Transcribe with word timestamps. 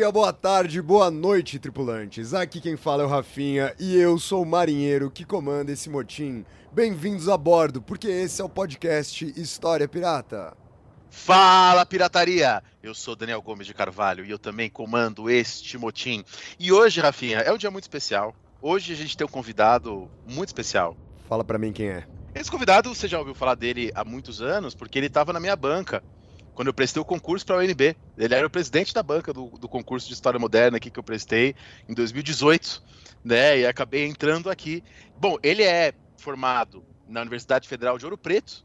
Dia, 0.00 0.10
boa 0.10 0.32
tarde, 0.32 0.80
boa 0.80 1.10
noite, 1.10 1.58
tripulantes. 1.58 2.32
Aqui 2.32 2.58
quem 2.58 2.74
fala 2.74 3.02
é 3.02 3.06
o 3.06 3.08
Rafinha 3.08 3.74
e 3.78 3.94
eu 3.98 4.18
sou 4.18 4.42
o 4.42 4.46
marinheiro 4.46 5.10
que 5.10 5.26
comanda 5.26 5.72
esse 5.72 5.90
motim. 5.90 6.42
Bem-vindos 6.72 7.28
a 7.28 7.36
bordo, 7.36 7.82
porque 7.82 8.08
esse 8.08 8.40
é 8.40 8.44
o 8.44 8.48
podcast 8.48 9.26
História 9.38 9.86
Pirata. 9.86 10.56
Fala, 11.10 11.84
pirataria! 11.84 12.62
Eu 12.82 12.94
sou 12.94 13.14
Daniel 13.14 13.42
Gomes 13.42 13.66
de 13.66 13.74
Carvalho 13.74 14.24
e 14.24 14.30
eu 14.30 14.38
também 14.38 14.70
comando 14.70 15.28
este 15.28 15.76
motim. 15.76 16.24
E 16.58 16.72
hoje, 16.72 16.98
Rafinha, 17.02 17.40
é 17.40 17.52
um 17.52 17.58
dia 17.58 17.70
muito 17.70 17.84
especial. 17.84 18.34
Hoje 18.62 18.94
a 18.94 18.96
gente 18.96 19.14
tem 19.14 19.26
um 19.26 19.30
convidado 19.30 20.10
muito 20.26 20.48
especial. 20.48 20.96
Fala 21.28 21.44
pra 21.44 21.58
mim 21.58 21.74
quem 21.74 21.90
é. 21.90 22.06
Esse 22.34 22.50
convidado, 22.50 22.94
você 22.94 23.06
já 23.06 23.18
ouviu 23.18 23.34
falar 23.34 23.54
dele 23.54 23.92
há 23.94 24.02
muitos 24.02 24.40
anos, 24.40 24.74
porque 24.74 24.98
ele 24.98 25.08
estava 25.08 25.30
na 25.30 25.40
minha 25.40 25.56
banca 25.56 26.02
quando 26.60 26.66
eu 26.66 26.74
prestei 26.74 27.00
o 27.00 27.06
concurso 27.06 27.46
para 27.46 27.56
a 27.56 27.58
UNB. 27.60 27.96
Ele 28.18 28.34
era 28.34 28.46
o 28.46 28.50
presidente 28.50 28.92
da 28.92 29.02
banca 29.02 29.32
do, 29.32 29.46
do, 29.46 29.66
concurso 29.66 30.06
de 30.06 30.12
História 30.12 30.38
Moderna 30.38 30.76
aqui 30.76 30.90
que 30.90 30.98
eu 30.98 31.02
prestei 31.02 31.54
em 31.88 31.94
2018, 31.94 32.82
né? 33.24 33.60
E 33.60 33.66
acabei 33.66 34.04
entrando 34.04 34.50
aqui. 34.50 34.84
Bom, 35.16 35.38
ele 35.42 35.62
é 35.62 35.94
formado 36.18 36.84
na 37.08 37.22
Universidade 37.22 37.66
Federal 37.66 37.96
de 37.96 38.04
Ouro 38.04 38.18
Preto, 38.18 38.62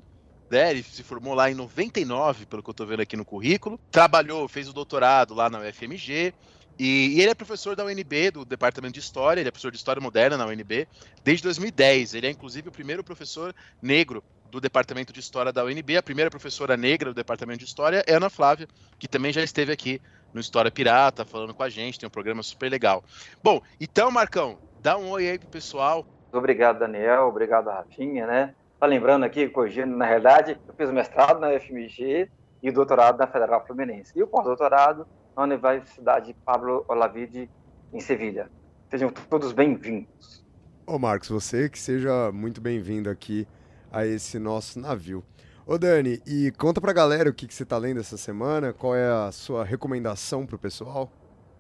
né? 0.51 0.71
Ele 0.71 0.83
se 0.83 1.03
formou 1.03 1.33
lá 1.33 1.49
em 1.49 1.53
99, 1.53 2.45
pelo 2.47 2.61
que 2.61 2.69
eu 2.69 2.73
estou 2.73 2.85
vendo 2.85 2.99
aqui 2.99 3.15
no 3.15 3.23
currículo. 3.23 3.79
Trabalhou, 3.89 4.45
fez 4.49 4.67
o 4.67 4.73
doutorado 4.73 5.33
lá 5.33 5.49
na 5.49 5.61
UFMG. 5.61 6.33
E, 6.77 7.15
e, 7.15 7.21
ele 7.21 7.29
é 7.29 7.33
professor 7.33 7.77
da 7.77 7.85
UNB, 7.85 8.31
do 8.31 8.43
Departamento 8.43 8.95
de 8.95 8.99
História, 8.99 9.39
ele 9.39 9.47
é 9.47 9.51
professor 9.51 9.71
de 9.71 9.77
História 9.77 10.01
Moderna 10.01 10.35
na 10.35 10.45
UNB, 10.45 10.85
desde 11.23 11.43
2010. 11.43 12.13
Ele 12.13 12.27
é, 12.27 12.29
inclusive, 12.29 12.67
o 12.67 12.73
primeiro 12.73 13.05
professor 13.05 13.55
negro 13.81 14.21
do 14.51 14.61
Departamento 14.61 15.11
de 15.11 15.19
História 15.19 15.51
da 15.51 15.63
UNB. 15.63 15.97
A 15.97 16.03
primeira 16.03 16.29
professora 16.29 16.77
negra 16.77 17.09
do 17.11 17.15
Departamento 17.15 17.59
de 17.59 17.65
História 17.65 18.03
é 18.07 18.13
Ana 18.13 18.29
Flávia, 18.29 18.67
que 18.97 19.07
também 19.07 19.33
já 19.33 19.43
esteve 19.43 19.71
aqui 19.71 20.01
no 20.33 20.41
História 20.41 20.69
Pirata, 20.69 21.23
falando 21.23 21.53
com 21.53 21.63
a 21.63 21.69
gente, 21.69 21.99
tem 21.99 22.07
um 22.07 22.11
programa 22.11 22.43
super 22.43 22.69
legal. 22.69 23.03
Bom, 23.41 23.61
então, 23.79 24.11
Marcão, 24.11 24.57
dá 24.81 24.97
um 24.97 25.09
oi 25.09 25.29
aí 25.29 25.39
pro 25.39 25.47
pessoal. 25.47 26.05
Obrigado, 26.31 26.79
Daniel, 26.79 27.27
obrigado, 27.27 27.67
Rafinha, 27.67 28.27
né? 28.27 28.53
Tá 28.79 28.85
lembrando 28.85 29.23
aqui, 29.23 29.47
corrigindo, 29.47 29.95
na 29.95 30.05
realidade, 30.05 30.59
eu 30.67 30.73
fiz 30.73 30.89
o 30.89 30.93
mestrado 30.93 31.39
na 31.39 31.49
UFMG 31.49 32.29
e 32.61 32.69
o 32.69 32.73
doutorado 32.73 33.17
na 33.17 33.27
Federal 33.27 33.65
Fluminense. 33.65 34.11
E 34.15 34.21
o 34.21 34.27
pós-doutorado 34.27 35.07
na 35.35 35.43
Universidade 35.43 36.35
Pablo 36.45 36.83
Olavide, 36.87 37.49
em 37.93 37.99
Sevilha. 37.99 38.49
Sejam 38.89 39.09
todos 39.09 39.53
bem-vindos. 39.53 40.45
Ô 40.85 40.99
Marcos, 40.99 41.29
você 41.29 41.69
que 41.69 41.79
seja 41.79 42.31
muito 42.31 42.59
bem-vindo 42.59 43.09
aqui 43.09 43.47
a 43.95 44.05
esse 44.05 44.37
nosso 44.37 44.77
navio. 44.77 45.23
Ô 45.65 45.77
Dani, 45.77 46.21
e 46.27 46.51
conta 46.57 46.81
pra 46.81 46.91
galera 46.91 47.29
o 47.29 47.33
que, 47.33 47.47
que 47.47 47.53
você 47.53 47.63
tá 47.63 47.77
lendo 47.77 48.01
essa 48.01 48.17
semana, 48.17 48.73
qual 48.73 48.93
é 48.93 49.09
a 49.09 49.31
sua 49.31 49.63
recomendação 49.63 50.45
pro 50.45 50.59
pessoal? 50.59 51.09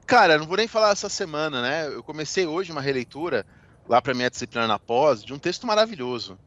Cara, 0.05 0.37
não 0.37 0.45
vou 0.45 0.57
nem 0.57 0.67
falar 0.67 0.91
essa 0.91 1.07
semana, 1.07 1.61
né? 1.61 1.87
Eu 1.87 2.03
comecei 2.03 2.45
hoje 2.45 2.73
uma 2.73 2.81
releitura 2.81 3.45
lá 3.87 4.01
para 4.01 4.13
minha 4.13 4.29
disciplina 4.29 4.67
na 4.67 4.77
pós 4.77 5.23
de 5.23 5.33
um 5.33 5.39
texto 5.39 5.65
maravilhoso, 5.65 6.37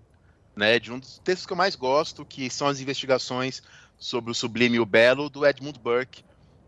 né? 0.54 0.78
De 0.78 0.93
um 0.93 0.99
dos 0.99 1.19
textos 1.21 1.47
que 1.47 1.53
eu 1.54 1.56
mais 1.56 1.75
gosto, 1.75 2.22
que 2.22 2.50
são 2.50 2.69
as 2.69 2.81
investigações 2.81 3.62
sobre 3.99 4.31
o 4.31 4.34
sublime 4.34 4.76
e 4.76 4.81
o 4.81 4.87
belo 4.87 5.31
do 5.31 5.44
Edmund 5.47 5.81
Burke, 5.81 6.22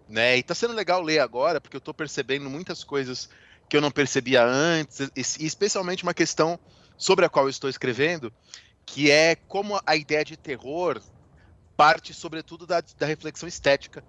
né? 0.08 0.38
E 0.38 0.42
tá 0.42 0.54
sendo 0.54 0.72
legal 0.72 1.02
ler 1.02 1.18
agora, 1.18 1.60
porque 1.60 1.76
eu 1.76 1.80
tô 1.80 1.92
percebendo 1.92 2.48
muitas 2.48 2.82
coisas 2.82 3.28
que 3.68 3.76
eu 3.76 3.82
não 3.82 3.90
percebia 3.90 4.42
antes, 4.44 4.98
e 5.14 5.44
especialmente 5.44 6.02
uma 6.02 6.14
questão 6.14 6.58
sobre 6.96 7.24
a 7.24 7.28
qual 7.28 7.44
eu 7.44 7.50
estou 7.50 7.70
escrevendo, 7.70 8.32
que 8.92 9.10
é 9.10 9.36
como 9.36 9.80
a 9.86 9.94
ideia 9.94 10.24
de 10.24 10.36
terror 10.36 11.00
parte 11.76 12.12
sobretudo 12.12 12.66
da, 12.66 12.82
da 12.98 13.06
reflexão 13.06 13.48
estética, 13.48 14.04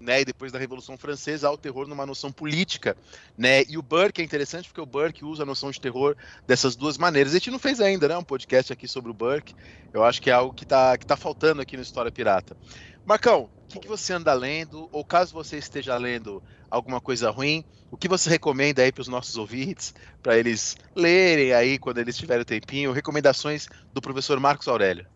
né, 0.00 0.22
e 0.22 0.24
depois 0.24 0.50
da 0.50 0.58
Revolução 0.58 0.96
Francesa 0.96 1.46
ao 1.48 1.58
terror 1.58 1.86
numa 1.86 2.06
noção 2.06 2.32
política, 2.32 2.96
né? 3.36 3.62
E 3.68 3.76
o 3.76 3.82
Burke 3.82 4.22
é 4.22 4.24
interessante 4.24 4.68
porque 4.68 4.80
o 4.80 4.86
Burke 4.86 5.24
usa 5.24 5.42
a 5.42 5.46
noção 5.46 5.70
de 5.70 5.80
terror 5.80 6.16
dessas 6.46 6.74
duas 6.74 6.96
maneiras. 6.96 7.32
A 7.32 7.38
gente 7.38 7.50
não 7.50 7.58
fez 7.58 7.80
ainda, 7.80 8.08
né, 8.08 8.16
um 8.16 8.24
podcast 8.24 8.72
aqui 8.72 8.88
sobre 8.88 9.10
o 9.10 9.14
Burke. 9.14 9.54
Eu 9.92 10.02
acho 10.02 10.22
que 10.22 10.30
é 10.30 10.32
algo 10.32 10.54
que 10.54 10.64
está 10.64 10.96
que 10.96 11.06
tá 11.06 11.16
faltando 11.16 11.60
aqui 11.60 11.76
no 11.76 11.82
História 11.82 12.10
Pirata. 12.10 12.56
Marcão, 13.04 13.50
o 13.64 13.68
que, 13.68 13.80
que 13.80 13.88
você 13.88 14.12
anda 14.12 14.32
lendo? 14.32 14.88
Ou 14.92 15.04
caso 15.04 15.32
você 15.34 15.58
esteja 15.58 15.96
lendo 15.96 16.42
alguma 16.70 17.00
coisa 17.00 17.30
ruim, 17.30 17.64
o 17.90 17.96
que 17.96 18.08
você 18.08 18.30
recomenda 18.30 18.82
aí 18.82 18.92
para 18.92 19.02
os 19.02 19.08
nossos 19.08 19.36
ouvintes, 19.36 19.94
para 20.22 20.38
eles 20.38 20.76
lerem 20.94 21.52
aí 21.52 21.78
quando 21.78 21.98
eles 21.98 22.16
tiverem 22.16 22.44
tempinho? 22.44 22.92
Recomendações 22.92 23.68
do 23.92 24.00
professor 24.00 24.38
Marcos 24.38 24.68
Aurélio. 24.68 25.06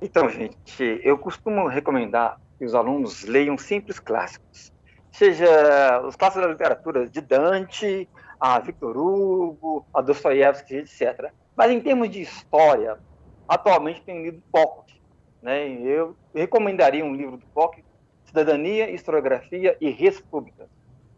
Então, 0.00 0.28
gente, 0.28 1.00
eu 1.04 1.16
costumo 1.16 1.68
recomendar 1.68 2.40
que 2.62 2.66
os 2.66 2.76
alunos 2.76 3.24
leiam 3.24 3.58
simples 3.58 3.98
clássicos, 3.98 4.72
seja 5.10 6.00
os 6.06 6.14
clássicos 6.14 6.46
da 6.46 6.52
literatura 6.52 7.08
de 7.08 7.20
Dante, 7.20 8.08
a 8.38 8.60
Victor 8.60 8.96
Hugo, 8.96 9.84
a 9.92 10.00
Dostoiévski, 10.00 10.76
etc. 10.76 11.32
Mas 11.56 11.72
em 11.72 11.80
termos 11.80 12.08
de 12.08 12.22
história, 12.22 13.00
atualmente 13.48 14.02
tenho 14.02 14.22
lido 14.22 14.40
pouco. 14.52 14.86
Né? 15.42 15.72
Eu 15.72 16.14
recomendaria 16.32 17.04
um 17.04 17.16
livro 17.16 17.36
do 17.36 17.44
Pock, 17.46 17.82
Cidadania, 18.26 18.88
Historiografia 18.92 19.76
e 19.80 19.90
República, 19.90 20.68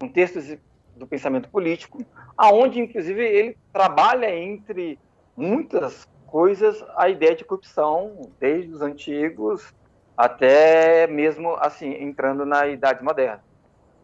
com 0.01 0.09
textos 0.09 0.57
do 0.97 1.07
pensamento 1.07 1.51
político, 1.51 2.03
aonde 2.39 2.81
inclusive 2.81 3.23
ele 3.23 3.59
trabalha 3.71 4.35
entre 4.35 4.99
muitas 5.37 6.09
coisas 6.27 6.83
a 6.97 7.11
ideia 7.11 7.37
de 7.37 7.45
corrupção 7.45 8.31
desde 8.41 8.73
os 8.73 8.81
antigos 8.81 9.75
até 10.17 11.07
mesmo 11.07 11.57
assim 11.57 11.93
entrando 11.95 12.47
na 12.47 12.67
idade 12.67 13.03
moderna. 13.03 13.43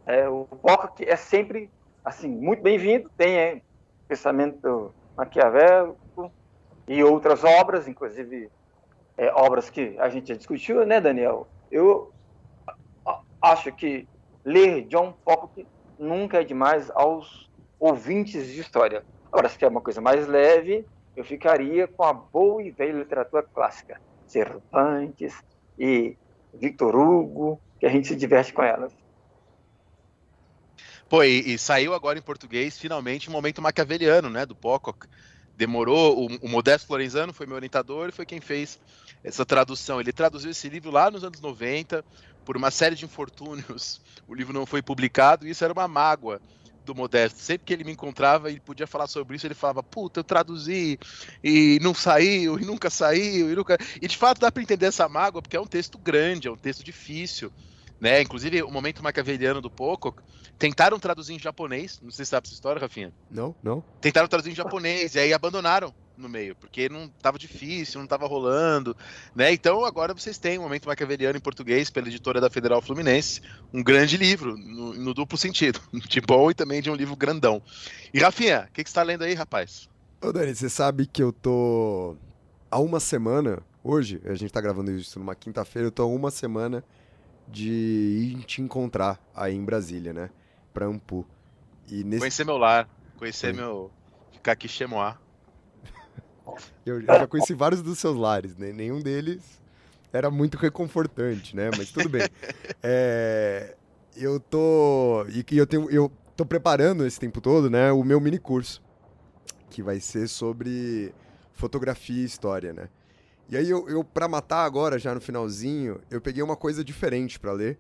É, 0.07 0.29
o 0.29 0.45
Pock 0.45 1.05
é 1.09 1.17
sempre 1.17 1.71
assim 2.05 2.29
muito 2.29 2.63
bem-vindo, 2.63 3.11
tem 3.17 3.37
é, 3.37 3.63
pensamento 4.09 4.93
maquiavélico 5.17 6.33
e 6.89 7.05
outras 7.05 7.45
obras, 7.45 7.87
inclusive 7.87 8.51
é, 9.17 9.33
obras 9.33 9.71
que 9.71 9.97
a 9.99 10.09
gente 10.09 10.29
já 10.29 10.35
discutiu, 10.35 10.85
né, 10.85 11.01
Daniel? 11.01 11.47
Eu 11.71 12.13
acho 13.41 13.73
que 13.73 14.09
ler 14.45 14.83
John 14.89 15.15
Pocock 15.25 15.67
nunca 15.99 16.41
é 16.41 16.45
demais 16.45 16.91
aos 16.91 17.49
ouvintes 17.79 18.47
de 18.47 18.61
história. 18.61 19.05
Agora, 19.31 19.49
se 19.49 19.59
quer 19.59 19.69
uma 19.69 19.81
coisa 19.81 20.01
mais 20.01 20.27
leve, 20.27 20.85
eu 21.15 21.25
ficaria 21.25 21.87
com 21.87 22.03
a 22.03 22.13
boa 22.13 22.63
e 22.63 22.71
velha 22.71 22.99
literatura 22.99 23.43
clássica. 23.43 24.01
Cervantes 24.27 25.35
e 25.81 26.15
Victor 26.53 26.95
Hugo, 26.95 27.59
que 27.79 27.87
a 27.87 27.89
gente 27.89 28.07
se 28.07 28.15
diverte 28.15 28.53
com 28.53 28.63
elas. 28.63 28.93
Pô, 31.09 31.25
e, 31.25 31.55
e 31.55 31.59
saiu 31.59 31.95
agora 31.95 32.19
em 32.19 32.23
português, 32.23 32.79
finalmente, 32.79 33.29
o 33.29 33.31
um 33.31 33.33
momento 33.33 33.63
maquiaveliano, 33.63 34.29
né, 34.29 34.45
do 34.45 34.55
Pocock. 34.55 35.09
Demorou, 35.57 36.17
o, 36.17 36.27
o 36.43 36.49
Modesto 36.49 36.87
Florenzano 36.87 37.33
foi 37.33 37.47
meu 37.47 37.57
orientador 37.57 38.11
e 38.11 38.13
foi 38.13 38.27
quem 38.27 38.41
fez 38.41 38.79
essa 39.25 39.45
tradução. 39.45 40.01
Ele 40.01 40.13
traduziu 40.13 40.51
esse 40.51 40.69
livro 40.69 40.91
lá 40.91 41.11
nos 41.11 41.25
anos 41.25 41.41
90, 41.41 42.05
por 42.45 42.57
uma 42.57 42.71
série 42.71 42.95
de 42.95 43.05
infortúnios, 43.05 44.01
o 44.29 44.35
livro 44.35 44.53
não 44.53 44.67
foi 44.67 44.83
publicado, 44.83 45.47
e 45.47 45.51
isso 45.51 45.65
era 45.65 45.73
uma 45.73 45.89
mágoa 45.89 46.41
do 46.85 46.95
Modesto. 46.95 47.39
Sempre 47.39 47.67
que 47.67 47.73
ele 47.73 47.85
me 47.85 47.93
encontrava 47.93 48.51
e 48.51 48.61
podia 48.61 48.87
falar 48.87 49.07
sobre 49.07 49.37
isso, 49.37 49.47
ele 49.47 49.55
falava: 49.55 49.83
Puta, 49.83 50.21
eu 50.21 50.25
traduzi 50.25 50.99
e 51.43 51.79
não 51.83 51.95
saiu, 51.95 52.59
e 52.59 52.65
nunca 52.65 52.91
saiu, 52.91 53.51
e 53.51 53.55
nunca. 53.55 53.79
E 54.01 54.07
de 54.07 54.17
fato 54.17 54.41
dá 54.41 54.51
para 54.51 54.63
entender 54.63 54.87
essa 54.87 55.09
mágoa, 55.09 55.43
porque 55.43 55.57
é 55.57 55.61
um 55.61 55.67
texto 55.67 55.99
grande, 55.99 56.49
é 56.49 56.51
um 56.51 56.57
texto 56.57 56.85
difícil. 56.85 57.53
Né? 58.01 58.23
Inclusive, 58.23 58.63
o 58.63 58.71
momento 58.71 59.03
maquiaveliano 59.03 59.61
do 59.61 59.71
Poco, 59.71 60.17
tentaram 60.59 60.99
traduzir 60.99 61.35
em 61.35 61.39
japonês. 61.39 62.01
Não 62.03 62.11
sei 62.11 62.25
se 62.25 62.31
sabe 62.31 62.47
essa 62.47 62.55
história, 62.55 62.81
Rafinha. 62.81 63.13
Não, 63.31 63.55
não. 63.63 63.85
Tentaram 64.01 64.27
traduzir 64.27 64.53
em 64.53 64.55
japonês 64.55 65.15
e 65.15 65.19
aí 65.19 65.33
abandonaram 65.33 65.95
no 66.21 66.29
meio, 66.29 66.55
porque 66.55 66.89
não 66.89 67.05
estava 67.05 67.39
difícil, 67.39 67.99
não 67.99 68.05
estava 68.05 68.27
rolando, 68.27 68.97
né? 69.35 69.53
Então 69.53 69.85
agora 69.85 70.15
vocês 70.15 70.39
têm 70.39 70.59
o 70.59 70.63
Momento 70.63 70.87
Maquiaveliano 70.87 71.37
em 71.37 71.41
português 71.41 71.91
pela 71.91 72.09
editora 72.09 72.41
da 72.41 72.51
Federal 72.51 72.81
Fluminense, 72.83 73.41
um 73.73 73.83
grande 73.83 74.17
livro, 74.17 74.57
no, 74.57 74.95
no 74.95 75.15
duplo 75.15 75.37
sentido, 75.37 75.81
de 76.09 76.21
bom 76.21 76.51
e 76.51 76.55
também 76.55 76.81
de 76.83 76.91
um 76.91 76.95
livro 76.95 77.17
grandão. 77.17 77.63
E 78.13 78.21
Rafinha, 78.21 78.69
o 78.69 78.73
que, 78.73 78.85
que 78.85 78.91
você 78.91 78.93
está 78.93 79.03
lendo 79.03 79.25
aí, 79.25 79.35
rapaz? 79.35 79.89
Ô 80.23 80.33
Dani, 80.33 80.55
você 80.55 80.69
sabe 80.69 81.07
que 81.07 81.23
eu 81.23 81.33
tô 81.33 82.17
há 82.71 82.79
uma 82.79 83.01
semana 83.01 83.63
Hoje, 83.83 84.21
a 84.27 84.35
gente 84.35 84.53
tá 84.53 84.61
gravando 84.61 84.91
isso 84.91 85.19
numa 85.19 85.35
quinta-feira, 85.35 85.89
eu 85.89 85.93
tô 85.93 86.07
uma 86.07 86.31
semana 86.31 86.85
de 87.49 87.71
ir 87.71 88.45
te 88.45 88.61
encontrar 88.61 89.19
aí 89.35 89.55
em 89.55 89.65
Brasília, 89.65 90.13
né? 90.13 90.31
Pra 90.73 90.85
Ampu. 90.85 91.27
E 91.89 92.05
nesse... 92.05 92.21
Conhecer 92.21 92.45
meu 92.45 92.59
lar, 92.59 92.87
conhecer 93.17 93.55
Sim. 93.55 93.61
meu. 93.61 93.91
ficar 94.33 94.53
aqui 94.53 94.69
chemoar. 94.69 95.19
Eu, 96.85 97.01
eu, 97.01 97.07
já 97.07 97.27
conheci 97.27 97.55
vários 97.55 97.83
dos 97.83 97.99
seus 97.99 98.17
lares, 98.17 98.57
né? 98.57 98.73
Nenhum 98.73 99.01
deles 99.01 99.61
era 100.13 100.31
muito 100.31 100.57
reconfortante, 100.57 101.55
né? 101.55 101.71
Mas 101.77 101.91
tudo 101.91 102.09
bem. 102.09 102.23
É, 102.83 103.77
eu 104.17 104.41
tô. 104.41 105.27
E 105.29 105.45
eu 105.57 105.67
tenho. 105.67 105.91
Eu 105.91 106.11
tô 106.35 106.47
preparando 106.47 107.05
esse 107.05 107.21
tempo 107.21 107.41
todo, 107.41 107.69
né? 107.69 107.93
O 107.93 108.03
meu 108.03 108.19
mini 108.19 108.39
curso. 108.39 108.83
Que 109.69 109.83
vai 109.83 110.01
ser 110.01 110.27
sobre 110.29 111.15
fotografia 111.53 112.23
e 112.23 112.25
história, 112.25 112.73
né? 112.73 112.89
E 113.51 113.57
aí 113.57 113.69
eu, 113.69 113.89
eu 113.89 114.03
para 114.03 114.27
matar 114.27 114.65
agora, 114.65 114.99
já 114.99 115.15
no 115.15 115.21
finalzinho, 115.21 116.01
eu 116.11 116.21
peguei 116.21 116.43
uma 116.43 116.57
coisa 116.57 116.83
diferente 116.83 117.39
para 117.39 117.53
ler, 117.53 117.79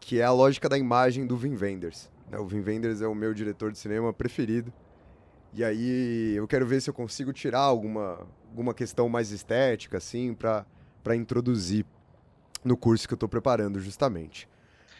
que 0.00 0.18
é 0.18 0.24
a 0.24 0.32
lógica 0.32 0.68
da 0.68 0.76
imagem 0.76 1.26
do 1.26 1.36
Wim 1.36 1.56
Wenders. 1.56 2.10
Né? 2.30 2.38
O 2.38 2.46
Wim 2.46 2.62
Wenders 2.62 3.00
é 3.00 3.06
o 3.06 3.14
meu 3.14 3.32
diretor 3.32 3.70
de 3.70 3.78
cinema 3.78 4.12
preferido. 4.12 4.72
E 5.54 5.62
aí 5.62 6.34
eu 6.34 6.48
quero 6.48 6.66
ver 6.66 6.80
se 6.82 6.90
eu 6.90 6.94
consigo 6.94 7.32
tirar 7.32 7.60
alguma, 7.60 8.26
alguma 8.48 8.74
questão 8.74 9.08
mais 9.08 9.30
estética, 9.30 9.98
assim, 9.98 10.34
para 10.34 11.14
introduzir 11.14 11.86
no 12.64 12.76
curso 12.76 13.06
que 13.06 13.14
eu 13.14 13.16
estou 13.16 13.28
preparando, 13.28 13.78
justamente. 13.78 14.48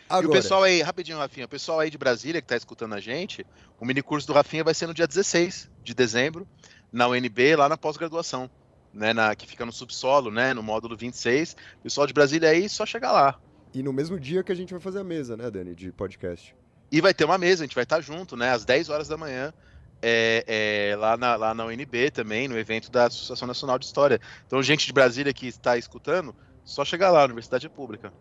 Agora... 0.08 0.26
E 0.26 0.28
o 0.28 0.32
pessoal 0.32 0.62
aí, 0.62 0.80
rapidinho, 0.80 1.18
Rafinha, 1.18 1.46
o 1.46 1.48
pessoal 1.48 1.80
aí 1.80 1.90
de 1.90 1.98
Brasília 1.98 2.40
que 2.40 2.44
está 2.44 2.56
escutando 2.56 2.94
a 2.94 3.00
gente, 3.00 3.44
o 3.80 3.84
mini 3.84 4.00
curso 4.00 4.26
do 4.26 4.32
Rafinha 4.32 4.62
vai 4.62 4.74
ser 4.74 4.86
no 4.86 4.94
dia 4.94 5.08
16 5.08 5.70
de 5.82 5.94
dezembro, 5.94 6.46
na 6.92 7.08
UNB, 7.08 7.56
lá 7.56 7.68
na 7.68 7.76
pós-graduação, 7.76 8.48
né, 8.92 9.12
na, 9.12 9.34
que 9.34 9.48
fica 9.48 9.66
no 9.66 9.72
subsolo, 9.72 10.30
né, 10.30 10.54
no 10.54 10.62
módulo 10.62 10.96
26. 10.96 11.56
O 11.80 11.82
pessoal 11.82 12.06
de 12.06 12.12
Brasília 12.12 12.50
aí, 12.50 12.68
só 12.68 12.86
chegar 12.86 13.10
lá. 13.10 13.40
E 13.74 13.82
no 13.82 13.92
mesmo 13.92 14.20
dia 14.20 14.44
que 14.44 14.52
a 14.52 14.54
gente 14.54 14.72
vai 14.72 14.80
fazer 14.80 15.00
a 15.00 15.04
mesa, 15.04 15.36
né, 15.36 15.50
Dani, 15.50 15.74
de 15.74 15.90
podcast. 15.90 16.54
E 16.92 17.00
vai 17.00 17.12
ter 17.12 17.24
uma 17.24 17.38
mesa, 17.38 17.64
a 17.64 17.66
gente 17.66 17.74
vai 17.74 17.82
estar 17.82 18.00
junto, 18.00 18.36
né, 18.36 18.52
às 18.52 18.64
10 18.64 18.88
horas 18.88 19.08
da 19.08 19.16
manhã, 19.16 19.52
é, 20.06 20.90
é, 20.92 20.96
lá, 20.96 21.16
na, 21.16 21.34
lá 21.34 21.54
na 21.54 21.64
UNB 21.64 22.10
também, 22.10 22.46
no 22.46 22.58
evento 22.58 22.90
da 22.90 23.06
Associação 23.06 23.48
Nacional 23.48 23.78
de 23.78 23.86
História. 23.86 24.20
Então, 24.46 24.62
gente 24.62 24.86
de 24.86 24.92
Brasília 24.92 25.32
que 25.32 25.46
está 25.46 25.78
escutando, 25.78 26.36
só 26.62 26.84
chegar 26.84 27.10
lá, 27.10 27.22
a 27.22 27.24
Universidade 27.24 27.68
Pública. 27.70 28.12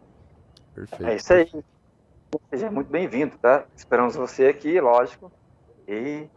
Perfeito. 0.73 1.05
É 1.05 1.15
isso 1.17 1.33
aí. 1.33 1.51
Seja 2.49 2.71
muito 2.71 2.89
bem-vindo, 2.89 3.37
tá? 3.37 3.65
Esperamos 3.75 4.15
você 4.15 4.47
aqui, 4.47 4.79
lógico. 4.79 5.29
E 5.85 6.27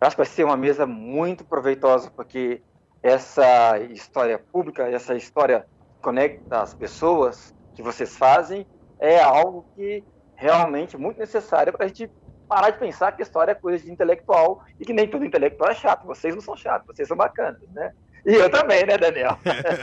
acho 0.00 0.16
que 0.16 0.22
vai 0.22 0.26
ser 0.26 0.44
uma 0.44 0.56
mesa 0.56 0.84
muito 0.84 1.44
proveitosa, 1.44 2.10
porque 2.10 2.60
essa 3.02 3.78
história 3.78 4.38
pública, 4.38 4.88
essa 4.88 5.14
história 5.14 5.64
que 5.96 6.02
conecta 6.02 6.60
as 6.60 6.74
pessoas 6.74 7.54
que 7.74 7.82
vocês 7.82 8.16
fazem, 8.16 8.66
é 8.98 9.22
algo 9.22 9.64
que 9.76 10.04
realmente 10.34 10.96
é 10.96 10.98
muito 10.98 11.18
necessário 11.18 11.72
para 11.72 11.84
a 11.84 11.88
gente 11.88 12.10
parar 12.52 12.68
de 12.68 12.78
pensar 12.78 13.12
que 13.12 13.22
história 13.22 13.52
é 13.52 13.54
coisa 13.54 13.82
de 13.82 13.90
intelectual 13.90 14.62
e 14.78 14.84
que 14.84 14.92
nem 14.92 15.08
todo 15.08 15.24
intelectual 15.24 15.70
é 15.70 15.74
chato. 15.74 16.06
Vocês 16.06 16.34
não 16.34 16.42
são 16.42 16.54
chatos, 16.54 16.86
vocês 16.86 17.08
são 17.08 17.16
bacanas, 17.16 17.62
né? 17.72 17.92
E 18.26 18.34
eu 18.34 18.50
também, 18.50 18.84
né, 18.84 18.98
Daniel? 18.98 19.38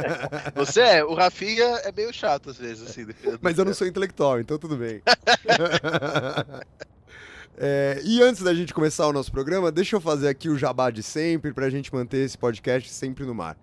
Você 0.53 0.79
é, 0.79 1.03
o 1.03 1.15
Rafinha 1.15 1.65
é 1.83 1.91
meio 1.91 2.13
chato 2.13 2.51
às 2.51 2.59
vezes, 2.59 2.87
assim. 2.87 3.07
Mas 3.41 3.57
eu 3.57 3.65
não 3.65 3.73
sou 3.73 3.87
intelectual, 3.87 4.39
então 4.39 4.59
tudo 4.59 4.77
bem. 4.77 5.01
é, 7.57 7.99
e 8.03 8.21
antes 8.21 8.43
da 8.43 8.53
gente 8.53 8.71
começar 8.71 9.07
o 9.07 9.13
nosso 9.13 9.31
programa, 9.31 9.71
deixa 9.71 9.95
eu 9.95 9.99
fazer 9.99 10.29
aqui 10.29 10.47
o 10.47 10.55
jabá 10.55 10.91
de 10.91 11.01
sempre 11.01 11.51
para 11.51 11.65
a 11.65 11.69
gente 11.71 11.91
manter 11.91 12.23
esse 12.23 12.37
podcast 12.37 12.87
sempre 12.91 13.25
no 13.25 13.33
mar. 13.33 13.57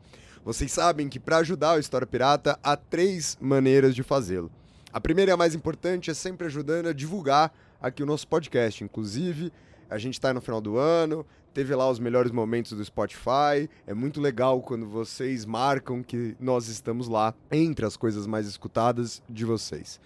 Vocês 0.45 0.73
sabem 0.73 1.09
que 1.09 1.21
para 1.21 1.37
ajudar 1.39 1.77
o 1.77 1.79
História 1.79 2.09
Pirata 2.09 2.59
há 2.61 2.77
três 2.77 3.39
maneiras 3.41 3.95
de 3.95 4.03
fazê-lo. 4.03 4.51
A 4.93 5.01
primeira 5.01 5.31
e 5.31 5.35
a 5.35 5.37
mais 5.37 5.55
importante 5.55 6.11
é 6.11 6.15
sempre 6.15 6.47
ajudando 6.47 6.89
a 6.89 6.93
divulgar 6.93 7.53
aqui 7.81 8.03
o 8.03 8.07
nosso 8.07 8.27
podcast. 8.29 8.83
Inclusive, 8.83 9.53
a 9.89 9.99
gente 9.99 10.15
está 10.15 10.33
no 10.35 10.41
final 10.41 10.61
do 10.61 10.77
ano, 10.77 11.25
teve 11.55 11.75
lá 11.75 11.89
os 11.89 11.99
melhores 11.99 12.33
momentos 12.33 12.73
do 12.73 12.85
Spotify. 12.85 13.69
É 13.87 13.95
muito 13.95 14.21
legal 14.21 14.61
quando 14.61 14.87
vocês 14.87 15.45
marcam 15.45 16.03
que 16.03 16.37
nós 16.41 16.69
estamos 16.69 17.09
lá 17.09 17.35
entre 17.51 17.87
as 17.87 17.97
coisas 17.97 18.27
mais 18.27 18.47
escutadas 18.47 19.23
de 19.29 19.45
vocês. 19.45 20.01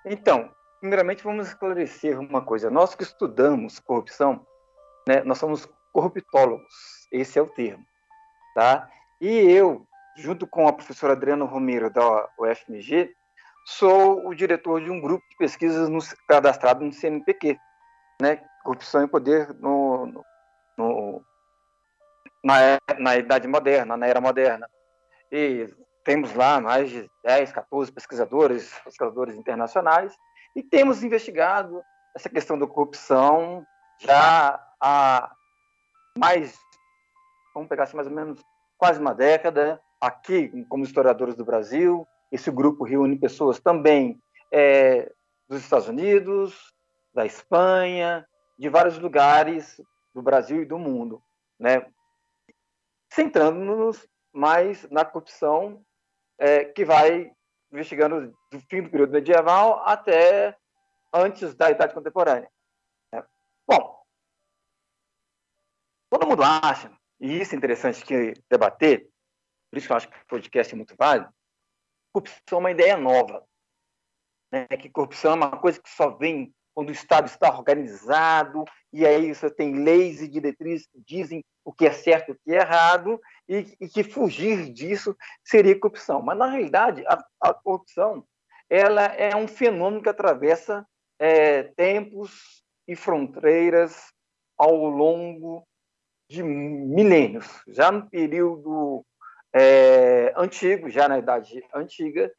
Então, 0.06 0.53
primeiramente 0.84 1.24
vamos 1.24 1.48
esclarecer 1.48 2.20
uma 2.20 2.42
coisa. 2.42 2.70
Nós 2.70 2.94
que 2.94 3.04
estudamos 3.04 3.80
corrupção, 3.80 4.46
né, 5.08 5.24
nós 5.24 5.38
somos 5.38 5.66
corruptólogos, 5.94 7.08
esse 7.10 7.40
é 7.40 7.42
o 7.42 7.48
termo, 7.48 7.86
tá? 8.54 8.90
E 9.22 9.30
eu, 9.30 9.88
junto 10.18 10.46
com 10.46 10.68
a 10.68 10.74
professora 10.74 11.14
Adriana 11.14 11.46
Romero 11.46 11.90
da 11.90 12.28
UFMG, 12.38 13.16
sou 13.66 14.28
o 14.28 14.36
diretor 14.36 14.84
de 14.84 14.92
um 14.92 15.00
grupo 15.00 15.24
de 15.30 15.38
pesquisas 15.38 15.88
no, 15.88 16.00
cadastrado 16.28 16.84
no 16.84 16.92
CNPq, 16.92 17.58
né? 18.22 18.44
Corrupção 18.66 19.06
e 19.06 19.08
Poder 19.08 19.54
no, 19.54 20.06
no, 20.08 20.26
no 20.78 21.26
na, 22.44 22.78
na 23.00 23.16
Idade 23.16 23.48
Moderna, 23.48 23.96
na 23.96 24.06
Era 24.06 24.20
Moderna. 24.20 24.70
E 25.32 25.74
temos 26.04 26.34
lá 26.34 26.60
mais 26.60 26.90
de 26.90 27.10
10, 27.24 27.54
14 27.54 27.90
pesquisadores, 27.90 28.78
pesquisadores 28.84 29.36
internacionais, 29.38 30.14
e 30.56 30.62
temos 30.62 31.04
investigado 31.04 31.84
essa 32.16 32.30
questão 32.30 32.58
da 32.58 32.68
corrupção 32.68 33.66
já 34.00 34.60
há 34.80 35.34
mais, 36.18 36.58
vamos 37.54 37.70
pegar 37.70 37.84
assim, 37.84 37.96
mais 37.96 38.08
ou 38.08 38.14
menos 38.14 38.40
quase 38.78 39.00
uma 39.00 39.14
década. 39.14 39.82
Aqui, 40.00 40.66
como 40.66 40.84
historiadores 40.84 41.36
do 41.36 41.46
Brasil, 41.46 42.06
esse 42.32 42.52
grupo 42.52 42.84
reúne 42.84 43.18
pessoas 43.18 43.60
também 43.60 44.22
é, 44.52 45.12
dos 45.48 45.62
Estados 45.62 45.88
Unidos, 45.88 46.74
da 47.14 47.26
Espanha, 47.26 48.28
de 48.58 48.70
vários 48.70 49.00
lugares 49.00 49.82
do 50.14 50.22
Brasil 50.22 50.62
e 50.62 50.66
do 50.66 50.78
mundo, 50.78 51.22
né? 51.60 51.86
centrando-nos 53.12 54.08
mais 54.34 54.90
na 54.90 55.06
corrupção 55.06 55.84
é, 56.38 56.66
que 56.66 56.84
vai 56.84 57.32
investigando 57.74 58.32
do 58.52 58.60
fim 58.70 58.84
do 58.84 58.90
período 58.90 59.12
medieval 59.12 59.84
até 59.86 60.56
antes 61.12 61.56
da 61.56 61.72
Idade 61.72 61.94
Contemporânea. 61.94 62.50
Né? 63.12 63.26
Bom, 63.68 64.04
todo 66.10 66.28
mundo 66.28 66.44
acha, 66.44 66.92
e 67.20 67.42
isso 67.42 67.56
é 67.56 67.58
interessante 67.58 68.06
que 68.06 68.34
debater, 68.50 69.10
por 69.70 69.78
isso 69.78 69.88
que 69.88 69.94
eu 69.94 69.98
acho 69.98 70.08
que 70.08 70.18
o 70.18 70.28
podcast 70.28 70.74
é 70.74 70.78
muito 70.78 70.96
válido, 70.96 71.34
corrupção 72.14 72.58
é 72.58 72.60
uma 72.60 72.72
ideia 72.72 72.96
nova. 72.96 73.44
Né? 74.52 74.68
Que 74.68 74.90
corrupção 74.90 75.32
é 75.32 75.36
uma 75.36 75.60
coisa 75.60 75.82
que 75.82 75.90
só 75.90 76.12
vem 76.12 76.54
quando 76.74 76.90
o 76.90 76.94
Estado 76.94 77.28
está 77.28 77.50
organizado, 77.52 78.66
e 78.92 79.06
aí 79.06 79.34
você 79.34 79.50
tem 79.50 79.84
leis 79.84 80.22
e 80.22 80.28
diretrizes 80.28 80.88
que 80.88 81.00
dizem 81.06 81.44
o 81.64 81.72
que 81.72 81.86
é 81.86 81.92
certo 81.92 82.30
e 82.30 82.32
o 82.32 82.40
que 82.44 82.52
é 82.52 82.62
errado, 82.62 83.22
e, 83.48 83.76
e 83.80 83.88
que 83.88 84.04
fugir 84.04 84.72
disso 84.72 85.16
seria 85.44 85.80
corrupção. 85.80 86.22
Mas, 86.22 86.38
na 86.38 86.48
realidade, 86.48 87.06
a, 87.08 87.24
a 87.40 87.54
corrupção 87.54 88.26
ela 88.70 89.04
é 89.04 89.36
um 89.36 89.48
fenômeno 89.48 90.02
que 90.02 90.10
atravessa 90.10 90.86
é, 91.20 91.64
tempos 91.64 92.64
e 92.88 92.96
fronteiras 92.96 94.12
ao 94.58 94.76
longo 94.76 95.68
de 96.30 96.42
milênios. 96.42 97.62
Já 97.68 97.92
no 97.92 98.10
período 98.10 99.06
é, 99.54 100.34
antigo, 100.36 100.90
já 100.90 101.08
na 101.08 101.20
Idade 101.20 101.64
Antiga, 101.74 102.34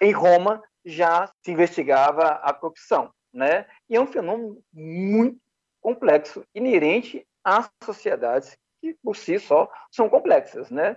em 0.00 0.12
Roma 0.12 0.62
já 0.84 1.26
se 1.42 1.50
investigava 1.50 2.40
a 2.42 2.52
corrupção 2.52 3.12
né? 3.34 3.66
E 3.90 3.96
é 3.96 4.00
um 4.00 4.06
fenômeno 4.06 4.62
muito 4.72 5.38
complexo, 5.80 6.46
inerente 6.54 7.26
às 7.42 7.68
sociedades 7.82 8.56
que 8.80 8.94
por 9.02 9.16
si 9.16 9.38
só 9.38 9.70
são 9.90 10.08
complexas, 10.08 10.70
né? 10.70 10.96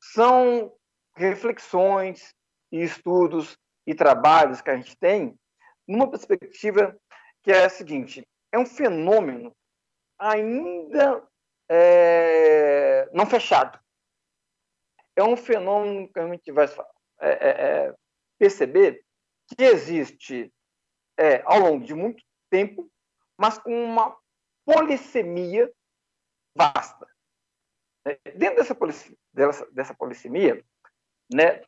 São 0.00 0.72
reflexões 1.16 2.34
e 2.70 2.82
estudos 2.82 3.56
e 3.86 3.94
trabalhos 3.94 4.60
que 4.60 4.70
a 4.70 4.76
gente 4.76 4.96
tem 4.96 5.36
numa 5.88 6.08
perspectiva 6.08 6.96
que 7.42 7.50
é 7.50 7.64
a 7.64 7.70
seguinte: 7.70 8.26
é 8.52 8.58
um 8.58 8.66
fenômeno 8.66 9.52
ainda 10.18 11.26
é, 11.68 13.08
não 13.12 13.26
fechado. 13.26 13.80
É 15.16 15.24
um 15.24 15.36
fenômeno 15.36 16.08
que 16.12 16.18
a 16.18 16.28
gente 16.28 16.52
vai 16.52 16.66
é, 17.20 17.30
é, 17.30 17.48
é 17.88 17.94
perceber 18.38 19.04
que 19.48 19.64
existe 19.64 20.52
é, 21.20 21.42
ao 21.44 21.58
longo 21.58 21.84
de 21.84 21.92
muito 21.92 22.24
tempo, 22.48 22.90
mas 23.38 23.58
com 23.58 23.84
uma 23.84 24.16
polissemia 24.64 25.70
vasta. 26.56 27.06
É, 28.06 28.18
dentro 28.32 28.56
dessa, 28.56 28.74
polic, 28.74 29.18
dessa, 29.30 29.70
dessa 29.70 29.94
polissemia, 29.94 30.64
né, 31.30 31.62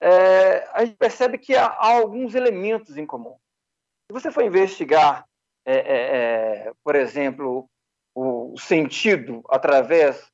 é, 0.00 0.68
a 0.72 0.84
gente 0.84 0.96
percebe 0.96 1.38
que 1.38 1.54
há, 1.54 1.66
há, 1.66 1.94
alguns 1.94 2.34
elementos 2.34 2.96
em 2.96 3.06
comum. 3.06 3.38
Se 4.10 4.12
você 4.12 4.32
for 4.32 4.42
investigar, 4.42 5.28
é, 5.64 5.74
é, 5.76 6.66
é 6.66 6.72
por 6.82 6.96
exemplo, 6.96 7.70
o, 8.12 8.52
o 8.52 8.58
sentido 8.58 9.44
através 9.48 10.28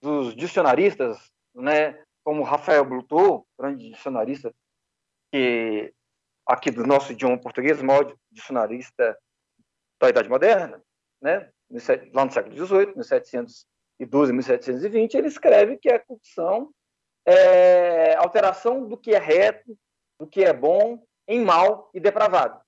dos 0.00 0.36
dicionaristas, 0.36 1.18
né, 1.52 2.00
como 2.22 2.44
Rafael 2.44 2.84
Blutot, 2.84 3.44
grande 3.58 3.90
dicionarista 3.90 4.54
que 5.32 5.92
aqui 6.48 6.70
do 6.70 6.86
nosso 6.86 7.12
idioma 7.12 7.38
português, 7.38 7.82
maior 7.82 8.16
dicionarista 8.32 9.18
da 10.00 10.08
Idade 10.08 10.30
Moderna, 10.30 10.82
né? 11.20 11.50
lá 12.14 12.24
no 12.24 12.32
século 12.32 12.56
XVIII, 12.56 12.94
1712 12.94 14.32
1720, 14.32 15.14
ele 15.14 15.28
escreve 15.28 15.76
que 15.76 15.90
a 15.90 15.98
corrupção 15.98 16.72
é 17.26 18.14
alteração 18.16 18.88
do 18.88 18.96
que 18.96 19.14
é 19.14 19.18
reto, 19.18 19.78
do 20.18 20.26
que 20.26 20.42
é 20.42 20.52
bom, 20.52 21.04
em 21.26 21.44
mal 21.44 21.90
e 21.92 22.00
depravado. 22.00 22.58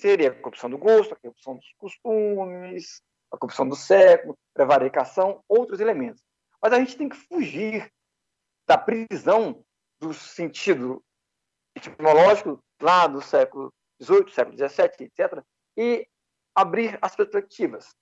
Seria 0.00 0.28
a 0.28 0.34
corrupção 0.34 0.70
do 0.70 0.78
gosto, 0.78 1.12
a 1.12 1.16
corrupção 1.16 1.56
dos 1.56 1.72
costumes, 1.76 3.02
a 3.32 3.36
corrupção 3.36 3.68
do 3.68 3.74
século, 3.74 4.38
prevaricação, 4.54 5.42
outros 5.48 5.80
elementos. 5.80 6.22
Mas 6.62 6.72
a 6.72 6.78
gente 6.78 6.96
tem 6.96 7.08
que 7.08 7.16
fugir 7.16 7.90
da 8.68 8.78
prisão 8.78 9.64
do 9.98 10.14
sentido 10.14 11.02
etimológico 11.74 12.62
lá 12.80 13.06
do 13.06 13.20
século 13.20 13.72
XVIII, 14.02 14.32
século 14.32 14.56
XVII, 14.56 15.06
etc., 15.06 15.42
e 15.76 16.06
abrir 16.54 16.98
as 17.00 17.14
perspectivas. 17.14 17.94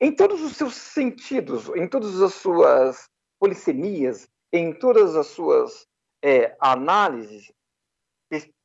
Em 0.00 0.14
todos 0.14 0.40
os 0.42 0.56
seus 0.56 0.74
sentidos, 0.74 1.68
em 1.76 1.88
todas 1.88 2.20
as 2.22 2.34
suas 2.34 3.08
polissemias, 3.38 4.28
em 4.52 4.72
todas 4.72 5.14
as 5.14 5.26
suas 5.28 5.86
é, 6.22 6.56
análises 6.60 7.52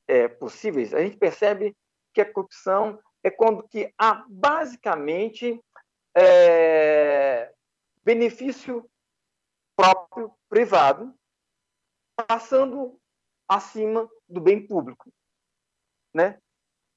é, 0.07 0.27
possíveis, 0.27 0.93
a 0.93 1.01
gente 1.01 1.17
percebe 1.17 1.75
que 2.13 2.21
a 2.21 2.31
corrupção 2.31 2.99
é 3.23 3.29
quando 3.29 3.67
que 3.67 3.93
há 3.97 4.25
basicamente 4.27 5.61
é, 6.15 7.53
benefício 8.03 8.89
próprio, 9.75 10.33
privado, 10.49 11.13
passando 12.27 12.99
acima 13.47 14.09
do 14.33 14.41
bem 14.41 14.65
público, 14.65 15.11
né? 16.13 16.39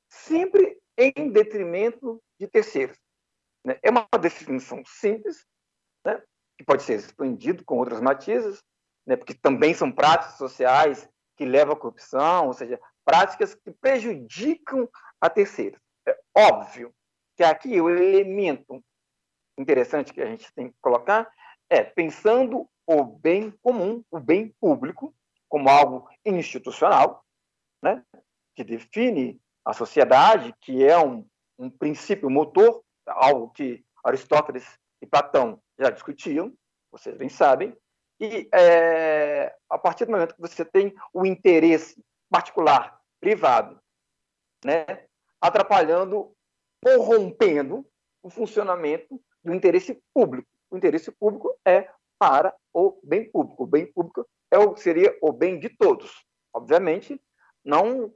Sempre 0.08 0.80
em 0.96 1.30
detrimento 1.30 2.22
de 2.38 2.48
terceiros. 2.48 2.98
Né? 3.64 3.78
É 3.82 3.90
uma 3.90 4.06
definição 4.20 4.82
simples, 4.86 5.44
né? 6.04 6.22
que 6.56 6.64
pode 6.64 6.82
ser 6.82 6.94
expandido 6.94 7.64
com 7.64 7.78
outros 7.78 8.00
matizes, 8.00 8.62
né? 9.06 9.16
porque 9.16 9.34
também 9.34 9.74
são 9.74 9.92
práticas 9.92 10.38
sociais 10.38 11.08
que 11.36 11.44
levam 11.44 11.74
à 11.74 11.78
corrupção, 11.78 12.46
ou 12.46 12.54
seja, 12.54 12.80
práticas 13.04 13.54
que 13.54 13.70
prejudicam 13.72 14.88
a 15.20 15.28
terceiros. 15.28 15.80
É 16.08 16.18
óbvio 16.34 16.94
que 17.36 17.44
aqui 17.44 17.78
o 17.80 17.90
elemento 17.90 18.82
interessante 19.58 20.12
que 20.12 20.22
a 20.22 20.26
gente 20.26 20.50
tem 20.54 20.70
que 20.70 20.76
colocar 20.80 21.30
é 21.68 21.82
pensando 21.82 22.68
o 22.86 23.04
bem 23.04 23.50
comum, 23.62 24.02
o 24.10 24.20
bem 24.20 24.54
público, 24.60 25.14
como 25.48 25.68
algo 25.68 26.08
institucional, 26.24 27.25
né, 27.86 28.02
que 28.54 28.64
define 28.64 29.40
a 29.64 29.72
sociedade, 29.72 30.54
que 30.60 30.84
é 30.84 30.98
um, 30.98 31.24
um 31.58 31.70
princípio 31.70 32.28
motor, 32.28 32.82
algo 33.06 33.50
que 33.50 33.84
Aristóteles 34.04 34.66
e 35.00 35.06
Platão 35.06 35.60
já 35.78 35.90
discutiam, 35.90 36.52
vocês 36.90 37.16
bem 37.16 37.28
sabem, 37.28 37.76
e 38.18 38.48
é, 38.52 39.54
a 39.68 39.78
partir 39.78 40.06
do 40.06 40.12
momento 40.12 40.34
que 40.34 40.40
você 40.40 40.64
tem 40.64 40.94
o 41.12 41.24
interesse 41.24 42.02
particular, 42.30 42.98
privado, 43.20 43.78
né, 44.64 45.06
atrapalhando, 45.40 46.32
corrompendo 46.82 47.86
o 48.22 48.30
funcionamento 48.30 49.20
do 49.44 49.54
interesse 49.54 50.00
público. 50.14 50.48
O 50.70 50.76
interesse 50.76 51.12
público 51.12 51.56
é 51.64 51.88
para 52.18 52.54
o 52.72 52.98
bem 53.04 53.30
público. 53.30 53.64
O 53.64 53.66
bem 53.66 53.86
público 53.92 54.26
é 54.50 54.58
o, 54.58 54.74
seria 54.76 55.16
o 55.20 55.30
bem 55.30 55.60
de 55.60 55.68
todos. 55.68 56.24
Obviamente, 56.52 57.20
não 57.66 58.14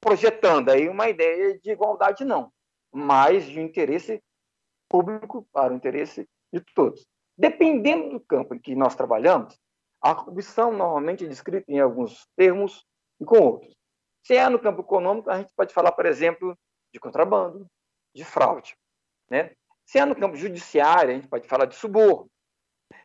projetando 0.00 0.70
aí 0.70 0.88
uma 0.88 1.08
ideia 1.08 1.58
de 1.58 1.72
igualdade, 1.72 2.24
não, 2.24 2.52
mas 2.92 3.44
de 3.44 3.60
interesse 3.60 4.22
público 4.88 5.46
para 5.52 5.72
o 5.72 5.76
interesse 5.76 6.28
de 6.52 6.60
todos. 6.74 7.04
Dependendo 7.36 8.10
do 8.10 8.20
campo 8.20 8.54
em 8.54 8.58
que 8.58 8.74
nós 8.74 8.94
trabalhamos, 8.94 9.58
a 10.00 10.14
corrupção 10.14 10.72
normalmente 10.72 11.24
é 11.24 11.28
descrita 11.28 11.70
em 11.70 11.80
alguns 11.80 12.26
termos 12.36 12.84
e 13.20 13.24
com 13.24 13.38
outros. 13.38 13.74
Se 14.24 14.34
é 14.34 14.48
no 14.48 14.58
campo 14.58 14.82
econômico, 14.82 15.30
a 15.30 15.38
gente 15.38 15.52
pode 15.56 15.74
falar, 15.74 15.92
por 15.92 16.06
exemplo, 16.06 16.56
de 16.92 17.00
contrabando, 17.00 17.66
de 18.14 18.24
fraude. 18.24 18.76
Né? 19.30 19.52
Se 19.84 19.98
é 19.98 20.04
no 20.04 20.14
campo 20.14 20.36
judiciário, 20.36 21.10
a 21.10 21.14
gente 21.14 21.28
pode 21.28 21.48
falar 21.48 21.66
de 21.66 21.74
suborno. 21.74 22.30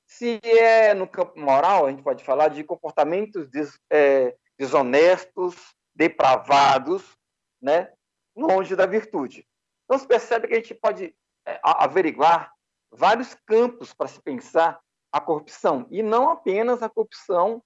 Se 0.05 0.39
é 0.43 0.93
no 0.93 1.07
campo 1.07 1.39
moral, 1.39 1.85
a 1.85 1.89
gente 1.89 2.03
pode 2.03 2.23
falar 2.23 2.49
de 2.49 2.63
comportamentos 2.63 3.49
des, 3.49 3.79
é, 3.89 4.35
desonestos, 4.57 5.76
depravados, 5.97 7.17
né? 7.59 7.91
longe 8.35 8.75
da 8.75 8.85
virtude. 8.85 9.47
Então, 9.83 9.97
se 9.97 10.07
percebe 10.07 10.47
que 10.47 10.53
a 10.53 10.57
gente 10.57 10.75
pode 10.75 11.15
é, 11.45 11.59
averiguar 11.63 12.53
vários 12.91 13.33
campos 13.33 13.93
para 13.93 14.07
se 14.07 14.21
pensar 14.21 14.79
a 15.11 15.19
corrupção, 15.19 15.87
e 15.89 16.03
não 16.03 16.29
apenas 16.29 16.83
a 16.83 16.89
corrupção 16.89 17.63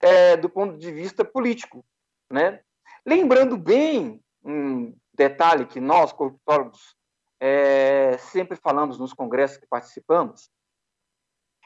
é, 0.00 0.36
do 0.36 0.50
ponto 0.50 0.76
de 0.76 0.92
vista 0.92 1.24
político. 1.24 1.84
Né? 2.30 2.62
Lembrando 3.06 3.56
bem 3.56 4.22
um 4.44 4.94
detalhe 5.14 5.64
que 5.64 5.80
nós, 5.80 6.12
corruptólogos, 6.12 6.94
é, 7.40 8.18
sempre 8.18 8.56
falamos 8.56 8.98
nos 8.98 9.14
congressos 9.14 9.56
que 9.56 9.66
participamos, 9.66 10.50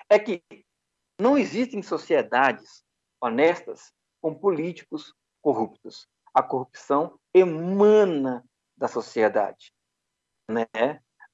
é 0.09 0.19
que 0.19 0.45
não 1.21 1.37
existem 1.37 1.83
sociedades 1.83 2.85
honestas 3.21 3.93
com 4.21 4.35
políticos 4.35 5.13
corruptos. 5.45 6.09
A 6.33 6.43
corrupção 6.43 7.19
emana 7.33 8.45
da 8.77 8.89
sociedade, 8.89 9.73
né? 10.49 10.67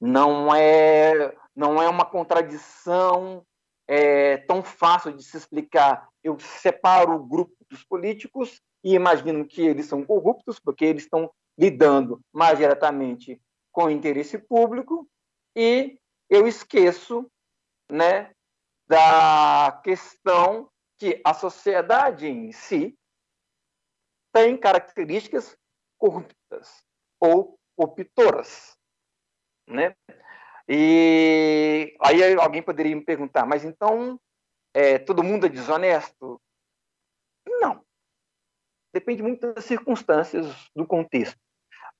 Não 0.00 0.54
é 0.54 1.34
não 1.54 1.80
é 1.80 1.88
uma 1.88 2.04
contradição 2.04 3.46
é, 3.86 4.38
tão 4.38 4.62
fácil 4.62 5.12
de 5.12 5.22
se 5.22 5.36
explicar. 5.36 6.08
Eu 6.22 6.38
separo 6.40 7.14
o 7.14 7.24
grupo 7.24 7.54
corruptos 7.70 7.84
políticos 7.84 8.60
e 8.82 8.94
imaginam 8.94 9.44
que 9.44 9.62
eles 9.62 9.86
são 9.86 10.04
corruptos 10.04 10.58
porque 10.58 10.84
eles 10.84 11.04
estão 11.04 11.30
lidando 11.58 12.20
mais 12.32 12.58
diretamente 12.58 13.40
com 13.72 13.84
o 13.84 13.90
interesse 13.90 14.36
público 14.38 15.08
e 15.56 15.98
eu 16.28 16.46
esqueço 16.46 17.30
né, 17.90 18.32
da 18.88 19.80
questão 19.84 20.68
que 20.98 21.20
a 21.24 21.32
sociedade 21.32 22.26
em 22.26 22.52
si 22.52 22.96
tem 24.32 24.56
características 24.56 25.56
corruptas 25.98 26.84
ou 27.20 27.58
corruptoras. 27.76 28.76
Né? 29.66 29.94
E 30.68 31.96
aí 32.00 32.34
alguém 32.34 32.62
poderia 32.62 32.94
me 32.94 33.04
perguntar, 33.04 33.46
mas 33.46 33.64
então 33.64 34.20
é, 34.74 34.98
todo 34.98 35.22
mundo 35.22 35.46
é 35.46 35.48
desonesto? 35.48 36.40
Não. 37.46 37.84
Depende 38.92 39.22
muito 39.22 39.52
das 39.52 39.64
circunstâncias, 39.64 40.46
do 40.74 40.86
contexto. 40.86 41.38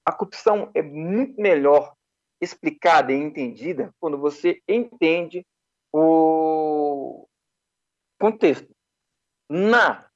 A 0.04 0.12
corrupção 0.12 0.70
é 0.74 0.82
muito 0.82 1.40
melhor 1.40 1.94
explicada 2.40 3.12
e 3.12 3.16
entendida 3.16 3.94
quando 4.00 4.18
você 4.18 4.60
entende 4.66 5.46
o 5.92 7.28
contexto. 8.18 8.74
Na 9.48 10.09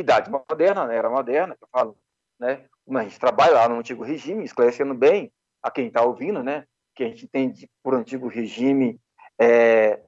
Idade 0.00 0.30
Moderna, 0.30 0.86
na 0.86 0.92
Era 0.92 1.10
Moderna, 1.10 1.56
que 1.56 1.64
eu 1.64 1.68
falo, 1.70 1.96
né, 2.38 2.64
como 2.84 2.98
a 2.98 3.02
gente 3.02 3.18
trabalha 3.18 3.54
lá 3.54 3.68
no 3.68 3.76
antigo 3.76 4.02
regime, 4.02 4.44
esclarecendo 4.44 4.94
bem 4.94 5.32
a 5.62 5.70
quem 5.70 5.88
está 5.88 6.02
ouvindo, 6.02 6.42
né, 6.42 6.66
que 6.94 7.04
a 7.04 7.08
gente 7.08 7.24
entende 7.24 7.70
por 7.82 7.94
antigo 7.94 8.28
regime 8.28 9.00
é, 9.40 10.00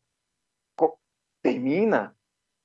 termina 1.42 2.14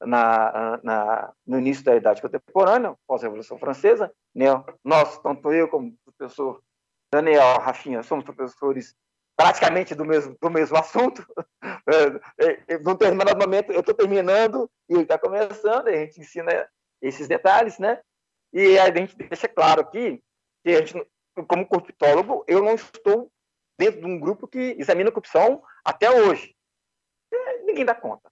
na, 0.02 0.80
na, 0.84 1.34
no 1.46 1.58
início 1.58 1.84
da 1.84 1.96
Idade 1.96 2.22
Contemporânea, 2.22 2.96
pós-Revolução 3.08 3.58
Francesa. 3.58 4.12
Né? 4.34 4.46
Nós, 4.84 5.18
tanto 5.20 5.52
eu 5.54 5.68
como 5.68 5.90
o 5.90 6.12
professor 6.14 6.62
Daniel 7.12 7.60
Rafinha, 7.60 8.04
somos 8.04 8.26
professores 8.26 8.96
praticamente 9.38 9.96
do 9.96 10.06
mesmo, 10.06 10.36
do 10.42 10.50
mesmo 10.50 10.78
assunto. 10.78 11.26
É, 11.88 12.46
é, 12.48 12.64
é, 12.68 12.78
num 12.80 12.94
determinado 12.94 13.38
momento, 13.38 13.72
eu 13.72 13.80
estou 13.80 13.94
terminando 13.94 14.70
e 14.90 14.94
ele 14.94 15.04
está 15.04 15.20
começando, 15.20 15.88
a 15.88 15.92
gente 15.92 16.20
ensina 16.20 16.68
esses 17.08 17.28
detalhes, 17.28 17.78
né? 17.78 18.02
E 18.52 18.80
a 18.80 18.86
gente 18.94 19.16
deixa 19.16 19.48
claro 19.48 19.82
aqui 19.82 20.24
que 20.64 20.72
a 20.72 20.86
gente, 20.86 21.08
como 21.48 21.68
corptólogo, 21.68 22.44
eu 22.48 22.64
não 22.64 22.76
estou 22.76 23.32
dentro 23.78 24.00
de 24.00 24.08
um 24.08 24.20
grupo 24.20 24.48
que 24.48 24.76
examina 24.80 25.10
a 25.10 25.12
corrupção 25.12 25.62
até 25.84 26.10
hoje. 26.10 26.56
Ninguém 27.66 27.86
dá 27.86 27.94
conta. 27.94 28.32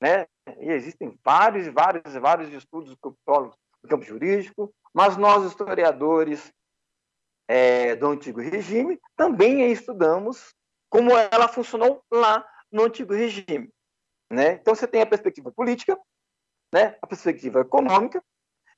Né? 0.00 0.26
E 0.58 0.70
existem 0.70 1.18
vários, 1.24 1.66
vários, 1.68 2.14
vários 2.14 2.52
estudos 2.52 2.94
corruptólogos 3.00 3.56
no 3.82 3.88
campo 3.88 4.04
jurídico, 4.04 4.72
mas 4.92 5.16
nós, 5.16 5.44
historiadores 5.44 6.52
é, 7.48 7.96
do 7.96 8.08
antigo 8.08 8.40
regime, 8.40 9.00
também 9.16 9.72
estudamos 9.72 10.54
como 10.90 11.10
ela 11.16 11.48
funcionou 11.48 12.02
lá 12.12 12.46
no 12.70 12.84
antigo 12.84 13.14
regime. 13.14 13.70
Né? 14.30 14.52
Então, 14.52 14.74
você 14.74 14.86
tem 14.86 15.00
a 15.00 15.06
perspectiva 15.06 15.50
política, 15.50 15.98
né? 16.74 16.96
a 17.00 17.06
perspectiva 17.06 17.60
econômica, 17.60 18.20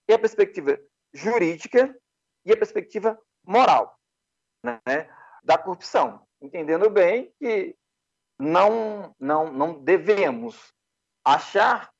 e 0.06 0.12
a 0.12 0.18
perspectiva 0.18 0.78
jurídica 1.14 1.98
e 2.44 2.52
a 2.52 2.56
perspectiva 2.56 3.18
moral 3.42 3.98
né? 4.62 5.08
da 5.42 5.56
corrupção, 5.56 6.20
entendendo 6.42 6.90
bem 6.90 7.32
que 7.38 7.74
não, 8.38 9.16
não, 9.18 9.50
não 9.50 9.82
devemos 9.82 10.74
achar 11.24 11.90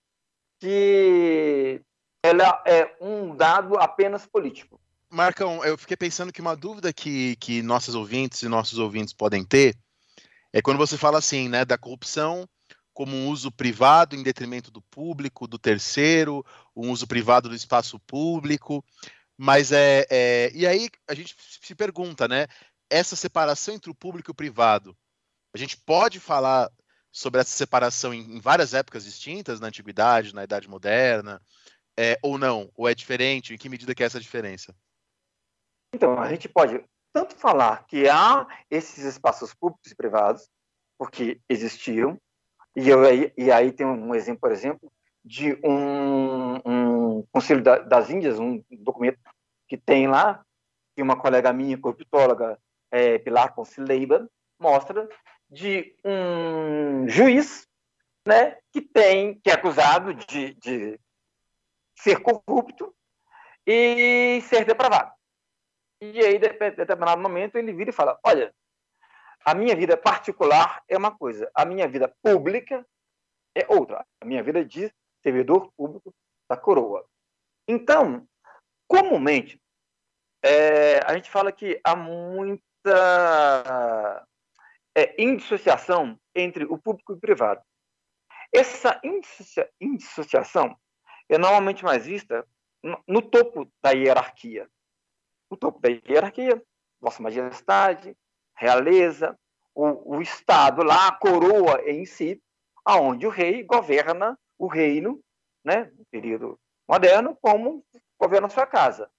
que 0.61 1.81
ela 2.23 2.63
é 2.67 2.95
um 3.01 3.35
dado 3.35 3.79
apenas 3.79 4.27
político. 4.27 4.79
Marcão, 5.11 5.65
eu 5.65 5.79
fiquei 5.79 5.97
pensando 5.97 6.31
que 6.31 6.43
uma 6.43 6.55
dúvida 6.55 6.93
que, 6.93 7.37
que 7.37 7.63
nossas 7.63 7.95
ouvintes 7.95 8.43
e 8.43 8.49
nossos 8.49 8.79
ouvintes 8.79 9.15
podem 9.15 9.43
ter 9.43 9.75
é 10.53 10.61
quando 10.61 10.77
você 10.77 10.99
fala 10.99 11.19
assim, 11.19 11.49
né, 11.49 11.65
da 11.65 11.79
corrupção 11.79 12.47
como 12.97 13.15
um 13.15 13.29
uso 13.29 13.53
privado 13.53 14.17
em 14.17 14.23
detrimento 14.23 14.71
do 14.71 14.81
público, 14.81 15.47
do 15.47 15.59
terceiro, 15.59 16.43
um 16.75 16.91
uso 16.91 17.07
privado 17.07 17.47
do 17.47 17.55
espaço 17.55 18.01
público. 18.01 18.83
Mas 19.37 19.71
é, 19.71 20.07
é, 20.09 20.51
e 20.55 20.67
aí 20.67 20.89
a 21.07 21.13
gente 21.13 21.37
se 21.39 21.75
pergunta, 21.75 22.27
né? 22.27 22.47
Essa 22.89 23.15
separação 23.15 23.75
entre 23.75 23.91
o 23.91 23.95
público 23.95 24.31
e 24.31 24.33
o 24.33 24.35
privado, 24.35 24.97
a 25.55 25.59
gente 25.59 25.77
pode 25.77 26.19
falar 26.19 26.71
sobre 27.13 27.39
essa 27.39 27.55
separação 27.55 28.15
em, 28.15 28.37
em 28.37 28.41
várias 28.41 28.73
épocas 28.73 29.05
distintas, 29.05 29.61
na 29.61 29.67
antiguidade, 29.67 30.35
na 30.35 30.45
idade 30.45 30.67
moderna, 30.67 31.39
é, 31.99 32.19
ou 32.23 32.39
não? 32.39 32.71
Ou 32.75 32.89
é 32.89 32.95
diferente? 32.95 33.53
Em 33.53 33.59
que 33.59 33.69
medida 33.69 33.95
que 33.95 34.03
é 34.03 34.07
essa 34.07 34.19
diferença? 34.19 34.75
Então, 35.95 36.19
a 36.19 36.31
gente 36.31 36.49
pode 36.49 36.83
tanto 37.13 37.37
falar 37.37 37.85
que 37.87 38.09
há 38.09 38.47
esses 38.71 39.05
espaços 39.05 39.53
públicos 39.53 39.93
e 39.93 39.95
privados, 39.95 40.49
porque 40.99 41.39
existiam, 41.47 42.19
e, 42.77 42.89
eu, 42.89 43.03
e 43.37 43.51
aí 43.51 43.73
tem 43.73 43.87
um 43.87 44.15
exemplo, 44.15 44.41
por 44.43 44.53
exemplo, 44.53 44.93
de 45.25 45.59
um, 45.65 46.57
um 46.65 47.27
Conselho 47.33 47.63
da, 47.63 47.79
das 47.79 48.11
Índias, 48.11 48.39
um 48.39 48.63
documento 48.71 49.19
que 49.67 49.77
tem 49.77 50.07
lá, 50.07 50.45
que 50.95 51.03
uma 51.03 51.17
colega 51.17 51.53
minha, 51.53 51.79
corruptóloga, 51.79 52.59
é, 52.91 53.19
Pilar 53.19 53.55
Consileiba, 53.55 54.31
mostra 54.59 55.09
de 55.51 55.97
um 56.05 57.09
juiz 57.09 57.67
né, 58.27 58.59
que 58.73 58.81
tem 58.81 59.41
que 59.41 59.51
é 59.51 59.55
acusado 59.55 60.13
de, 60.13 60.55
de 60.55 61.01
ser 61.95 62.21
corrupto 62.21 62.95
e 63.67 64.41
ser 64.43 64.65
depravado. 64.65 65.13
E 66.01 66.21
aí, 66.21 66.37
em 66.37 66.39
determinado 66.39 67.23
momento, 67.23 67.57
ele 67.57 67.73
vira 67.73 67.91
e 67.91 67.93
fala: 67.93 68.19
Olha, 68.23 68.53
a 69.47 69.55
minha 69.55 69.77
vida 69.77 69.97
particular 69.97 70.83
é 70.89 70.99
uma 70.99 71.17
coisa, 71.17 71.49
a 71.55 71.65
minha 71.65 71.87
vida 71.87 72.13
pública 72.23 72.85
é 73.55 73.65
outra. 73.69 74.05
A 74.21 74.25
minha 74.25 74.43
vida 74.43 74.65
de 74.65 74.93
servidor 75.23 75.73
público 75.77 76.13
da 76.51 76.57
coroa. 76.57 77.07
Então, 77.69 78.27
comumente, 78.89 79.61
é, 80.43 80.99
a 81.07 81.15
gente 81.15 81.31
fala 81.31 81.53
que 81.53 81.81
há 81.85 81.95
muita 81.95 82.61
é, 84.97 85.23
indissociação 85.23 86.19
entre 86.35 86.65
o 86.65 86.77
público 86.77 87.13
e 87.13 87.17
o 87.17 87.21
privado. 87.21 87.63
Essa 88.53 89.01
indissociação 89.81 90.77
é 91.29 91.39
normalmente 91.39 91.85
mais 91.85 92.05
vista 92.05 92.47
no, 92.83 93.03
no 93.07 93.23
topo 93.23 93.71
da 93.83 93.91
hierarquia 93.91 94.69
o 95.49 95.57
topo 95.57 95.81
da 95.81 95.89
hierarquia, 95.89 96.63
Vossa 97.01 97.23
Majestade, 97.23 98.17
realeza, 98.57 99.39
o, 99.75 100.17
o 100.17 100.23
Estado 100.23 100.83
lá, 100.83 101.09
a 101.09 101.13
coroa 101.13 101.83
em 101.89 102.05
si, 102.07 102.43
aonde 102.85 103.27
o 103.27 103.31
rei 103.31 103.63
governa 103.63 104.39
o 104.59 104.67
reino, 104.67 105.23
né, 105.65 105.93
no 105.99 106.05
período 106.07 106.59
moderno, 106.89 107.37
como 107.41 107.85
governa 108.19 108.49
sua 108.49 108.67
casa. 108.67 109.11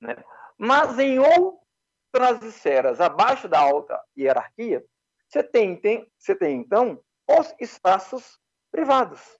Né? 0.00 0.16
Mas 0.56 0.98
em 0.98 1.18
outras 1.18 2.42
esferas, 2.42 3.00
abaixo 3.00 3.48
da 3.48 3.60
alta 3.60 4.00
hierarquia, 4.16 4.84
você 5.28 5.42
tem, 5.42 5.76
tem, 5.76 6.10
você 6.18 6.34
tem 6.34 6.60
então 6.60 7.02
os 7.28 7.54
espaços 7.60 8.38
privados, 8.70 9.38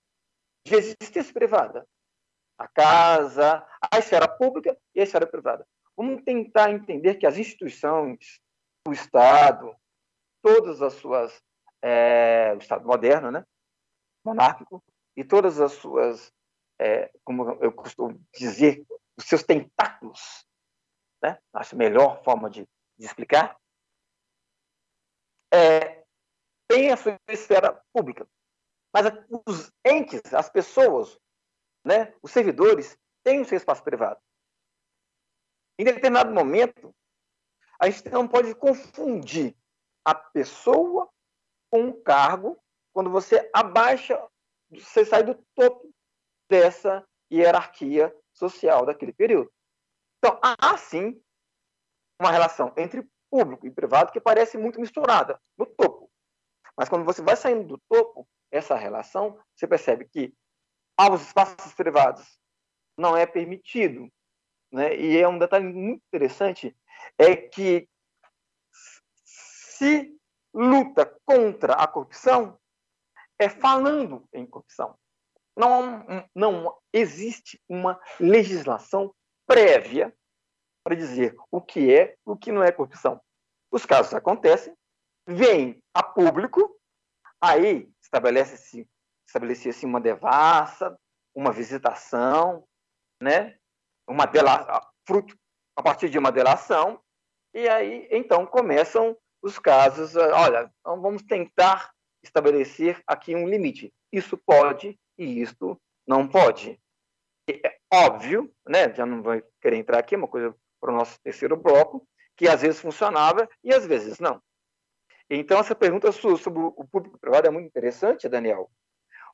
de 0.65 0.75
existência 0.75 1.33
privada. 1.33 1.87
A 2.57 2.67
casa, 2.67 3.65
a 3.91 3.97
esfera 3.97 4.27
pública 4.27 4.77
e 4.93 5.01
a 5.01 5.03
esfera 5.03 5.25
privada. 5.25 5.67
Vamos 5.97 6.23
tentar 6.23 6.71
entender 6.71 7.15
que 7.15 7.25
as 7.25 7.37
instituições, 7.37 8.39
o 8.87 8.91
Estado, 8.91 9.75
todas 10.41 10.81
as 10.81 10.93
suas. 10.93 11.41
É, 11.83 12.53
o 12.53 12.57
Estado 12.57 12.85
moderno, 12.85 13.31
né? 13.31 13.43
monárquico, 14.23 14.83
e 15.15 15.23
todas 15.23 15.59
as 15.59 15.73
suas, 15.73 16.31
é, 16.79 17.11
como 17.23 17.51
eu 17.53 17.71
costumo 17.71 18.19
dizer, 18.33 18.85
os 19.17 19.25
seus 19.25 19.43
tentáculos, 19.43 20.45
né? 21.21 21.39
acho 21.53 21.75
a 21.75 21.77
melhor 21.77 22.23
forma 22.23 22.49
de, 22.49 22.67
de 22.97 23.05
explicar, 23.05 23.57
é, 25.53 26.03
tem 26.67 26.91
a 26.91 26.97
sua 26.97 27.19
esfera 27.27 27.83
pública. 27.91 28.27
Mas 28.93 29.05
os 29.47 29.71
entes, 29.85 30.33
as 30.33 30.49
pessoas, 30.49 31.19
né, 31.83 32.13
os 32.21 32.31
servidores, 32.31 32.97
têm 33.23 33.41
o 33.41 33.45
seu 33.45 33.57
espaço 33.57 33.83
privado. 33.83 34.21
Em 35.79 35.83
determinado 35.83 36.31
momento, 36.31 36.93
a 37.81 37.89
gente 37.89 38.09
não 38.09 38.27
pode 38.27 38.53
confundir 38.53 39.55
a 40.05 40.13
pessoa 40.13 41.09
com 41.71 41.89
o 41.89 42.01
cargo 42.01 42.61
quando 42.93 43.09
você 43.09 43.49
abaixa, 43.51 44.21
você 44.69 45.03
sai 45.03 45.23
do 45.23 45.35
topo 45.55 45.91
dessa 46.47 47.03
hierarquia 47.31 48.15
social 48.33 48.85
daquele 48.85 49.13
período. 49.13 49.51
Então, 50.19 50.39
há 50.43 50.77
sim 50.77 51.19
uma 52.21 52.31
relação 52.31 52.71
entre 52.77 53.07
público 53.31 53.65
e 53.65 53.71
privado 53.71 54.11
que 54.11 54.19
parece 54.19 54.57
muito 54.57 54.79
misturada 54.79 55.41
no 55.57 55.65
topo. 55.65 56.11
Mas 56.77 56.87
quando 56.87 57.05
você 57.05 57.21
vai 57.21 57.35
saindo 57.35 57.67
do 57.67 57.81
topo, 57.89 58.27
essa 58.51 58.75
relação, 58.75 59.39
você 59.55 59.65
percebe 59.65 60.05
que 60.05 60.33
há 60.97 61.11
os 61.11 61.21
espaços 61.21 61.73
privados 61.73 62.39
não 62.97 63.15
é 63.17 63.25
permitido. 63.25 64.11
Né? 64.71 64.95
E 64.95 65.17
é 65.17 65.27
um 65.27 65.39
detalhe 65.39 65.65
muito 65.65 66.03
interessante, 66.07 66.75
é 67.17 67.35
que 67.35 67.87
se 69.23 70.15
luta 70.53 71.05
contra 71.25 71.73
a 71.73 71.87
corrupção, 71.87 72.59
é 73.39 73.49
falando 73.49 74.27
em 74.33 74.45
corrupção. 74.45 74.97
Não, 75.55 76.05
não 76.35 76.77
existe 76.93 77.61
uma 77.67 77.99
legislação 78.19 79.13
prévia 79.45 80.15
para 80.83 80.95
dizer 80.95 81.35
o 81.49 81.61
que 81.61 81.93
é 81.93 82.15
o 82.25 82.37
que 82.37 82.51
não 82.51 82.63
é 82.63 82.71
corrupção. 82.71 83.21
Os 83.71 83.85
casos 83.85 84.13
acontecem, 84.13 84.75
vêm 85.27 85.81
a 85.93 86.03
público, 86.03 86.79
aí 87.39 87.89
estabelece-se 88.01 88.87
estabelecia-se 89.27 89.85
uma 89.85 90.01
devassa, 90.01 90.97
uma 91.33 91.51
visitação, 91.53 92.67
né? 93.21 93.57
uma 94.07 94.25
delação, 94.25 94.81
fruto 95.07 95.37
a 95.75 95.81
partir 95.81 96.09
de 96.09 96.17
uma 96.17 96.31
delação, 96.31 97.01
e 97.53 97.67
aí 97.67 98.07
então 98.11 98.45
começam 98.45 99.17
os 99.41 99.57
casos, 99.57 100.15
olha, 100.15 100.71
então 100.79 101.01
vamos 101.01 101.23
tentar 101.23 101.91
estabelecer 102.23 103.01
aqui 103.07 103.35
um 103.35 103.47
limite. 103.47 103.91
Isso 104.11 104.37
pode 104.37 104.99
e 105.17 105.41
isto 105.41 105.79
não 106.07 106.27
pode. 106.27 106.79
É 107.49 107.77
óbvio, 107.91 108.53
né, 108.67 108.93
já 108.93 109.05
não 109.05 109.21
vai 109.21 109.43
querer 109.59 109.77
entrar 109.77 109.99
aqui, 109.99 110.15
é 110.15 110.17
uma 110.17 110.27
coisa 110.27 110.55
para 110.79 110.93
o 110.93 110.95
nosso 110.95 111.19
terceiro 111.21 111.57
bloco, 111.57 112.07
que 112.35 112.47
às 112.47 112.61
vezes 112.61 112.79
funcionava 112.79 113.47
e 113.63 113.73
às 113.73 113.85
vezes 113.85 114.19
não. 114.19 114.41
Então, 115.29 115.59
essa 115.59 115.73
pergunta 115.73 116.11
sobre 116.11 116.61
o 116.61 116.85
público 116.91 117.17
privado 117.17 117.47
é 117.47 117.49
muito 117.49 117.67
interessante, 117.67 118.27
Daniel, 118.27 118.69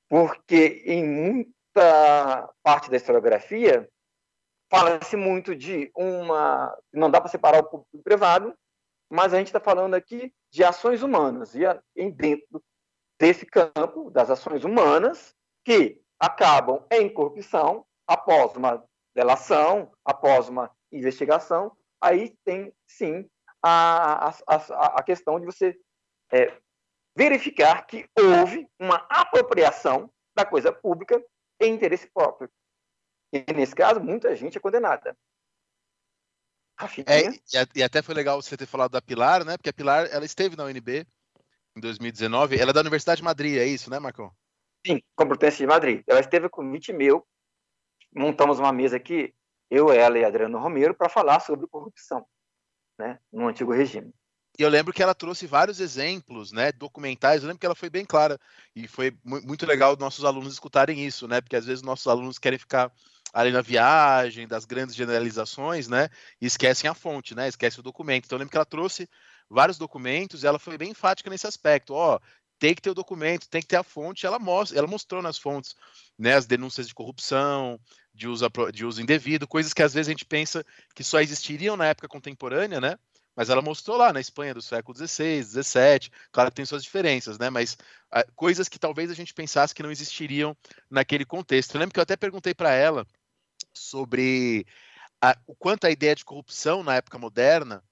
porque 0.07 0.83
em 0.85 1.03
muita 1.03 2.49
parte 2.61 2.89
da 2.89 2.97
historiografia 2.97 3.89
fala-se 4.69 5.15
muito 5.15 5.55
de 5.55 5.91
uma. 5.95 6.77
Não 6.93 7.09
dá 7.09 7.19
para 7.19 7.29
separar 7.29 7.59
o 7.59 7.63
público 7.63 7.97
do 7.97 8.03
privado, 8.03 8.53
mas 9.09 9.33
a 9.33 9.37
gente 9.37 9.47
está 9.47 9.59
falando 9.59 9.93
aqui 9.93 10.33
de 10.51 10.63
ações 10.63 11.01
humanas, 11.01 11.55
e 11.55 11.61
em 11.95 12.11
dentro 12.11 12.63
desse 13.19 13.45
campo 13.45 14.09
das 14.11 14.29
ações 14.29 14.63
humanas, 14.63 15.33
que 15.65 16.01
acabam 16.19 16.85
em 16.91 17.11
corrupção 17.11 17.85
após 18.07 18.55
uma 18.55 18.83
delação, 19.15 19.91
após 20.05 20.47
uma 20.47 20.71
investigação, 20.91 21.75
aí 22.01 22.35
tem 22.43 22.73
sim 22.87 23.27
a, 23.61 24.29
a, 24.29 24.55
a 24.99 25.03
questão 25.03 25.39
de 25.39 25.45
você 25.45 25.77
é, 26.31 26.55
verificar 27.15 27.85
que 27.85 28.07
houve 28.17 28.67
uma 28.79 29.05
apropriação 29.09 30.11
da 30.35 30.45
coisa 30.45 30.71
pública 30.71 31.21
em 31.59 31.73
interesse 31.73 32.07
próprio. 32.13 32.49
E 33.31 33.43
nesse 33.53 33.75
caso, 33.75 33.99
muita 33.99 34.35
gente 34.35 34.57
é 34.57 34.61
condenada. 34.61 35.17
É, 37.07 37.67
e 37.75 37.81
até 37.81 38.03
foi 38.03 38.13
legal 38.13 38.39
você 38.39 38.55
ter 38.55 38.67
falado 38.67 38.91
da 38.91 39.01
Pilar, 39.01 39.43
né? 39.43 39.57
Porque 39.57 39.69
a 39.69 39.73
Pilar 39.73 40.07
ela 40.11 40.25
esteve 40.25 40.55
na 40.55 40.65
UNB 40.65 41.07
em 41.75 41.79
2019. 41.79 42.57
Ela 42.57 42.69
é 42.69 42.73
da 42.73 42.81
Universidade 42.81 43.17
de 43.17 43.23
Madrid, 43.23 43.57
é 43.57 43.65
isso, 43.65 43.89
né, 43.89 43.97
Marcão? 43.97 44.31
Sim, 44.85 45.01
Complutense 45.15 45.57
de 45.57 45.67
Madrid. 45.67 46.03
Ela 46.05 46.19
esteve 46.19 46.47
com 46.49 46.69
20 46.71 46.93
mil. 46.93 47.25
Montamos 48.15 48.59
uma 48.59 48.71
mesa 48.71 48.97
aqui, 48.97 49.33
eu, 49.69 49.91
ela 49.91 50.17
e 50.17 50.23
Adriano 50.23 50.59
Romero, 50.59 50.93
para 50.93 51.09
falar 51.09 51.39
sobre 51.39 51.67
corrupção 51.67 52.25
né, 52.97 53.19
no 53.31 53.47
antigo 53.47 53.73
regime. 53.73 54.13
E 54.57 54.63
eu 54.63 54.69
lembro 54.69 54.91
que 54.91 55.03
ela 55.03 55.13
trouxe 55.13 55.45
vários 55.45 55.79
exemplos, 55.79 56.51
né, 56.51 56.71
documentais. 56.71 57.41
Eu 57.41 57.47
lembro 57.47 57.59
que 57.59 57.65
ela 57.65 57.75
foi 57.75 57.89
bem 57.89 58.05
clara 58.05 58.39
e 58.75 58.87
foi 58.87 59.15
muito 59.23 59.65
legal 59.65 59.95
nossos 59.97 60.25
alunos 60.25 60.53
escutarem 60.53 61.05
isso, 61.05 61.27
né, 61.27 61.41
porque 61.41 61.55
às 61.55 61.65
vezes 61.65 61.83
nossos 61.83 62.07
alunos 62.07 62.39
querem 62.39 62.57
ficar 62.57 62.91
ali 63.37 63.51
na 63.51 63.61
viagem, 63.61 64.47
das 64.47 64.65
grandes 64.65 64.95
generalizações, 64.95 65.87
né, 65.87 66.09
e 66.41 66.47
esquecem 66.47 66.89
a 66.89 66.95
fonte, 66.95 67.35
né, 67.35 67.47
esquecem 67.47 67.79
o 67.79 67.83
documento. 67.83 68.25
Então 68.25 68.35
eu 68.35 68.39
lembro 68.39 68.49
que 68.49 68.57
ela 68.57 68.65
trouxe 68.65 69.07
vários 69.47 69.77
documentos 69.77 70.41
e 70.41 70.47
ela 70.47 70.57
foi 70.57 70.75
bem 70.75 70.89
enfática 70.89 71.29
nesse 71.29 71.45
aspecto. 71.45 71.93
Ó, 71.93 72.19
tem 72.57 72.73
que 72.73 72.81
ter 72.81 72.89
o 72.89 72.95
documento, 72.95 73.47
tem 73.47 73.61
que 73.61 73.67
ter 73.67 73.75
a 73.75 73.83
fonte. 73.83 74.25
Ela 74.25 74.39
mostra, 74.39 74.79
ela 74.79 74.87
mostrou 74.87 75.21
nas 75.21 75.37
fontes, 75.37 75.75
né, 76.17 76.33
as 76.33 76.47
denúncias 76.47 76.87
de 76.87 76.95
corrupção, 76.95 77.79
de 78.11 78.27
uso, 78.27 78.49
de 78.73 78.83
uso 78.83 79.03
indevido, 79.03 79.47
coisas 79.47 79.71
que 79.71 79.83
às 79.83 79.93
vezes 79.93 80.07
a 80.07 80.11
gente 80.13 80.25
pensa 80.25 80.65
que 80.95 81.03
só 81.03 81.21
existiriam 81.21 81.77
na 81.77 81.85
época 81.85 82.07
contemporânea, 82.07 82.81
né? 82.81 82.97
Mas 83.35 83.51
ela 83.51 83.61
mostrou 83.61 83.97
lá 83.97 84.11
na 84.11 84.19
Espanha 84.19 84.55
do 84.55 84.63
século 84.63 84.97
XVI, 84.97 85.43
XVII, 85.43 86.09
claro 86.31 86.49
que 86.49 86.55
tem 86.55 86.65
suas 86.65 86.81
diferenças, 86.81 87.37
né? 87.37 87.51
Mas 87.51 87.77
ah, 88.11 88.25
coisas 88.35 88.67
que 88.67 88.79
talvez 88.79 89.11
a 89.11 89.13
gente 89.13 89.31
pensasse 89.31 89.75
que 89.75 89.83
não 89.83 89.91
existiriam 89.91 90.57
naquele 90.89 91.23
contexto. 91.23 91.75
Eu 91.75 91.79
lembro 91.79 91.93
que 91.93 91.99
eu 91.99 92.03
até 92.03 92.17
perguntei 92.17 92.55
para 92.55 92.73
ela 92.73 93.05
sobre 93.77 94.65
a, 95.21 95.37
o 95.47 95.55
quanto 95.55 95.85
a 95.85 95.91
ideia 95.91 96.15
de 96.15 96.25
corrupção 96.25 96.83
na 96.83 96.95
época 96.95 97.17
moderna 97.17 97.83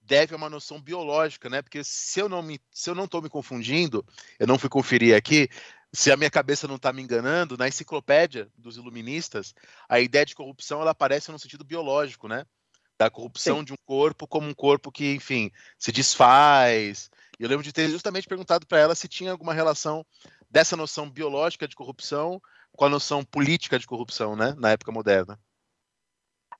deve 0.00 0.34
a 0.34 0.36
uma 0.36 0.50
noção 0.50 0.80
biológica, 0.80 1.48
né? 1.48 1.62
Porque 1.62 1.82
se 1.82 2.20
eu 2.20 2.28
não 2.28 2.42
me, 2.42 2.60
se 2.70 2.90
eu 2.90 2.94
não 2.94 3.04
estou 3.04 3.22
me 3.22 3.28
confundindo, 3.28 4.04
eu 4.38 4.46
não 4.46 4.58
fui 4.58 4.68
conferir 4.68 5.16
aqui, 5.16 5.48
se 5.92 6.10
a 6.10 6.16
minha 6.16 6.30
cabeça 6.30 6.68
não 6.68 6.76
está 6.76 6.92
me 6.92 7.02
enganando, 7.02 7.56
na 7.56 7.68
enciclopédia 7.68 8.48
dos 8.58 8.76
iluministas, 8.76 9.54
a 9.88 10.00
ideia 10.00 10.26
de 10.26 10.34
corrupção 10.34 10.80
ela 10.80 10.90
aparece 10.90 11.30
no 11.30 11.38
sentido 11.38 11.64
biológico, 11.64 12.28
né? 12.28 12.44
Da 12.98 13.08
corrupção 13.08 13.58
Sim. 13.58 13.64
de 13.64 13.72
um 13.72 13.76
corpo 13.86 14.26
como 14.26 14.48
um 14.48 14.54
corpo 14.54 14.92
que, 14.92 15.14
enfim, 15.14 15.50
se 15.78 15.90
desfaz. 15.90 17.10
E 17.38 17.42
eu 17.42 17.48
lembro 17.48 17.64
de 17.64 17.72
ter 17.72 17.88
justamente 17.88 18.28
perguntado 18.28 18.66
para 18.66 18.78
ela 18.78 18.94
se 18.94 19.08
tinha 19.08 19.32
alguma 19.32 19.54
relação 19.54 20.04
dessa 20.50 20.76
noção 20.76 21.10
biológica 21.10 21.66
de 21.66 21.74
corrupção 21.74 22.40
com 22.76 22.84
a 22.84 22.88
noção 22.88 23.24
política 23.24 23.78
de 23.78 23.86
corrupção, 23.86 24.34
né, 24.34 24.54
na 24.58 24.72
época 24.72 24.92
moderna. 24.92 25.38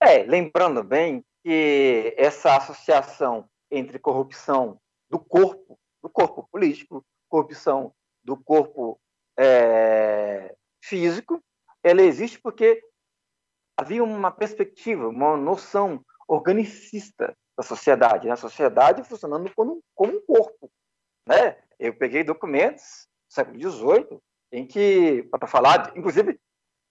É, 0.00 0.22
lembrando 0.22 0.83
bem 0.83 1.24
que 1.42 2.14
essa 2.16 2.57
associação 2.57 3.48
entre 3.70 3.98
corrupção 3.98 4.81
do 5.11 5.18
corpo, 5.18 5.79
do 6.03 6.09
corpo 6.09 6.48
político, 6.50 7.05
corrupção 7.29 7.92
do 8.22 8.37
corpo 8.37 9.00
é, 9.38 10.55
físico, 10.83 11.42
ela 11.83 12.03
existe 12.03 12.40
porque 12.40 12.81
havia 13.77 14.03
uma 14.03 14.31
perspectiva, 14.31 15.09
uma 15.09 15.37
noção 15.37 16.05
organicista 16.29 17.37
da 17.57 17.62
sociedade, 17.62 18.27
né? 18.27 18.33
a 18.33 18.37
sociedade 18.37 19.05
funcionando 19.05 19.53
como, 19.55 19.83
como 19.94 20.16
um 20.16 20.20
corpo. 20.24 20.70
Né? 21.27 21.57
Eu 21.79 21.96
peguei 21.96 22.22
documentos 22.22 23.09
do 23.29 23.35
século 23.35 23.59
XVIII 23.59 24.20
em 24.54 24.66
que, 24.66 25.22
para 25.30 25.46
falar, 25.46 25.92
inclusive, 25.96 26.40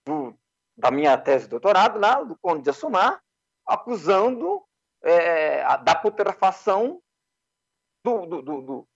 do, 0.06 0.38
da 0.78 0.92
minha 0.92 1.18
tese 1.18 1.46
de 1.46 1.52
doutorado, 1.52 2.00
lá, 2.00 2.22
do 2.22 2.38
Conde 2.42 2.64
de 2.64 2.70
Assumar, 2.70 3.22
acusando 3.66 4.62
é, 5.02 5.64
a, 5.64 5.78
da 5.78 5.96
putrefação 5.96 7.02
do, 8.04 8.26
do, 8.42 8.88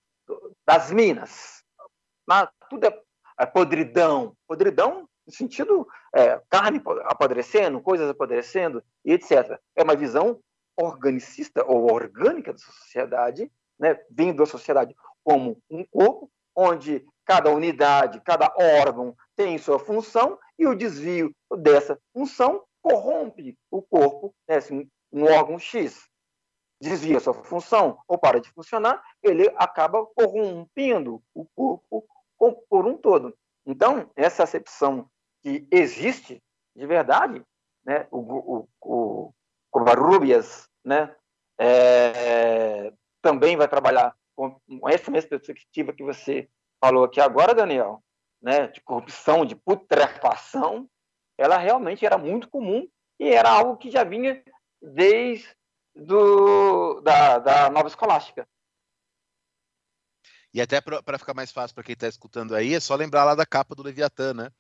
das 0.65 0.91
minas. 0.91 1.63
Na, 2.27 2.47
tudo 2.69 2.86
é 2.86 3.01
é, 3.38 3.45
podridão. 3.45 4.36
Podridão 4.47 5.08
no 5.25 5.34
sentido 5.34 5.88
é, 6.13 6.41
carne 6.49 6.82
apodrecendo, 7.03 7.82
coisas 7.82 8.10
apodrecendo 8.10 8.84
e 9.06 9.13
etc. 9.13 9.60
É 9.75 9.84
uma 9.84 9.95
visão 9.95 10.39
organicista 10.75 11.65
ou 11.65 11.91
orgânica 11.91 12.53
da 12.53 12.60
sociedade, 12.60 13.51
né, 13.80 13.99
vindo 14.10 14.38
da 14.38 14.45
sociedade 14.45 14.95
como 15.23 15.62
um 15.69 15.84
corpo, 15.86 16.32
onde 16.56 17.06
cada 17.28 17.52
unidade, 17.52 18.22
cada 18.22 18.52
órgão 18.58 19.16
tem 19.36 19.58
sua 19.58 19.78
função 19.78 20.40
e 20.58 20.66
o 20.66 20.74
desvio 20.74 21.36
dessa 21.58 22.00
função 22.13 22.63
corrompe 22.82 23.58
o 23.70 23.82
corpo, 23.82 24.34
né, 24.48 24.56
assim, 24.56 24.90
um 25.12 25.26
órgão 25.26 25.60
X 25.60 26.08
desvia 26.80 27.20
sua 27.20 27.34
função 27.34 27.98
ou 28.08 28.18
para 28.18 28.40
de 28.40 28.50
funcionar, 28.52 29.04
ele 29.22 29.52
acaba 29.58 30.06
corrompendo 30.06 31.22
o 31.34 31.46
corpo 31.46 32.08
por 32.70 32.86
um 32.86 32.96
todo. 32.96 33.36
Então, 33.66 34.10
essa 34.16 34.44
acepção 34.44 35.10
que 35.42 35.68
existe 35.72 36.42
de 36.76 36.86
verdade, 36.86 37.44
né, 37.84 38.08
o, 38.12 38.68
o, 38.80 39.34
o 39.72 39.84
né, 40.86 41.16
é, 41.60 42.94
também 43.22 43.58
vai 43.58 43.68
trabalhar 43.68 44.16
com, 44.36 44.52
com 44.52 44.88
essa 44.88 45.10
mesma 45.10 45.30
perspectiva 45.30 45.92
que 45.92 46.04
você 46.04 46.48
falou 46.80 47.06
aqui 47.06 47.20
agora, 47.20 47.54
Daniel, 47.54 48.04
né, 48.42 48.68
de 48.68 48.82
corrupção, 48.82 49.46
de 49.46 49.56
putrefação, 49.56 50.90
ela 51.38 51.58
realmente 51.58 52.06
era 52.06 52.18
muito 52.18 52.50
comum 52.50 52.88
e 53.20 53.30
era 53.30 53.50
algo 53.50 53.78
que 53.78 53.92
já 53.92 54.04
vinha 54.04 54.44
desde 54.82 55.56
do, 55.96 57.02
da, 57.02 57.40
da 57.40 57.70
nova 57.70 57.88
escolástica. 57.88 58.48
E 60.54 60.62
até 60.62 60.82
para 60.82 61.20
ficar 61.20 61.34
mais 61.34 61.52
fácil 61.52 61.76
para 61.76 61.84
quem 61.84 61.94
está 61.94 62.08
escutando 62.08 62.56
aí, 62.56 62.74
é 62.74 62.80
só 62.80 62.96
lembrar 62.96 63.24
lá 63.24 63.36
da 63.36 63.46
capa 63.46 63.76
do 63.76 63.84
Leviatã, 63.84 64.34
né? 64.34 64.52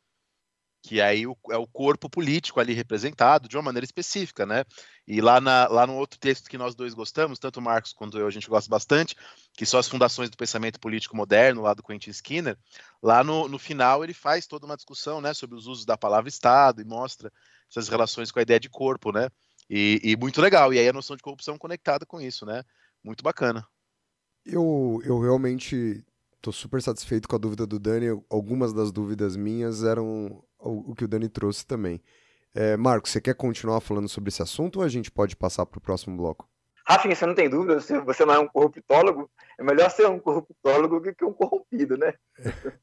Que 0.81 1.01
aí 1.01 1.27
o, 1.27 1.35
é 1.51 1.57
o 1.57 1.67
corpo 1.67 2.09
político 2.09 2.59
ali 2.59 2.73
representado 2.73 3.49
de 3.49 3.57
uma 3.57 3.63
maneira 3.63 3.85
específica, 3.85 4.45
né? 4.45 4.63
E 5.07 5.19
lá, 5.21 5.41
na, 5.41 5.67
lá 5.67 5.87
no 5.87 5.95
outro 5.95 6.19
texto 6.19 6.49
que 6.49 6.57
nós 6.57 6.75
dois 6.75 6.93
gostamos, 6.93 7.39
tanto 7.39 7.59
o 7.59 7.61
Marcos 7.61 7.93
quanto 7.93 8.17
eu, 8.17 8.27
a 8.27 8.31
gente 8.31 8.49
gosta 8.49 8.69
bastante, 8.69 9.15
que 9.53 9.65
são 9.65 9.79
as 9.79 9.87
fundações 9.87 10.29
do 10.29 10.37
pensamento 10.37 10.79
político 10.79 11.15
moderno, 11.15 11.61
lá 11.61 11.73
do 11.73 11.83
Quentin 11.83 12.11
Skinner, 12.11 12.57
lá 13.01 13.23
no, 13.23 13.47
no 13.47 13.59
final 13.59 14.03
ele 14.03 14.13
faz 14.13 14.47
toda 14.47 14.65
uma 14.65 14.75
discussão, 14.75 15.19
né, 15.19 15.33
sobre 15.33 15.57
os 15.57 15.67
usos 15.67 15.85
da 15.85 15.97
palavra 15.97 16.29
Estado 16.29 16.81
e 16.81 16.85
mostra 16.85 17.31
essas 17.69 17.89
relações 17.89 18.31
com 18.31 18.39
a 18.39 18.43
ideia 18.43 18.59
de 18.59 18.69
corpo, 18.69 19.11
né? 19.11 19.29
E, 19.69 19.99
e 20.03 20.15
muito 20.15 20.41
legal. 20.41 20.73
E 20.73 20.79
aí 20.79 20.87
a 20.87 20.93
noção 20.93 21.15
de 21.15 21.23
corrupção 21.23 21.57
conectada 21.57 22.05
com 22.05 22.21
isso, 22.21 22.45
né? 22.45 22.63
Muito 23.03 23.23
bacana. 23.23 23.67
Eu, 24.45 25.01
eu 25.03 25.19
realmente 25.19 26.05
tô 26.41 26.51
super 26.51 26.81
satisfeito 26.81 27.27
com 27.27 27.35
a 27.35 27.39
dúvida 27.39 27.67
do 27.67 27.77
Dani. 27.77 28.07
Algumas 28.29 28.71
das 28.71 28.91
dúvidas 28.91 29.35
minhas 29.35 29.83
eram 29.83 30.41
o, 30.59 30.91
o 30.91 30.95
que 30.95 31.05
o 31.05 31.07
Dani 31.07 31.29
trouxe 31.29 31.65
também. 31.65 32.01
É, 32.53 32.75
Marcos, 32.75 33.11
você 33.11 33.21
quer 33.21 33.35
continuar 33.35 33.81
falando 33.81 34.09
sobre 34.09 34.29
esse 34.29 34.41
assunto 34.41 34.77
ou 34.79 34.85
a 34.85 34.89
gente 34.89 35.11
pode 35.11 35.35
passar 35.35 35.65
para 35.65 35.77
o 35.77 35.81
próximo 35.81 36.17
bloco? 36.17 36.49
Rafinha, 36.87 37.15
você 37.15 37.25
não 37.25 37.35
tem 37.35 37.49
dúvida, 37.49 37.81
se 37.81 37.99
você 37.99 38.23
não 38.23 38.33
é 38.33 38.39
um 38.39 38.47
corruptólogo, 38.47 39.29
é 39.59 39.63
melhor 39.63 39.91
ser 39.91 40.07
um 40.07 40.19
corruptólogo 40.19 41.01
do 41.01 41.13
que 41.13 41.25
um 41.25 41.33
corrompido, 41.33 41.97
né? 41.97 42.13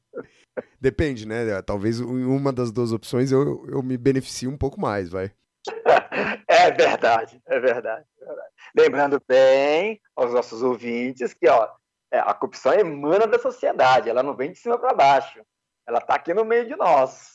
Depende, 0.78 1.26
né? 1.26 1.62
Talvez 1.62 1.98
em 2.00 2.24
uma 2.24 2.52
das 2.52 2.70
duas 2.70 2.92
opções 2.92 3.32
eu, 3.32 3.66
eu 3.66 3.82
me 3.82 3.96
beneficie 3.96 4.46
um 4.46 4.58
pouco 4.58 4.78
mais, 4.78 5.08
vai. 5.08 5.32
é 6.46 6.70
verdade, 6.70 7.40
é 7.46 7.58
verdade, 7.58 8.06
é 8.20 8.24
verdade. 8.26 8.48
Lembrando 8.76 9.22
bem 9.26 10.00
aos 10.14 10.32
nossos 10.32 10.62
ouvintes 10.62 11.32
que 11.32 11.48
ó, 11.48 11.68
é, 12.12 12.18
a 12.18 12.34
corrupção 12.34 12.74
emana 12.74 13.26
da 13.26 13.38
sociedade, 13.38 14.10
ela 14.10 14.22
não 14.22 14.36
vem 14.36 14.52
de 14.52 14.58
cima 14.58 14.78
para 14.78 14.94
baixo, 14.94 15.40
ela 15.86 15.98
está 15.98 16.14
aqui 16.14 16.34
no 16.34 16.44
meio 16.44 16.66
de 16.66 16.76
nós. 16.76 17.33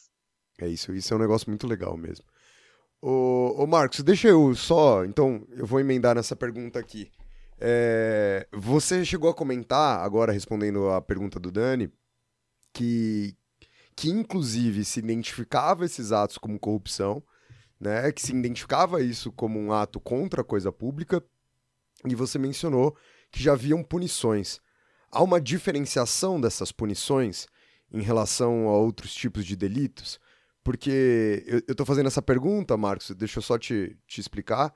É 0.60 0.67
isso, 0.67 0.93
isso 0.93 1.13
é 1.13 1.17
um 1.17 1.19
negócio 1.19 1.50
muito 1.50 1.67
legal 1.67 1.95
mesmo. 1.98 2.26
Ô, 3.02 3.63
ô 3.63 3.67
Marcos, 3.67 4.02
deixa 4.04 4.28
eu 4.28 4.54
só, 4.56 5.06
então, 5.06 5.48
eu 5.52 5.65
vou 5.65 5.80
emendar 5.80 6.15
nessa 6.15 6.36
pergunta 6.36 6.78
aqui. 6.80 7.10
É, 7.58 8.48
você 8.52 9.06
chegou 9.06 9.30
a 9.30 9.34
comentar, 9.34 10.00
agora 10.00 10.32
respondendo 10.32 10.89
a 10.89 11.02
pergunta 11.02 11.39
do 11.39 11.52
Dani, 11.52 11.91
que, 12.74 13.36
que 13.95 14.10
inclusive 14.10 14.84
se 14.84 15.00
identificava 15.00 15.86
esses 15.86 16.12
atos 16.12 16.38
como 16.38 16.60
corrupção, 16.60 17.24
né, 17.80 18.12
que 18.12 18.22
se 18.22 18.34
identificava 18.34 19.02
isso 19.02 19.32
como 19.32 19.58
um 19.58 19.72
ato 19.72 20.00
contra 20.00 20.41
a 20.41 20.45
coisa 20.45 20.72
pública, 20.72 21.24
e 22.06 22.15
você 22.15 22.38
mencionou 22.38 22.95
que 23.32 23.41
já 23.41 23.54
haviam 23.54 23.84
punições. 23.84 24.60
Há 25.12 25.24
uma 25.24 25.39
diferenciação 25.39 26.39
dessas 26.39 26.72
punições 26.72 27.48
em 27.91 28.02
relação 28.02 28.67
a 28.67 28.78
outros 28.78 29.13
tipos 29.13 29.45
de 29.45 29.56
delitos? 29.56 30.19
Porque 30.70 31.44
eu, 31.48 31.64
eu 31.70 31.74
tô 31.74 31.84
fazendo 31.84 32.06
essa 32.06 32.22
pergunta, 32.22 32.78
Marcos, 32.78 33.10
deixa 33.18 33.40
eu 33.40 33.42
só 33.42 33.58
te, 33.58 33.98
te 34.06 34.22
explicar. 34.22 34.72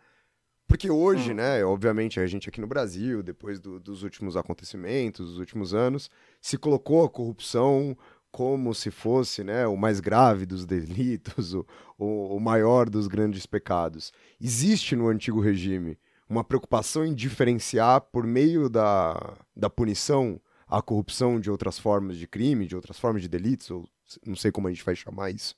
Porque 0.68 0.90
hoje, 0.90 1.34
hum. 1.34 1.36
né, 1.36 1.64
obviamente, 1.64 2.20
a 2.20 2.26
gente 2.26 2.50
aqui 2.50 2.60
no 2.60 2.66
Brasil, 2.66 3.22
depois 3.22 3.60
do, 3.60 3.80
dos 3.80 4.02
últimos 4.02 4.36
acontecimentos, 4.36 5.28
dos 5.30 5.38
últimos 5.38 5.72
anos, 5.72 6.10
se 6.42 6.58
colocou 6.58 7.06
a 7.06 7.10
corrupção 7.12 7.96
como 8.32 8.74
se 8.74 8.90
fosse 8.90 9.44
né, 9.44 9.68
o 9.68 9.78
mais 9.78 10.00
grave 10.00 10.48
dos 10.48 10.66
delitos, 10.66 11.54
o, 11.54 11.64
o, 11.96 12.38
o 12.38 12.40
maior 12.40 12.90
dos 12.90 13.06
grandes 13.06 13.46
pecados. 13.46 14.12
Existe 14.42 14.96
no 14.96 15.10
antigo 15.10 15.40
regime 15.40 16.00
uma 16.28 16.44
preocupação 16.44 17.06
em 17.06 17.14
diferenciar, 17.14 18.02
por 18.02 18.26
meio 18.26 18.68
da, 18.68 19.38
da 19.56 19.70
punição, 19.70 20.42
a 20.68 20.82
corrupção 20.82 21.40
de 21.40 21.52
outras 21.52 21.78
formas 21.78 22.18
de 22.18 22.26
crime, 22.26 22.66
de 22.66 22.76
outras 22.76 22.98
formas 22.98 23.22
de 23.22 23.28
delitos, 23.30 23.70
ou 23.70 23.88
não 24.26 24.36
sei 24.36 24.52
como 24.52 24.68
a 24.68 24.72
gente 24.72 24.84
vai 24.84 24.96
chamar 24.96 25.30
isso? 25.30 25.54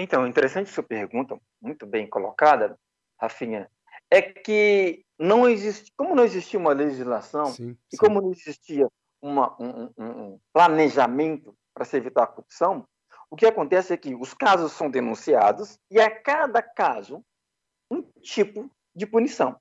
Então, 0.00 0.24
interessante 0.28 0.70
sua 0.70 0.84
pergunta, 0.84 1.36
muito 1.60 1.84
bem 1.84 2.08
colocada, 2.08 2.78
Rafinha, 3.20 3.68
é 4.08 4.22
que 4.22 5.04
não 5.18 5.48
existe, 5.48 5.92
como 5.96 6.14
não 6.14 6.22
existia 6.22 6.60
uma 6.60 6.72
legislação 6.72 7.46
sim, 7.46 7.72
sim. 7.72 7.78
e 7.92 7.96
como 7.96 8.20
não 8.20 8.30
existia 8.30 8.88
uma, 9.20 9.60
um, 9.60 9.92
um, 9.98 10.40
planejamento 10.52 11.52
para 11.74 11.84
se 11.84 11.96
evitar 11.96 12.22
a 12.22 12.26
corrupção, 12.28 12.86
o 13.28 13.34
que 13.34 13.44
acontece 13.44 13.92
é 13.92 13.96
que 13.96 14.14
os 14.14 14.32
casos 14.32 14.70
são 14.70 14.88
denunciados 14.88 15.76
e 15.90 16.00
a 16.00 16.08
cada 16.08 16.62
caso 16.62 17.20
um 17.90 18.02
tipo 18.22 18.70
de 18.94 19.04
punição. 19.04 19.60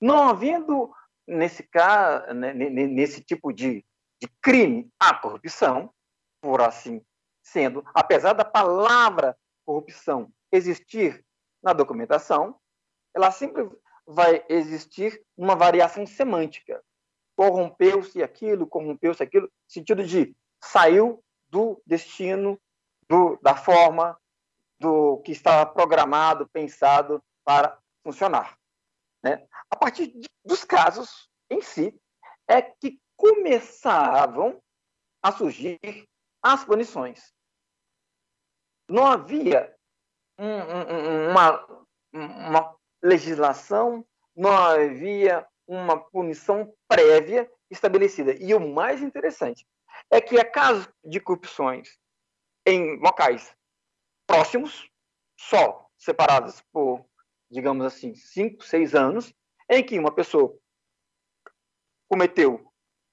Não 0.00 0.28
havendo 0.28 0.92
nesse 1.28 1.62
caso, 1.62 2.34
né, 2.34 2.52
nesse 2.52 3.22
tipo 3.22 3.52
de, 3.52 3.84
de 4.20 4.28
crime 4.42 4.90
a 4.98 5.14
corrupção, 5.14 5.94
por 6.42 6.60
assim 6.60 7.00
sendo, 7.42 7.84
apesar 7.94 8.32
da 8.32 8.44
palavra 8.44 9.36
corrupção 9.64 10.32
existir 10.52 11.24
na 11.62 11.72
documentação, 11.72 12.58
ela 13.14 13.30
sempre 13.30 13.68
vai 14.06 14.44
existir 14.48 15.22
uma 15.36 15.54
variação 15.54 16.06
semântica. 16.06 16.82
Corrompeu-se 17.36 18.22
aquilo, 18.22 18.66
corrompeu-se 18.66 19.22
aquilo, 19.22 19.50
sentido 19.68 20.04
de 20.04 20.34
saiu 20.62 21.22
do 21.48 21.80
destino, 21.86 22.60
do, 23.08 23.38
da 23.42 23.56
forma 23.56 24.18
do 24.78 25.18
que 25.18 25.32
estava 25.32 25.70
programado, 25.70 26.48
pensado 26.48 27.22
para 27.44 27.78
funcionar. 28.02 28.58
Né? 29.22 29.46
A 29.70 29.76
partir 29.76 30.06
de, 30.08 30.28
dos 30.44 30.64
casos 30.64 31.28
em 31.50 31.60
si, 31.60 31.98
é 32.48 32.62
que 32.62 33.00
começavam 33.16 34.60
a 35.22 35.30
surgir 35.30 35.78
as 36.42 36.64
punições 36.64 37.32
não 38.90 39.06
havia 39.06 39.74
uma, 40.38 41.84
uma 42.12 42.76
legislação, 43.02 44.04
não 44.34 44.50
havia 44.50 45.46
uma 45.66 45.98
punição 45.98 46.74
prévia 46.88 47.50
estabelecida. 47.70 48.34
E 48.34 48.52
o 48.54 48.60
mais 48.60 49.00
interessante 49.00 49.66
é 50.10 50.20
que 50.20 50.38
há 50.38 50.44
casos 50.44 50.88
de 51.04 51.20
corrupções 51.20 51.96
em 52.66 52.98
locais 52.98 53.54
próximos, 54.26 54.90
só 55.38 55.88
separados 55.96 56.62
por, 56.72 57.04
digamos 57.50 57.84
assim, 57.84 58.14
cinco, 58.14 58.64
seis 58.64 58.94
anos, 58.94 59.32
em 59.68 59.84
que 59.84 59.98
uma 59.98 60.12
pessoa 60.12 60.56
cometeu 62.08 62.72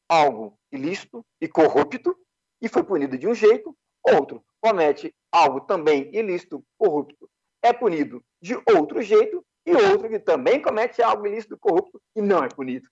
algo 0.09 0.57
ilícito 0.71 1.23
e 1.39 1.47
corrupto 1.47 2.17
e 2.61 2.67
foi 2.67 2.83
punido 2.83 3.17
de 3.17 3.27
um 3.27 3.35
jeito, 3.35 3.77
outro 4.03 4.43
comete 4.59 5.13
algo 5.31 5.61
também 5.61 6.09
ilícito, 6.15 6.63
corrupto, 6.77 7.29
é 7.61 7.73
punido 7.73 8.23
de 8.41 8.55
outro 8.75 9.01
jeito, 9.01 9.45
e 9.65 9.75
outro 9.75 10.07
que 10.07 10.19
também 10.19 10.61
comete 10.61 11.01
algo 11.01 11.27
ilícito, 11.27 11.57
corrupto, 11.57 12.01
e 12.15 12.21
não 12.21 12.43
é 12.43 12.47
punido. 12.47 12.87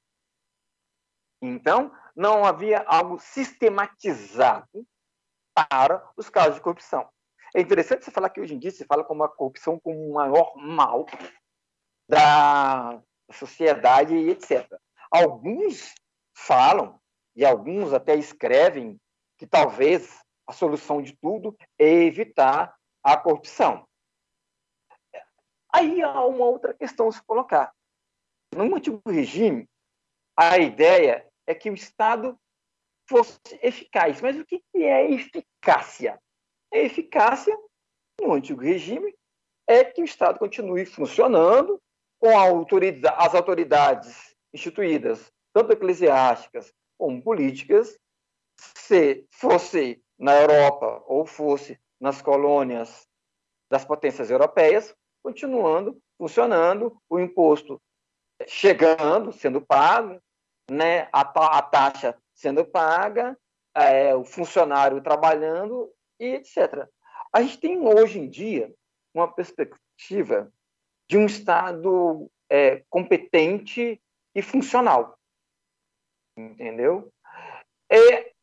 Então, 1.41 1.91
não 2.15 2.43
havia 2.43 2.79
algo 2.85 3.17
sistematizado 3.17 4.85
para 5.53 6.05
os 6.17 6.29
casos 6.29 6.55
de 6.55 6.61
corrupção. 6.61 7.07
É 7.55 7.61
interessante 7.61 8.03
você 8.03 8.11
falar 8.11 8.29
que 8.29 8.41
hoje 8.41 8.55
em 8.55 8.59
dia 8.59 8.71
se 8.71 8.83
fala 8.83 9.05
como 9.05 9.23
a 9.23 9.29
corrupção 9.29 9.79
como 9.79 10.09
o 10.09 10.13
maior 10.13 10.53
mal 10.57 11.05
da 12.09 13.01
sociedade 13.31 14.13
e 14.13 14.29
etc. 14.29 14.67
Alguns 15.09 15.93
falam, 16.35 16.99
e 17.35 17.45
alguns 17.45 17.93
até 17.93 18.15
escrevem, 18.15 18.99
que 19.37 19.47
talvez 19.47 20.24
a 20.47 20.53
solução 20.53 21.01
de 21.01 21.15
tudo 21.17 21.55
é 21.79 21.87
evitar 21.87 22.75
a 23.03 23.17
corrupção. 23.17 23.87
Aí 25.73 26.01
há 26.01 26.23
uma 26.25 26.45
outra 26.45 26.73
questão 26.73 27.07
a 27.07 27.11
se 27.11 27.21
colocar. 27.23 27.73
No 28.55 28.75
antigo 28.75 29.01
regime, 29.07 29.67
a 30.37 30.57
ideia 30.57 31.27
é 31.45 31.53
que 31.53 31.69
o 31.69 31.73
Estado 31.73 32.39
fosse 33.07 33.39
eficaz. 33.61 34.21
Mas 34.21 34.37
o 34.37 34.45
que 34.45 34.63
é 34.75 35.11
eficácia? 35.11 36.19
A 36.73 36.77
eficácia, 36.77 37.57
no 38.21 38.33
antigo 38.33 38.61
regime, 38.61 39.13
é 39.67 39.83
que 39.83 40.01
o 40.01 40.05
Estado 40.05 40.39
continue 40.39 40.85
funcionando 40.85 41.81
com 42.19 42.37
autoridade, 42.37 43.15
as 43.19 43.35
autoridades 43.35 44.35
instituídas, 44.53 45.31
tanto 45.53 45.73
eclesiásticas 45.73 46.73
como 46.97 47.21
políticas, 47.21 47.99
se 48.57 49.27
fosse 49.31 50.01
na 50.17 50.33
Europa 50.39 51.03
ou 51.07 51.25
fosse 51.25 51.79
nas 51.99 52.21
colônias 52.21 53.07
das 53.69 53.83
potências 53.83 54.29
europeias, 54.29 54.95
continuando 55.23 55.99
funcionando, 56.17 56.97
o 57.09 57.19
imposto 57.19 57.81
chegando, 58.47 59.31
sendo 59.31 59.61
pago, 59.61 60.21
né, 60.69 61.07
a, 61.11 61.21
a 61.21 61.61
taxa 61.61 62.17
sendo 62.33 62.65
paga, 62.65 63.37
é, 63.73 64.15
o 64.15 64.23
funcionário 64.23 65.01
trabalhando 65.01 65.91
e 66.19 66.35
etc. 66.35 66.87
A 67.31 67.41
gente 67.41 67.59
tem 67.59 67.79
hoje 67.79 68.19
em 68.19 68.29
dia 68.29 68.73
uma 69.13 69.31
perspectiva 69.31 70.51
de 71.07 71.17
um 71.17 71.25
Estado 71.25 72.29
é, 72.49 72.83
competente 72.89 74.01
e 74.33 74.41
funcional, 74.41 75.17
entendeu? 76.37 77.11
É, 77.89 78.33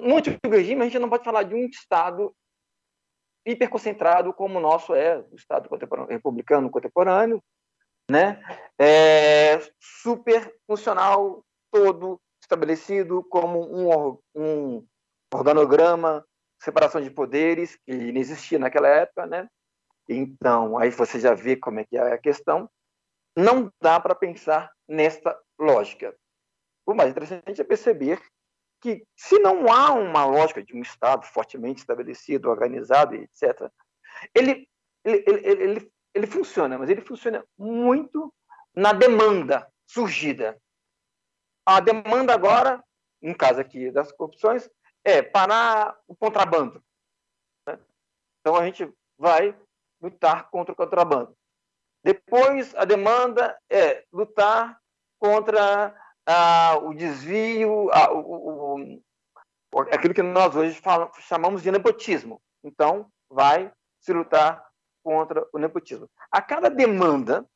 no 0.00 0.16
antigo 0.16 0.38
regime, 0.48 0.82
a 0.82 0.84
gente 0.84 0.98
não 0.98 1.08
pode 1.08 1.24
falar 1.24 1.42
de 1.42 1.54
um 1.54 1.66
Estado 1.66 2.34
hiperconcentrado 3.46 4.32
como 4.32 4.58
o 4.58 4.62
nosso 4.62 4.94
é, 4.94 5.18
o 5.18 5.34
Estado 5.34 5.68
contemporâneo, 5.68 6.10
republicano 6.10 6.70
contemporâneo, 6.70 7.42
né? 8.10 8.40
É, 8.78 9.58
super 9.80 10.54
funcional, 10.66 11.44
todo 11.70 12.20
estabelecido 12.42 13.22
como 13.24 13.60
um, 13.60 14.18
um 14.34 14.86
organograma, 15.32 16.24
separação 16.62 17.00
de 17.00 17.10
poderes, 17.10 17.76
que 17.84 17.92
não 17.92 18.20
existia 18.20 18.58
naquela 18.58 18.88
época, 18.88 19.26
né? 19.26 19.48
Então, 20.08 20.78
aí 20.78 20.90
você 20.90 21.20
já 21.20 21.34
vê 21.34 21.56
como 21.56 21.80
é 21.80 21.84
que 21.84 21.96
é 21.96 22.12
a 22.12 22.18
questão. 22.18 22.68
Não 23.36 23.70
dá 23.80 24.00
para 24.00 24.14
pensar 24.14 24.72
nesta 24.88 25.38
lógica. 25.58 26.16
O 26.86 26.94
mais 26.94 27.10
interessante 27.10 27.60
é 27.60 27.64
perceber 27.64 28.20
que, 28.80 29.04
se 29.16 29.38
não 29.38 29.70
há 29.72 29.92
uma 29.92 30.24
lógica 30.24 30.62
de 30.62 30.74
um 30.74 30.82
Estado 30.82 31.26
fortemente 31.26 31.80
estabelecido, 31.80 32.48
organizado, 32.48 33.14
etc., 33.14 33.70
ele, 34.34 34.68
ele, 35.04 35.24
ele, 35.26 35.62
ele, 35.62 35.92
ele 36.14 36.26
funciona, 36.26 36.78
mas 36.78 36.88
ele 36.88 37.00
funciona 37.00 37.44
muito 37.56 38.32
na 38.74 38.92
demanda 38.92 39.70
surgida. 39.86 40.60
A 41.66 41.80
demanda 41.80 42.32
agora, 42.32 42.82
no 43.20 43.36
caso 43.36 43.60
aqui 43.60 43.90
das 43.90 44.12
corrupções, 44.12 44.68
é 45.04 45.22
parar 45.22 45.98
o 46.06 46.14
contrabando. 46.14 46.82
Né? 47.66 47.78
Então 48.40 48.56
a 48.56 48.64
gente 48.64 48.90
vai 49.18 49.56
lutar 50.00 50.48
contra 50.50 50.72
o 50.72 50.76
contrabando. 50.76 51.36
Depois, 52.04 52.74
a 52.76 52.84
demanda 52.84 53.58
é 53.68 54.04
lutar 54.12 54.80
contra 55.18 55.94
ah, 56.26 56.78
o 56.82 56.94
desvio, 56.94 57.90
ah, 57.92 58.12
o, 58.12 58.18
o, 58.20 58.57
aquilo 59.90 60.14
que 60.14 60.22
nós 60.22 60.54
hoje 60.56 60.80
falamos, 60.80 61.16
chamamos 61.20 61.62
de 61.62 61.70
nepotismo. 61.70 62.40
Então, 62.62 63.10
vai 63.30 63.72
se 64.00 64.12
lutar 64.12 64.66
contra 65.02 65.46
o 65.52 65.58
nepotismo. 65.58 66.08
A 66.30 66.42
cada 66.42 66.68
demanda, 66.68 67.48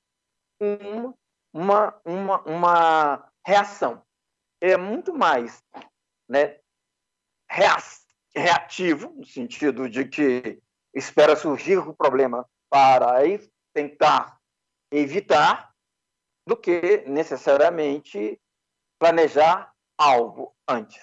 uma, 0.61 1.15
uma, 1.53 2.01
uma, 2.05 2.43
uma 2.43 3.33
reação. 3.45 4.03
É 4.61 4.77
muito 4.77 5.13
mais 5.13 5.63
né, 6.29 6.59
reativo, 8.35 9.13
no 9.17 9.27
sentido 9.27 9.89
de 9.89 10.05
que 10.05 10.63
espera 10.95 11.37
surgir 11.37 11.79
o 11.79 11.95
problema 11.95 12.49
para 12.71 13.21
tentar 13.75 14.39
evitar, 14.91 15.73
do 16.47 16.57
que 16.57 17.05
necessariamente 17.07 18.41
planejar 18.99 19.72
algo 19.99 20.55
antes. 20.69 21.03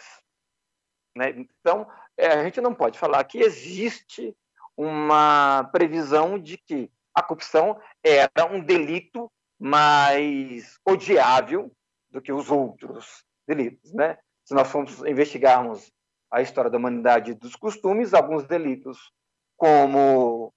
Né? 1.15 1.31
Então, 1.31 1.87
é, 2.17 2.27
a 2.27 2.43
gente 2.43 2.61
não 2.61 2.73
pode 2.73 2.97
falar 2.97 3.23
que 3.23 3.39
existe 3.39 4.35
uma 4.77 5.69
previsão 5.71 6.39
de 6.39 6.57
que 6.57 6.91
a 7.13 7.21
corrupção 7.21 7.79
era 8.03 8.45
um 8.49 8.61
delito 8.61 9.31
mais 9.59 10.79
odiável 10.85 11.71
do 12.09 12.21
que 12.21 12.31
os 12.31 12.49
outros 12.49 13.25
delitos. 13.47 13.93
Né? 13.93 14.17
Se 14.45 14.53
nós 14.53 14.69
formos 14.69 14.99
investigarmos 14.99 15.91
a 16.31 16.41
história 16.41 16.69
da 16.69 16.77
humanidade 16.77 17.31
e 17.31 17.35
dos 17.35 17.55
costumes, 17.55 18.13
alguns 18.13 18.45
delitos 18.45 19.11
como 19.57 20.53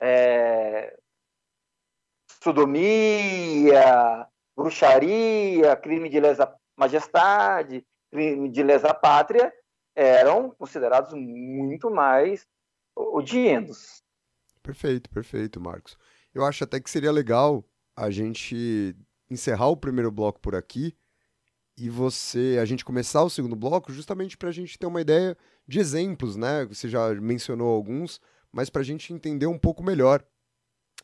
é, 0.00 0.96
sodomia, 2.42 4.28
bruxaria, 4.56 5.74
crime 5.76 6.08
de 6.08 6.20
lesa 6.20 6.54
majestade, 6.76 7.84
crime 8.10 8.48
de 8.48 8.62
lesa 8.62 8.92
pátria, 8.92 9.52
eram 9.94 10.50
considerados 10.50 11.12
muito 11.14 11.90
mais 11.90 12.46
odientos. 12.94 14.02
Perfeito, 14.62 15.08
perfeito, 15.10 15.60
Marcos. 15.60 15.96
Eu 16.34 16.44
acho 16.44 16.64
até 16.64 16.80
que 16.80 16.90
seria 16.90 17.10
legal 17.10 17.64
a 17.96 18.10
gente 18.10 18.94
encerrar 19.30 19.68
o 19.68 19.76
primeiro 19.76 20.10
bloco 20.10 20.40
por 20.40 20.54
aqui 20.54 20.94
e 21.78 21.88
você 21.90 22.58
a 22.60 22.64
gente 22.64 22.84
começar 22.84 23.22
o 23.22 23.30
segundo 23.30 23.56
bloco 23.56 23.92
justamente 23.92 24.36
para 24.36 24.48
a 24.48 24.52
gente 24.52 24.78
ter 24.78 24.86
uma 24.86 25.00
ideia 25.00 25.36
de 25.66 25.78
exemplos, 25.78 26.36
né? 26.36 26.64
Você 26.66 26.88
já 26.88 27.14
mencionou 27.14 27.74
alguns, 27.74 28.20
mas 28.52 28.70
para 28.70 28.82
a 28.82 28.84
gente 28.84 29.12
entender 29.12 29.46
um 29.46 29.58
pouco 29.58 29.82
melhor 29.82 30.24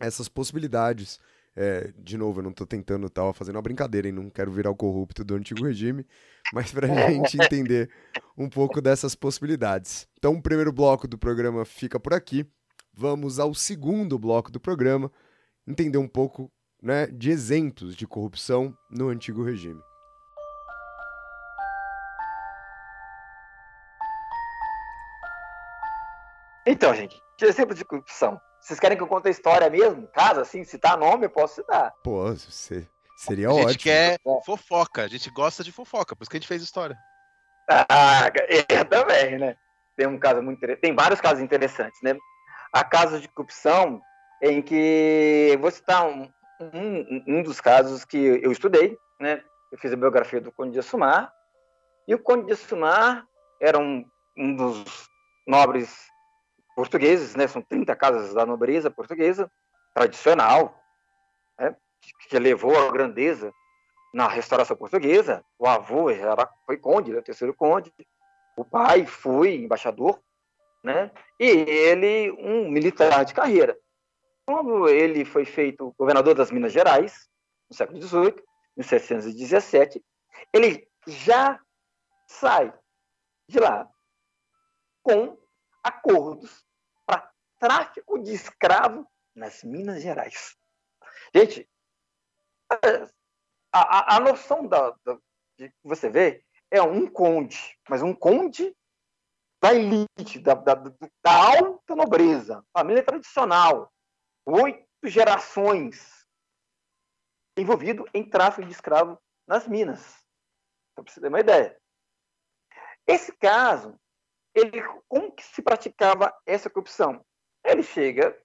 essas 0.01 0.29
possibilidades. 0.29 1.19
É, 1.55 1.93
de 1.99 2.17
novo, 2.17 2.41
eu 2.41 2.43
não 2.43 2.51
estou 2.51 2.67
tentando, 2.67 3.11
tava 3.11 3.35
fazendo 3.35 3.57
uma 3.57 3.63
brincadeira, 3.63 4.09
e 4.09 4.13
não 4.13 4.31
quero 4.31 4.51
virar 4.51 4.71
o 4.71 4.77
corrupto 4.77 5.23
do 5.23 5.35
antigo 5.35 5.65
regime, 5.65 6.07
mas 6.53 6.73
para 6.73 6.87
a 6.87 6.89
gente 7.11 7.37
entender 7.37 7.91
um 8.37 8.49
pouco 8.49 8.81
dessas 8.81 9.15
possibilidades. 9.15 10.09
Então, 10.19 10.35
o 10.35 10.43
primeiro 10.43 10.73
bloco 10.73 11.07
do 11.07 11.19
programa 11.19 11.65
fica 11.65 12.01
por 12.01 12.15
aqui. 12.15 12.47
Vamos 12.95 13.39
ao 13.39 13.55
segundo 13.55 14.19
bloco 14.19 14.51
do 14.51 14.61
programa, 14.61 15.11
entender 15.67 15.99
um 15.99 16.09
pouco 16.09 16.51
né, 16.83 17.07
de 17.07 17.31
exemplos 17.31 17.95
de 17.95 18.07
corrupção 18.07 18.77
no 18.91 19.09
antigo 19.09 19.43
regime. 19.43 19.81
Então, 26.67 26.95
gente, 26.95 27.21
que 27.37 27.45
exemplo 27.45 27.75
de 27.75 27.85
corrupção? 27.85 28.41
Vocês 28.63 28.79
querem 28.79 28.97
que 28.97 29.03
eu 29.03 29.09
conte 29.09 29.27
a 29.27 29.31
história 29.31 29.69
mesmo? 29.69 30.07
Caso, 30.07 30.41
assim, 30.41 30.63
citar 30.63 30.97
nome, 30.97 31.27
eu 31.27 31.31
posso 31.31 31.57
citar. 31.57 31.93
Pô, 32.05 32.33
você... 32.33 32.87
seria 33.17 33.51
ótimo. 33.51 33.67
A 33.67 33.73
gente 33.73 33.83
quer 33.83 34.21
fofoca, 34.47 35.03
a 35.03 35.09
gente 35.09 35.29
gosta 35.31 35.65
de 35.65 35.73
fofoca, 35.73 36.15
por 36.15 36.23
isso 36.23 36.31
que 36.31 36.37
a 36.37 36.41
gente 36.41 36.49
fez 36.49 36.63
história. 36.63 36.97
Ah, 37.69 38.31
eu 38.71 38.85
também, 38.85 39.37
né? 39.37 39.57
Tem 39.97 40.07
um 40.07 40.17
caso 40.17 40.41
muito 40.41 40.59
interessante. 40.59 40.81
Tem 40.81 40.95
vários 40.95 41.21
casos 41.21 41.43
interessantes, 41.43 42.01
né? 42.05 42.17
Há 42.73 42.85
casos 42.85 43.21
de 43.21 43.29
corrupção 43.29 44.01
em 44.41 44.63
que 44.63 45.59
vou 45.61 45.71
citar 45.71 46.07
um, 46.07 46.31
um, 46.61 47.25
um 47.27 47.43
dos 47.43 47.61
casos 47.61 48.05
que 48.05 48.17
eu 48.17 48.53
estudei, 48.53 48.97
né? 49.21 49.43
Eu 49.73 49.79
fiz 49.79 49.93
a 49.93 49.97
biografia 49.97 50.41
do 50.41 50.53
Conde 50.53 50.73
de 50.73 50.79
Assumar, 50.79 51.33
e 52.07 52.15
o 52.15 52.19
Conde 52.19 52.47
de 52.47 52.53
Assumar 52.53 53.27
era 53.61 53.77
um, 53.79 54.05
um 54.39 54.55
dos 54.55 55.09
nobres 55.49 56.12
portugueses, 56.75 57.35
né? 57.35 57.47
São 57.47 57.63
30 57.63 57.95
casas 57.97 58.35
da 58.35 58.47
nobreza 58.47 58.91
portuguesa, 58.91 59.51
tradicional, 59.95 60.79
né? 61.59 61.77
que 62.29 62.39
levou 62.39 62.77
a 62.77 62.91
grandeza 62.91 63.53
na 64.13 64.29
restauração 64.29 64.77
portuguesa. 64.77 65.45
O 65.59 65.67
avô 65.67 66.11
era, 66.11 66.49
foi 66.67 66.77
conde, 66.77 67.13
né? 67.13 67.19
o 67.19 67.23
terceiro 67.23 67.55
conde. 67.55 67.93
O 68.57 68.65
pai 68.65 69.07
foi 69.07 69.55
embaixador, 69.57 70.21
né? 70.85 71.11
E 71.39 71.47
ele, 71.47 72.31
um 72.33 72.71
militar 72.71 73.25
de 73.25 73.33
carreira. 73.33 73.79
Quando 74.45 74.89
ele 74.89 75.25
foi 75.25 75.45
feito 75.45 75.95
governador 75.99 76.35
das 76.35 76.51
Minas 76.51 76.73
Gerais, 76.73 77.29
no 77.71 77.77
século 77.77 78.03
XVIII, 78.03 78.35
em 78.77 78.81
1717, 78.81 80.05
ele 80.53 80.87
já 81.07 81.59
sai 82.27 82.73
de 83.49 83.59
lá 83.59 83.89
com 85.03 85.39
acordos 85.83 86.65
para 87.05 87.31
tráfico 87.59 88.23
de 88.23 88.33
escravo 88.33 89.07
nas 89.35 89.63
Minas 89.63 90.03
Gerais. 90.03 90.57
Gente, 91.35 91.69
a, 92.71 92.77
a, 93.73 94.17
a 94.17 94.21
noção 94.21 94.67
da, 94.67 94.91
da, 95.05 95.19
de 95.59 95.69
que 95.69 95.77
você 95.83 96.09
vê 96.09 96.45
é 96.71 96.83
um 96.83 97.07
conde, 97.07 97.79
mas 97.89 98.03
um 98.03 98.15
conde 98.15 98.75
da 99.61 99.73
elite, 99.73 100.39
da, 100.41 100.55
da, 100.55 100.75
da 100.75 101.33
alta 101.33 101.95
nobreza, 101.95 102.65
família 102.73 103.03
tradicional, 103.05 103.93
oito 104.45 104.89
gerações 105.05 106.27
envolvido 107.57 108.09
em 108.15 108.29
tráfico 108.29 108.67
de 108.67 108.73
escravo 108.73 109.21
nas 109.47 109.69
Minas. 109.69 110.25
Para 110.95 111.05
você 111.05 111.21
ter 111.21 111.29
uma 111.29 111.41
ideia. 111.41 111.79
Esse 113.07 113.33
caso 113.37 113.99
ele, 114.55 114.83
como 115.09 115.33
que 115.33 115.43
se 115.43 115.63
praticava 115.63 116.35
essa 116.47 116.69
corrupção? 116.69 117.25
Ele 117.65 117.83
chega, 117.83 118.37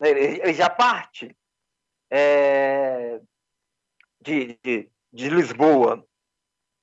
né, 0.00 0.10
ele, 0.10 0.40
ele 0.42 0.54
já 0.54 0.68
parte 0.68 1.36
é, 2.10 3.20
de, 4.20 4.58
de, 4.62 4.90
de, 5.12 5.28
Lisboa 5.28 6.06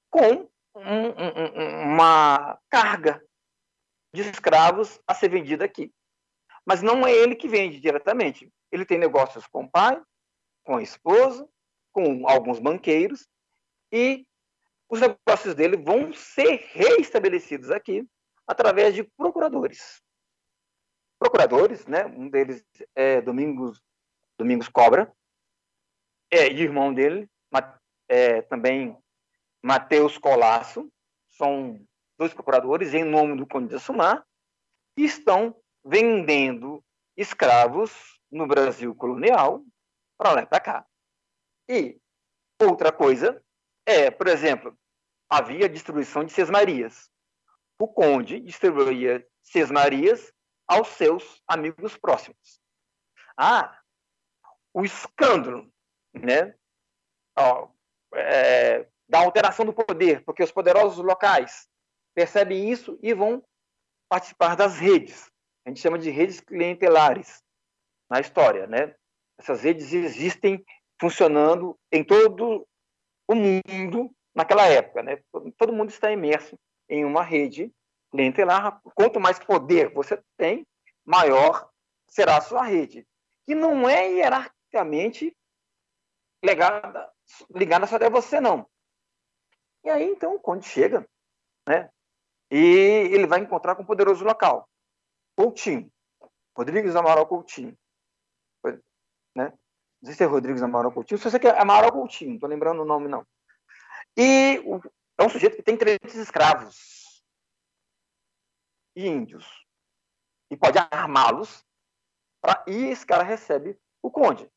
com 0.09 0.49
um, 0.75 1.07
um, 1.07 1.93
uma 1.93 2.59
carga 2.69 3.23
de 4.13 4.21
escravos 4.21 4.99
a 5.07 5.13
ser 5.13 5.29
vendida 5.29 5.65
aqui. 5.65 5.93
Mas 6.65 6.81
não 6.81 7.05
é 7.05 7.11
ele 7.11 7.35
que 7.35 7.47
vende 7.47 7.79
diretamente. 7.79 8.51
Ele 8.71 8.85
tem 8.85 8.97
negócios 8.97 9.45
com 9.47 9.63
o 9.63 9.69
pai, 9.69 10.01
com 10.63 10.77
a 10.77 10.83
esposa, 10.83 11.47
com 11.91 12.27
alguns 12.27 12.59
banqueiros, 12.59 13.27
e 13.91 14.25
os 14.87 15.01
negócios 15.01 15.55
dele 15.55 15.77
vão 15.77 16.13
ser 16.13 16.67
reestabelecidos 16.71 17.71
aqui 17.71 18.07
através 18.49 18.95
de 18.95 19.03
procuradores. 19.03 20.01
Procuradores, 21.19 21.85
né? 21.85 22.05
Um 22.05 22.27
deles 22.27 22.65
é 22.95 23.21
Domingos, 23.21 23.79
Domingos 24.39 24.67
Cobra, 24.67 25.13
é, 26.31 26.47
irmão 26.47 26.91
dele, 26.91 27.29
é, 28.07 28.41
também 28.41 28.97
Mateus 29.63 30.17
Colasso, 30.17 30.91
são 31.27 31.79
dois 32.17 32.33
procuradores 32.33 32.95
em 32.95 33.03
nome 33.03 33.37
do 33.37 33.45
Conde 33.45 33.67
de 33.67 33.75
Assumar, 33.75 34.25
que 34.97 35.03
estão 35.03 35.55
vendendo 35.85 36.83
escravos 37.15 38.19
no 38.31 38.47
Brasil 38.47 38.95
colonial 38.95 39.63
para 40.17 40.33
lá 40.33 40.41
e 40.41 40.47
para 40.47 40.59
cá. 40.59 40.87
E 41.69 42.01
outra 42.59 42.91
coisa 42.91 43.43
é, 43.85 44.09
por 44.09 44.27
exemplo, 44.27 44.75
havia 45.29 45.69
distribuição 45.69 46.23
de 46.23 46.33
sesmarias. 46.33 47.11
O 47.79 47.87
conde 47.87 48.41
distribuía 48.41 49.25
sesmarias 49.41 50.33
aos 50.67 50.89
seus 50.89 51.41
amigos 51.47 51.97
próximos. 51.97 52.61
Ah, 53.37 53.79
o 54.73 54.83
escândalo, 54.83 55.71
né? 56.13 56.53
Ó, 57.37 57.69
é, 58.13 58.85
da 59.07 59.19
alteração 59.19 59.65
do 59.65 59.73
poder, 59.73 60.23
porque 60.25 60.43
os 60.43 60.51
poderosos 60.51 61.03
locais 61.03 61.67
percebem 62.13 62.69
isso 62.69 62.99
e 63.01 63.13
vão 63.13 63.43
participar 64.09 64.55
das 64.55 64.77
redes. 64.77 65.31
A 65.65 65.69
gente 65.69 65.79
chama 65.79 65.97
de 65.97 66.09
redes 66.09 66.41
clientelares 66.41 67.41
na 68.09 68.19
história, 68.19 68.67
né? 68.67 68.93
Essas 69.39 69.63
redes 69.63 69.93
existem 69.93 70.63
funcionando 70.99 71.79
em 71.91 72.03
todo 72.03 72.67
o 73.27 73.35
mundo 73.35 74.13
naquela 74.35 74.67
época, 74.67 75.01
né? 75.01 75.21
Todo 75.57 75.73
mundo 75.73 75.89
está 75.89 76.11
imerso 76.11 76.59
em 76.89 77.05
uma 77.05 77.23
rede 77.23 77.73
clientelar. 78.11 78.81
Quanto 78.95 79.19
mais 79.19 79.39
poder 79.39 79.93
você 79.93 80.21
tem, 80.35 80.65
maior 81.05 81.69
será 82.07 82.37
a 82.37 82.41
sua 82.41 82.63
rede, 82.63 83.07
que 83.45 83.53
não 83.53 83.87
é 83.87 84.11
hierarquicamente 84.11 85.35
ligada, 86.43 87.11
ligada 87.53 87.87
só 87.87 87.97
a 87.97 88.09
você, 88.09 88.39
não. 88.39 88.67
E 89.83 89.89
aí, 89.89 90.05
então, 90.05 90.37
quando 90.39 90.63
chega, 90.63 91.07
né? 91.67 91.89
E 92.51 92.57
ele 92.57 93.27
vai 93.27 93.39
encontrar 93.39 93.75
com 93.75 93.83
o 93.83 93.85
poderoso 93.85 94.25
local, 94.25 94.67
Coutinho, 95.35 95.91
Rodrigues 96.57 96.95
Amaral 96.95 97.27
Coutinho. 97.27 97.77
Né? 99.35 99.53
Não 100.01 100.05
sei 100.05 100.13
se 100.15 100.23
é 100.23 100.25
Rodrigues 100.25 100.63
Amaral 100.63 100.91
Coutinho, 100.91 101.19
se 101.19 101.29
você 101.29 101.39
quer 101.39 101.59
Amaral 101.59 101.91
Coutinho, 101.91 102.31
não 102.31 102.35
estou 102.35 102.49
lembrando 102.49 102.81
o 102.81 102.85
nome, 102.85 103.07
não. 103.07 103.25
E 104.17 104.59
o, 104.65 104.81
é 105.19 105.23
um 105.23 105.29
sujeito 105.29 105.57
que 105.57 105.63
tem 105.63 105.77
300 105.77 106.15
escravos 106.15 107.21
e 108.95 109.05
índios. 109.05 109.45
E 110.49 110.55
pode 110.55 110.77
armá-los. 110.77 111.65
E 112.65 112.85
esse 112.85 113.05
cara 113.05 113.21
recebe 113.21 113.77
o 114.01 114.09
conde. 114.09 114.49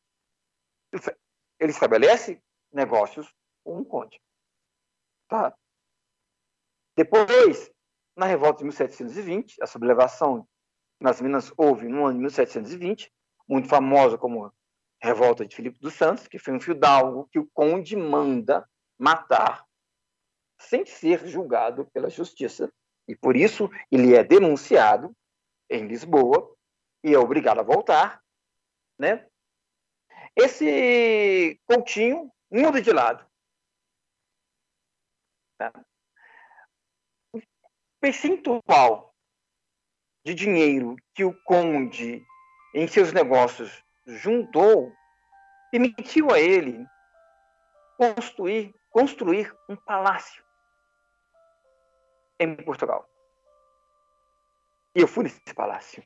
Ele 1.59 1.73
estabelece 1.73 2.41
negócios 2.73 3.35
com 3.65 3.81
o 3.81 3.85
conde. 3.85 4.21
Tá? 5.29 5.53
Depois, 6.97 7.71
na 8.17 8.27
revolta 8.27 8.59
de 8.59 8.65
1720, 8.65 9.61
a 9.61 9.67
sublevação 9.67 10.49
nas 11.01 11.21
Minas 11.21 11.53
houve 11.57 11.89
no 11.89 12.07
ano 12.07 12.19
de 12.19 12.21
1720, 12.21 13.13
muito 13.49 13.69
famosa 13.69 14.17
como 14.17 14.53
revolta 15.03 15.45
de 15.45 15.57
Filipe 15.57 15.81
dos 15.81 15.95
Santos, 15.95 16.29
que 16.29 16.39
foi 16.39 16.55
um 16.55 16.61
fidalgo 16.61 17.29
que 17.33 17.41
o 17.41 17.51
conde 17.53 17.97
manda 17.97 18.69
matar 18.97 19.67
sem 20.69 20.85
ser 20.87 21.27
julgado 21.27 21.87
pela 21.93 22.11
justiça. 22.11 22.73
E 23.09 23.17
por 23.17 23.37
isso 23.37 23.69
ele 23.91 24.15
é 24.15 24.23
denunciado 24.23 25.15
em 25.69 25.87
Lisboa 25.87 26.55
e 27.05 27.15
é 27.15 27.19
obrigado 27.19 27.61
a 27.61 27.65
voltar, 27.65 28.23
né? 28.99 29.27
Esse 30.37 31.61
Coutinho 31.67 32.33
muda 32.51 32.81
de 32.81 32.93
lado. 32.93 33.27
Tá? 35.59 35.73
O 37.35 37.41
percentual 38.01 39.15
de 40.25 40.35
dinheiro 40.35 40.97
que 41.15 41.25
o 41.25 41.35
conde 41.43 42.25
em 42.75 42.87
seus 42.87 43.13
negócios 43.13 43.85
juntou 44.07 44.93
permitiu 45.71 46.31
a 46.31 46.39
ele 46.39 46.87
construir, 47.97 48.75
construir 48.91 49.55
um 49.69 49.77
palácio 49.77 50.42
em 52.43 52.57
Portugal. 52.57 53.09
E 54.95 55.01
eu 55.01 55.09
fui 55.09 55.25
nesse 55.25 55.55
palácio. 55.55 56.03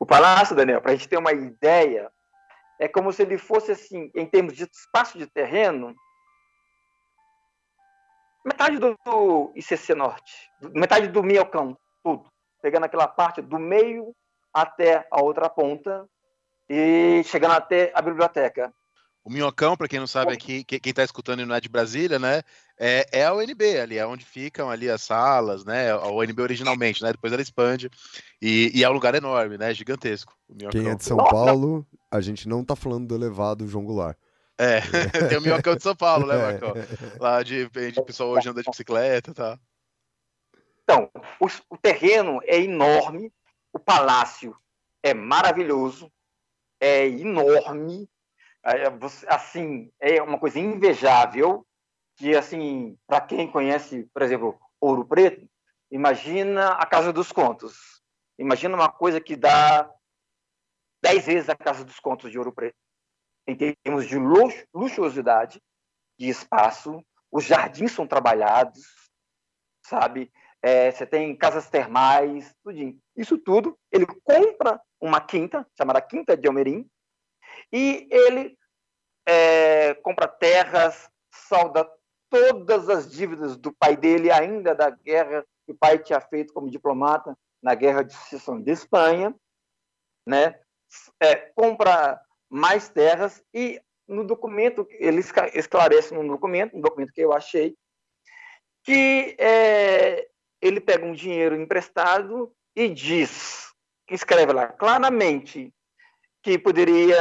O 0.00 0.06
palácio, 0.06 0.56
Daniel, 0.56 0.80
para 0.80 0.92
a 0.92 0.94
gente 0.94 1.08
ter 1.08 1.16
uma 1.16 1.32
ideia, 1.32 2.10
é 2.80 2.88
como 2.88 3.12
se 3.12 3.22
ele 3.22 3.38
fosse 3.38 3.72
assim, 3.72 4.10
em 4.14 4.26
termos 4.26 4.54
de 4.54 4.64
espaço 4.64 5.16
de 5.16 5.26
terreno, 5.26 5.94
metade 8.44 8.78
do, 8.78 9.52
ICC 9.54 9.94
Norte, 9.94 10.50
metade 10.74 11.08
do 11.08 11.22
Miocão, 11.22 11.78
tudo. 12.02 12.30
Pegando 12.60 12.84
aquela 12.84 13.08
parte 13.08 13.40
do 13.40 13.58
meio 13.58 14.14
até 14.52 15.06
a 15.10 15.20
outra 15.20 15.48
ponta 15.48 16.08
e 16.68 17.22
chegando 17.24 17.52
até 17.54 17.92
a 17.94 18.00
biblioteca. 18.00 18.72
O 19.24 19.30
Minhocão, 19.30 19.76
para 19.76 19.86
quem 19.86 20.00
não 20.00 20.06
sabe 20.06 20.32
aqui, 20.32 20.64
quem 20.64 20.80
está 20.84 21.04
escutando 21.04 21.40
e 21.40 21.44
não 21.44 21.54
é 21.54 21.60
de 21.60 21.68
Brasília, 21.68 22.18
né? 22.18 22.42
É, 22.76 23.06
é 23.12 23.24
a 23.24 23.32
UNB 23.32 23.78
ali, 23.78 23.96
é 23.96 24.04
onde 24.04 24.24
ficam 24.24 24.68
ali 24.68 24.90
as 24.90 25.02
salas, 25.02 25.64
né? 25.64 25.92
A 25.92 26.08
UNB 26.08 26.42
originalmente, 26.42 27.02
né? 27.02 27.12
Depois 27.12 27.32
ela 27.32 27.40
expande. 27.40 27.88
E, 28.40 28.72
e 28.74 28.82
é 28.82 28.90
um 28.90 28.92
lugar 28.92 29.14
enorme, 29.14 29.56
né? 29.56 29.72
Gigantesco. 29.72 30.36
Quem 30.70 30.88
é 30.88 30.94
de 30.96 31.04
São 31.04 31.18
Paulo, 31.18 31.86
a 32.10 32.20
gente 32.20 32.48
não 32.48 32.64
tá 32.64 32.74
falando 32.74 33.06
do 33.06 33.14
elevado 33.14 33.68
João 33.68 33.84
Goulart. 33.84 34.18
É, 34.58 34.80
tem 35.28 35.38
o 35.38 35.42
Minhocão 35.42 35.76
de 35.76 35.82
São 35.82 35.94
Paulo, 35.94 36.26
né, 36.26 36.36
Marcão? 36.36 36.72
Lá 37.20 37.42
de, 37.42 37.68
de 37.68 38.02
pessoal 38.02 38.30
hoje 38.30 38.48
anda 38.48 38.62
de 38.62 38.70
bicicleta 38.70 39.30
e 39.30 39.34
tá. 39.34 39.58
Então, 40.82 41.08
o, 41.40 41.46
o 41.70 41.78
terreno 41.78 42.40
é 42.44 42.60
enorme, 42.60 43.32
o 43.72 43.78
palácio 43.78 44.56
é 45.02 45.14
maravilhoso, 45.14 46.10
é 46.80 47.06
enorme, 47.06 48.08
assim, 49.26 49.90
é 49.98 50.22
uma 50.22 50.38
coisa 50.38 50.58
invejável, 50.58 51.66
que, 52.16 52.36
assim, 52.36 52.96
para 53.06 53.20
quem 53.20 53.50
conhece, 53.50 54.08
por 54.12 54.22
exemplo, 54.22 54.60
Ouro 54.80 55.04
Preto, 55.04 55.48
imagina 55.90 56.72
a 56.72 56.86
Casa 56.86 57.12
dos 57.12 57.32
Contos. 57.32 58.02
Imagina 58.38 58.74
uma 58.74 58.90
coisa 58.90 59.20
que 59.20 59.36
dá 59.36 59.90
dez 61.02 61.26
vezes 61.26 61.48
a 61.48 61.56
Casa 61.56 61.84
dos 61.84 61.98
Contos 61.98 62.30
de 62.30 62.38
Ouro 62.38 62.52
Preto. 62.52 62.76
Em 63.46 63.56
termos 63.56 64.06
de 64.06 64.16
luxuosidade, 64.72 65.60
de 66.18 66.28
espaço, 66.28 67.04
os 67.30 67.44
jardins 67.44 67.92
são 67.92 68.06
trabalhados, 68.06 68.82
sabe? 69.84 70.30
É, 70.62 70.92
você 70.92 71.04
tem 71.04 71.34
casas 71.36 71.68
termais, 71.68 72.54
tudinho. 72.62 72.96
Isso 73.16 73.36
tudo, 73.36 73.76
ele 73.90 74.06
compra 74.06 74.80
uma 75.00 75.20
quinta, 75.20 75.66
chamada 75.76 76.00
Quinta 76.00 76.36
de 76.36 76.46
Almerim, 76.46 76.88
e 77.72 78.06
ele 78.10 78.56
é, 79.26 79.94
compra 79.94 80.28
terras, 80.28 81.08
salda 81.30 81.88
todas 82.28 82.88
as 82.88 83.10
dívidas 83.10 83.56
do 83.56 83.72
pai 83.72 83.96
dele, 83.96 84.30
ainda 84.30 84.74
da 84.74 84.90
guerra 84.90 85.44
que 85.64 85.72
o 85.72 85.76
pai 85.76 85.98
tinha 85.98 86.20
feito 86.20 86.52
como 86.52 86.70
diplomata 86.70 87.36
na 87.62 87.74
Guerra 87.74 88.02
de 88.02 88.14
Sucessão 88.14 88.60
de 88.60 88.70
Espanha, 88.70 89.34
né? 90.26 90.58
É, 91.20 91.36
compra 91.36 92.20
mais 92.50 92.88
terras 92.88 93.42
e 93.54 93.80
no 94.06 94.24
documento, 94.24 94.86
ele 94.90 95.22
esclarece 95.54 96.12
no 96.12 96.26
documento, 96.26 96.76
um 96.76 96.80
documento 96.80 97.12
que 97.12 97.20
eu 97.20 97.32
achei, 97.32 97.74
que 98.84 99.36
é, 99.38 100.28
ele 100.60 100.80
pega 100.80 101.06
um 101.06 101.12
dinheiro 101.12 101.54
emprestado 101.54 102.52
e 102.74 102.88
diz, 102.88 103.72
escreve 104.10 104.52
lá 104.52 104.68
claramente 104.68 105.72
que 106.42 106.58
poderia 106.58 107.16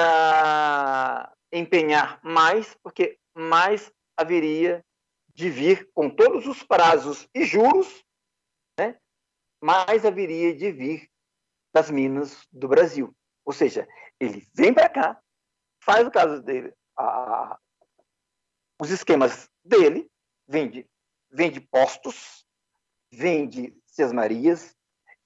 empenhar 1.51 2.19
mais, 2.23 2.75
porque 2.81 3.19
mais 3.35 3.91
haveria 4.17 4.83
de 5.33 5.49
vir 5.49 5.89
com 5.93 6.09
todos 6.09 6.47
os 6.47 6.63
prazos 6.63 7.27
e 7.33 7.45
juros, 7.45 8.03
né? 8.79 8.97
mais 9.61 10.05
haveria 10.05 10.55
de 10.55 10.71
vir 10.71 11.09
das 11.73 11.89
minas 11.89 12.47
do 12.51 12.67
Brasil. 12.67 13.15
Ou 13.45 13.53
seja, 13.53 13.87
ele 14.19 14.47
vem 14.53 14.73
para 14.73 14.89
cá, 14.89 15.21
faz 15.83 16.05
o 16.07 16.11
caso 16.11 16.41
dele, 16.41 16.73
a, 16.97 17.57
os 18.79 18.89
esquemas 18.89 19.49
dele, 19.63 20.09
vende, 20.47 20.87
vende 21.29 21.61
postos, 21.61 22.45
vende 23.11 23.75
Marias, 24.13 24.75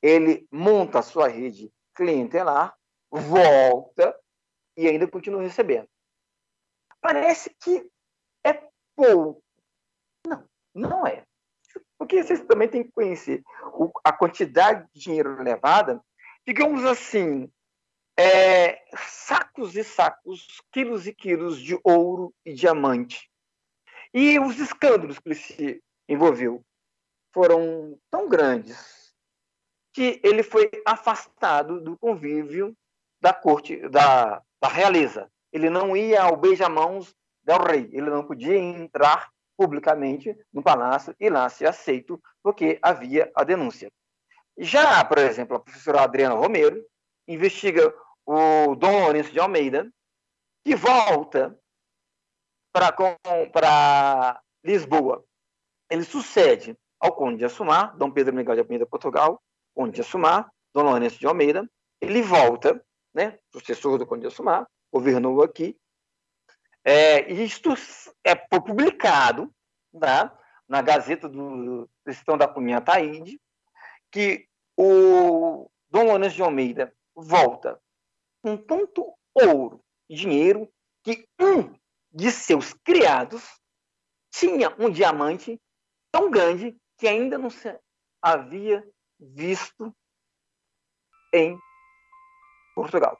ele 0.01 0.47
monta 0.51 0.99
a 0.99 1.03
sua 1.03 1.27
rede 1.27 1.71
clientelar, 1.93 2.75
volta 3.11 4.17
e 4.77 4.87
ainda 4.87 5.07
continua 5.07 5.41
recebendo. 5.41 5.87
Parece 7.01 7.49
que 7.61 7.87
é 8.43 8.67
pouco. 8.95 9.43
Não, 10.27 10.47
não 10.73 11.07
é. 11.07 11.23
Porque 11.97 12.23
vocês 12.23 12.41
também 12.41 12.67
têm 12.67 12.83
que 12.83 12.91
conhecer 12.91 13.43
a 14.03 14.11
quantidade 14.11 14.87
de 14.93 15.01
dinheiro 15.01 15.41
levada, 15.41 16.01
digamos 16.45 16.83
assim, 16.83 17.49
é, 18.17 18.81
sacos 18.97 19.75
e 19.75 19.83
sacos, 19.83 20.61
quilos 20.71 21.05
e 21.07 21.13
quilos 21.13 21.59
de 21.59 21.79
ouro 21.83 22.33
e 22.45 22.53
diamante. 22.53 23.29
E 24.13 24.39
os 24.39 24.59
escândalos 24.59 25.19
que 25.19 25.29
ele 25.29 25.35
se 25.35 25.83
envolveu 26.07 26.63
foram 27.33 27.99
tão 28.09 28.29
grandes 28.29 29.13
que 29.93 30.19
ele 30.23 30.43
foi 30.43 30.69
afastado 30.85 31.81
do 31.81 31.97
convívio 31.97 32.75
da 33.25 33.33
corte, 33.33 33.77
da, 33.89 34.39
da 34.61 34.67
realeza. 34.67 35.31
Ele 35.51 35.67
não 35.67 35.97
ia 35.97 36.21
ao 36.21 36.37
beijamãos 36.37 37.15
del 37.43 37.57
rei, 37.57 37.89
ele 37.91 38.11
não 38.11 38.23
podia 38.23 38.55
entrar 38.55 39.31
publicamente 39.57 40.37
no 40.53 40.61
palácio 40.61 41.15
e 41.19 41.27
lá 41.27 41.49
ser 41.49 41.67
aceito, 41.67 42.21
porque 42.43 42.77
havia 42.83 43.31
a 43.35 43.43
denúncia. 43.43 43.91
Já, 44.55 45.03
por 45.03 45.17
exemplo, 45.17 45.57
a 45.57 45.59
professora 45.59 46.03
Adriana 46.03 46.35
Romero 46.35 46.85
investiga 47.27 47.91
o 48.27 48.75
Dom 48.75 49.05
Lourenço 49.05 49.31
de 49.31 49.39
Almeida, 49.39 49.91
que 50.63 50.75
volta 50.75 51.57
para 52.71 54.39
Lisboa. 54.63 55.25
Ele 55.89 56.03
sucede 56.03 56.77
ao 56.99 57.15
Conde 57.15 57.37
de 57.37 57.45
Assumar, 57.45 57.97
Dom 57.97 58.11
Pedro 58.11 58.35
Miguel 58.35 58.53
de 58.53 58.61
Almeida, 58.61 58.85
Portugal, 58.85 59.41
Conde 59.73 59.95
de 59.95 60.01
Assumar, 60.01 60.47
Dom 60.71 60.83
Lourenço 60.83 61.19
de 61.19 61.25
Almeida. 61.25 61.67
Ele 61.99 62.21
volta, 62.21 62.84
né, 63.15 63.39
sucessor 63.49 63.97
do 63.97 64.05
Conde 64.05 64.21
de 64.21 64.27
Assumar, 64.27 64.67
governou 64.91 65.41
aqui. 65.41 65.79
É, 66.83 67.31
isto 67.31 67.73
é 68.23 68.35
publicado 68.35 69.49
tá, 69.97 70.37
na 70.67 70.81
Gazeta 70.81 71.29
do 71.29 71.89
Cristão 72.03 72.37
da 72.37 72.47
Cunha 72.47 72.81
Taíde, 72.81 73.39
que 74.11 74.47
o 74.77 75.71
Dom 75.89 76.03
Lourenço 76.03 76.35
de 76.35 76.41
Almeida 76.43 76.93
volta 77.15 77.81
com 78.43 78.57
tanto 78.57 79.15
ouro 79.33 79.81
e 80.09 80.15
dinheiro 80.15 80.69
que 81.01 81.25
um 81.39 81.73
de 82.11 82.31
seus 82.31 82.73
criados 82.73 83.43
tinha 84.29 84.75
um 84.77 84.89
diamante 84.89 85.59
tão 86.11 86.29
grande 86.29 86.77
que 86.97 87.07
ainda 87.07 87.37
não 87.37 87.49
se 87.49 87.79
havia 88.21 88.85
visto 89.17 89.95
em 91.33 91.57
Portugal. 92.75 93.17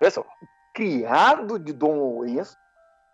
Pessoal, 0.00 0.26
criado 0.72 1.58
de 1.58 1.72
Dom 1.72 1.96
Lourenço 1.96 2.56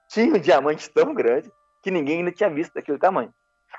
tinha 0.09 0.34
um 0.34 0.38
diamante 0.38 0.91
tão 0.91 1.14
grande 1.14 1.51
que 1.82 1.91
ninguém 1.91 2.18
ainda 2.18 2.32
tinha 2.32 2.51
visto 2.51 2.74
daquele 2.74 2.99
tamanho. 2.99 3.32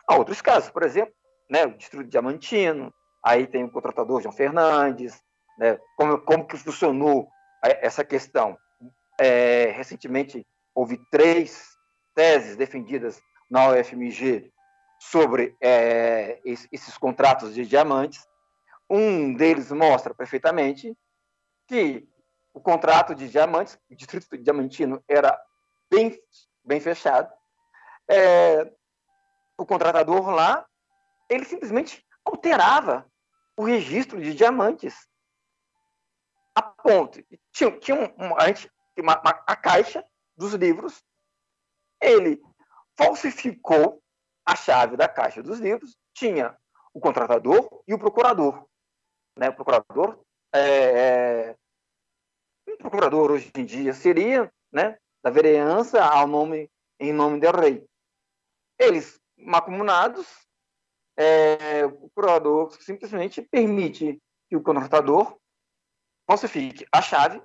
Há 0.07 0.16
outros 0.16 0.41
casos, 0.41 0.70
por 0.70 0.84
exemplo, 0.84 1.14
né, 1.49 1.66
o 1.66 1.78
Distrito 1.78 2.09
Diamantino, 2.09 2.93
aí 3.24 3.45
tem 3.45 3.64
o 3.64 3.72
contratador 3.72 4.22
João 4.22 4.34
Fernandes, 4.34 5.22
né, 5.57 5.80
como, 5.97 6.20
como 6.20 6.47
que 6.47 6.57
funcionou 6.57 7.28
essa 7.62 8.03
questão. 8.03 8.57
É, 9.20 9.66
recentemente 9.76 10.45
houve 10.74 10.97
três 11.12 11.78
teses 12.16 12.55
defendidas 12.55 13.22
na 13.49 13.70
UFMG 13.70 14.51
sobre 14.99 15.55
é, 15.62 16.39
esses 16.45 16.97
contratos 16.97 17.53
de 17.53 17.66
diamantes. 17.66 18.26
Um 18.89 19.34
deles 19.34 19.72
mostra 19.72 20.14
perfeitamente 20.14 20.95
que 21.72 22.05
o 22.53 22.59
contrato 22.59 23.15
de 23.15 23.30
diamantes, 23.30 23.80
o 23.89 23.95
distrito 23.95 24.38
diamantino, 24.38 25.01
era 25.07 25.41
bem, 25.89 26.22
bem 26.65 26.82
fechado. 26.82 27.32
É, 28.09 28.69
o 29.57 29.65
contratador 29.65 30.30
lá, 30.32 30.67
ele 31.30 31.45
simplesmente 31.45 32.05
alterava 32.26 33.09
o 33.55 33.63
registro 33.63 34.22
de 34.22 34.34
diamantes. 34.34 35.07
A 36.53 36.61
ponto. 36.61 37.24
Tinha, 37.53 37.72
tinha 37.80 38.13
um, 38.17 38.38
a, 38.38 38.47
gente, 38.47 38.69
uma, 38.99 39.17
uma, 39.22 39.43
a 39.47 39.55
caixa 39.55 40.05
dos 40.36 40.53
livros, 40.53 41.01
ele 42.01 42.41
falsificou 42.97 44.03
a 44.45 44.57
chave 44.57 44.97
da 44.97 45.07
caixa 45.07 45.41
dos 45.41 45.59
livros, 45.59 45.95
tinha 46.13 46.57
o 46.93 46.99
contratador 46.99 47.82
e 47.88 47.93
o 47.93 47.99
procurador. 47.99 48.67
Né? 49.38 49.47
O 49.47 49.53
procurador, 49.53 50.22
é, 50.53 50.59
é, 50.59 51.57
procurador 52.82 53.32
hoje 53.32 53.51
em 53.55 53.65
dia 53.65 53.93
seria 53.93 54.51
né, 54.71 54.97
da 55.23 55.29
vereança 55.29 56.03
ao 56.03 56.27
nome, 56.27 56.69
em 56.99 57.13
nome 57.13 57.39
do 57.39 57.51
rei. 57.51 57.86
Eles, 58.79 59.19
macumunados, 59.38 60.27
é, 61.15 61.86
o 61.86 62.09
procurador 62.09 62.71
simplesmente 62.82 63.41
permite 63.41 64.21
que 64.49 64.55
o 64.55 64.61
contratador 64.61 65.38
falsifique 66.27 66.86
a 66.91 67.01
chave, 67.01 67.41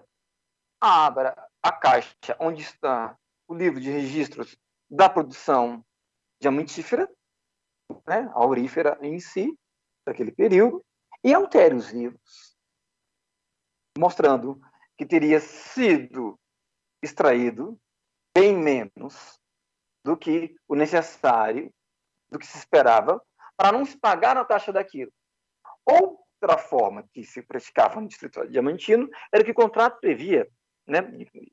abra 0.80 1.36
a 1.62 1.72
caixa 1.72 2.36
onde 2.38 2.62
está 2.62 3.16
o 3.48 3.54
livro 3.54 3.80
de 3.80 3.90
registros 3.90 4.56
da 4.88 5.08
produção 5.08 5.84
diamantífera, 6.40 7.10
né, 8.06 8.30
aurífera 8.34 8.98
em 9.00 9.18
si, 9.20 9.56
daquele 10.06 10.32
período, 10.32 10.84
e 11.24 11.34
altere 11.34 11.74
os 11.74 11.90
livros, 11.90 12.56
mostrando 13.98 14.60
que 14.96 15.06
teria 15.06 15.40
sido 15.40 16.38
extraído 17.02 17.78
bem 18.34 18.56
menos 18.56 19.40
do 20.04 20.16
que 20.16 20.54
o 20.68 20.74
necessário, 20.74 21.72
do 22.30 22.38
que 22.38 22.46
se 22.46 22.58
esperava, 22.58 23.22
para 23.56 23.72
não 23.72 23.84
se 23.84 23.98
pagar 23.98 24.36
a 24.36 24.44
taxa 24.44 24.72
daquilo. 24.72 25.12
Outra 25.84 26.58
forma 26.58 27.08
que 27.12 27.24
se 27.24 27.42
praticava 27.42 28.00
no 28.00 28.08
Distrito 28.08 28.46
Diamantino 28.48 29.08
era 29.32 29.44
que 29.44 29.50
o 29.50 29.54
contrato 29.54 30.00
previa, 30.00 30.48
né, 30.86 31.00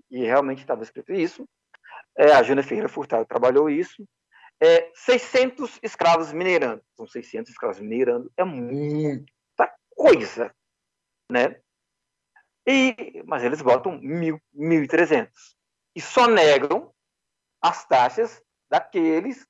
e 0.10 0.24
realmente 0.24 0.60
estava 0.60 0.84
escrito 0.84 1.14
isso, 1.14 1.48
é, 2.16 2.32
a 2.32 2.44
Jana 2.44 2.64
Ferreira 2.64 2.90
Furtado 2.90 3.26
trabalhou 3.26 3.70
isso, 3.70 4.08
é, 4.62 4.92
600 4.94 5.80
escravos 5.82 6.32
minerando. 6.32 6.84
São 6.96 7.08
600 7.08 7.52
escravos 7.52 7.80
minerando, 7.80 8.32
é 8.38 8.44
muita 8.44 9.74
coisa, 9.90 10.54
né? 11.30 11.60
E, 12.66 13.24
mas 13.26 13.44
eles 13.44 13.62
botam 13.62 14.00
1.300 14.00 15.30
e 15.96 16.02
só 16.02 16.28
negam 16.28 16.94
as 17.62 17.86
taxas 17.86 18.42
daqueles 18.70 19.46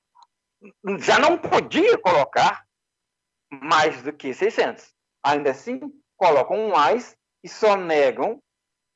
já 0.99 1.19
não 1.19 1.37
podia 1.37 1.97
colocar 1.97 2.65
mais 3.51 4.01
do 4.01 4.13
que 4.13 4.33
600. 4.33 4.93
Ainda 5.23 5.51
assim, 5.51 5.79
colocam 6.17 6.69
mais 6.69 7.17
e 7.43 7.49
só 7.49 7.75
negam 7.75 8.41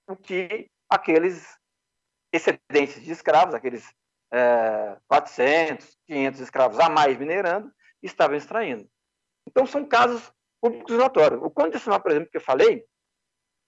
o 0.07 0.15
que 0.15 0.69
aqueles 0.89 1.57
excedentes 2.31 3.03
de 3.03 3.11
escravos, 3.11 3.53
aqueles 3.53 3.93
é, 4.31 4.97
400, 5.07 5.97
500 6.07 6.39
escravos 6.39 6.79
a 6.79 6.89
mais 6.89 7.17
minerando, 7.17 7.71
estavam 8.01 8.35
extraindo. 8.35 8.89
Então, 9.47 9.65
são 9.65 9.85
casos 9.85 10.31
públicos 10.61 10.97
notórios. 10.97 11.41
O 11.41 11.79
Sinal, 11.79 12.01
por 12.01 12.11
exemplo, 12.11 12.29
que 12.29 12.37
eu 12.37 12.41
falei, 12.41 12.85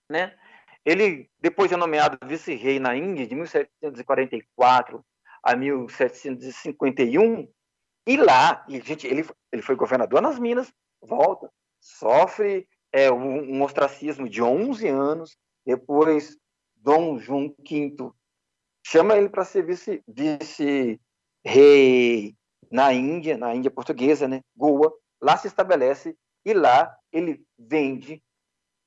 né, 0.10 0.36
ele, 0.84 1.30
depois 1.40 1.70
de 1.70 1.78
nomeado 1.78 2.18
vice-rei 2.26 2.80
na 2.80 2.96
Índia, 2.96 3.28
de 3.28 3.36
1744 3.36 5.06
a 5.44 5.56
1751, 5.56 7.48
e 8.08 8.18
lá, 8.18 8.66
e, 8.68 8.82
gente, 8.82 9.06
ele, 9.06 9.28
ele 9.52 9.62
foi 9.62 9.76
governador 9.76 10.22
nas 10.22 10.40
Minas, 10.40 10.74
volta, 11.02 11.52
sofre 11.80 12.68
é, 12.92 13.12
um, 13.12 13.58
um 13.58 13.64
ostracismo 13.64 14.28
de 14.28 14.42
11 14.42 14.88
anos, 14.88 15.38
depois 15.66 16.36
Dom 16.76 17.20
João 17.20 17.54
V 17.60 17.96
chama 18.86 19.16
ele 19.16 19.30
para 19.30 19.46
ser 19.46 19.64
vice, 19.66 20.04
vice-rei 20.08 21.00
na 22.72 22.94
Índia, 22.94 23.38
na 23.38 23.54
Índia 23.54 23.70
portuguesa, 23.70 24.28
né? 24.28 24.42
Goa. 24.56 24.92
Lá 25.22 25.38
se 25.38 25.48
estabelece 25.48 26.18
e 26.46 26.54
lá 26.54 26.96
ele 27.12 27.44
vende 27.58 28.24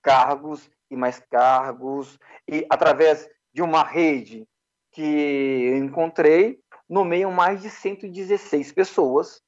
cargos 0.02 0.68
e 0.92 0.96
mais 0.96 1.18
cargos 1.30 2.18
e 2.46 2.66
através 2.68 3.28
de 3.52 3.62
uma 3.62 3.82
rede 3.82 4.46
que 4.92 5.02
eu 5.02 5.76
encontrei, 5.78 6.60
nomeiam 6.88 7.32
mais 7.32 7.62
de 7.62 7.70
116 7.70 8.72
pessoas 8.72 9.40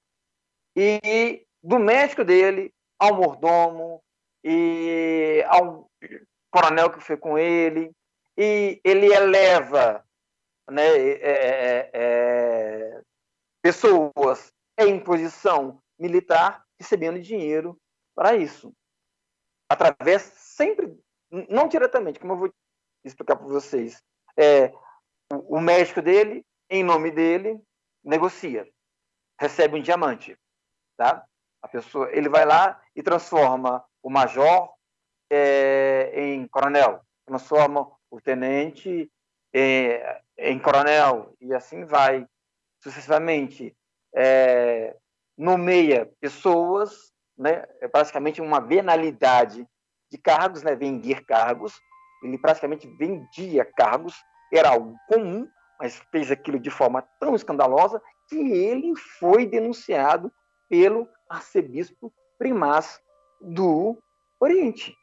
e 0.74 1.46
do 1.62 1.78
médico 1.78 2.24
dele 2.24 2.72
ao 2.98 3.14
mordomo 3.14 4.02
e 4.42 5.44
ao 5.48 5.90
coronel 6.50 6.90
que 6.90 7.00
foi 7.00 7.16
com 7.16 7.38
ele 7.38 7.92
e 8.36 8.80
ele 8.82 9.12
eleva 9.12 10.02
né, 10.70 10.86
é, 10.86 11.20
é, 11.20 11.90
é, 11.92 13.02
pessoas 13.62 14.50
em 14.78 14.98
posição 14.98 15.78
militar 15.98 16.64
recebendo 16.80 17.20
dinheiro 17.20 17.78
para 18.14 18.34
isso. 18.34 18.72
Através, 19.68 20.22
sempre, 20.22 20.98
não 21.48 21.68
diretamente, 21.68 22.20
como 22.20 22.34
eu 22.34 22.38
vou 22.38 22.54
explicar 23.04 23.36
para 23.36 23.46
vocês, 23.46 24.02
é, 24.36 24.72
o, 25.30 25.60
médico 25.60 26.00
dele, 26.00 26.44
em 26.70 26.82
nome 26.82 27.10
dele, 27.10 27.60
negocia, 28.02 28.68
recebe 29.38 29.78
um 29.78 29.82
diamante. 29.82 30.36
Tá? 30.96 31.24
A 31.62 31.68
pessoa, 31.68 32.10
ele 32.12 32.28
vai 32.28 32.44
lá 32.44 32.80
e 32.94 33.02
transforma 33.02 33.84
o 34.02 34.10
major 34.10 34.72
é, 35.30 36.12
em 36.14 36.46
coronel, 36.46 37.02
transforma 37.26 37.90
o 38.10 38.20
tenente 38.20 39.10
é, 39.52 40.20
em 40.38 40.58
coronel, 40.58 41.34
e 41.40 41.52
assim 41.52 41.84
vai 41.84 42.26
sucessivamente. 42.82 43.76
É, 44.14 44.96
nomeia 45.36 46.12
pessoas 46.20 47.12
né, 47.36 47.64
é 47.80 47.88
praticamente 47.88 48.40
uma 48.40 48.60
venalidade 48.60 49.66
de 50.14 50.18
cargos, 50.18 50.62
né, 50.62 50.76
vender 50.76 51.24
cargos. 51.24 51.80
Ele 52.22 52.38
praticamente 52.38 52.86
vendia 52.86 53.64
cargos, 53.64 54.14
era 54.52 54.70
algo 54.70 54.96
comum, 55.08 55.48
mas 55.78 56.00
fez 56.12 56.30
aquilo 56.30 56.58
de 56.58 56.70
forma 56.70 57.02
tão 57.18 57.34
escandalosa 57.34 58.00
que 58.28 58.36
ele 58.36 58.94
foi 59.18 59.44
denunciado 59.44 60.32
pelo 60.68 61.08
arcebispo 61.28 62.14
primaz 62.38 63.00
do 63.40 63.98
Oriente. 64.40 64.96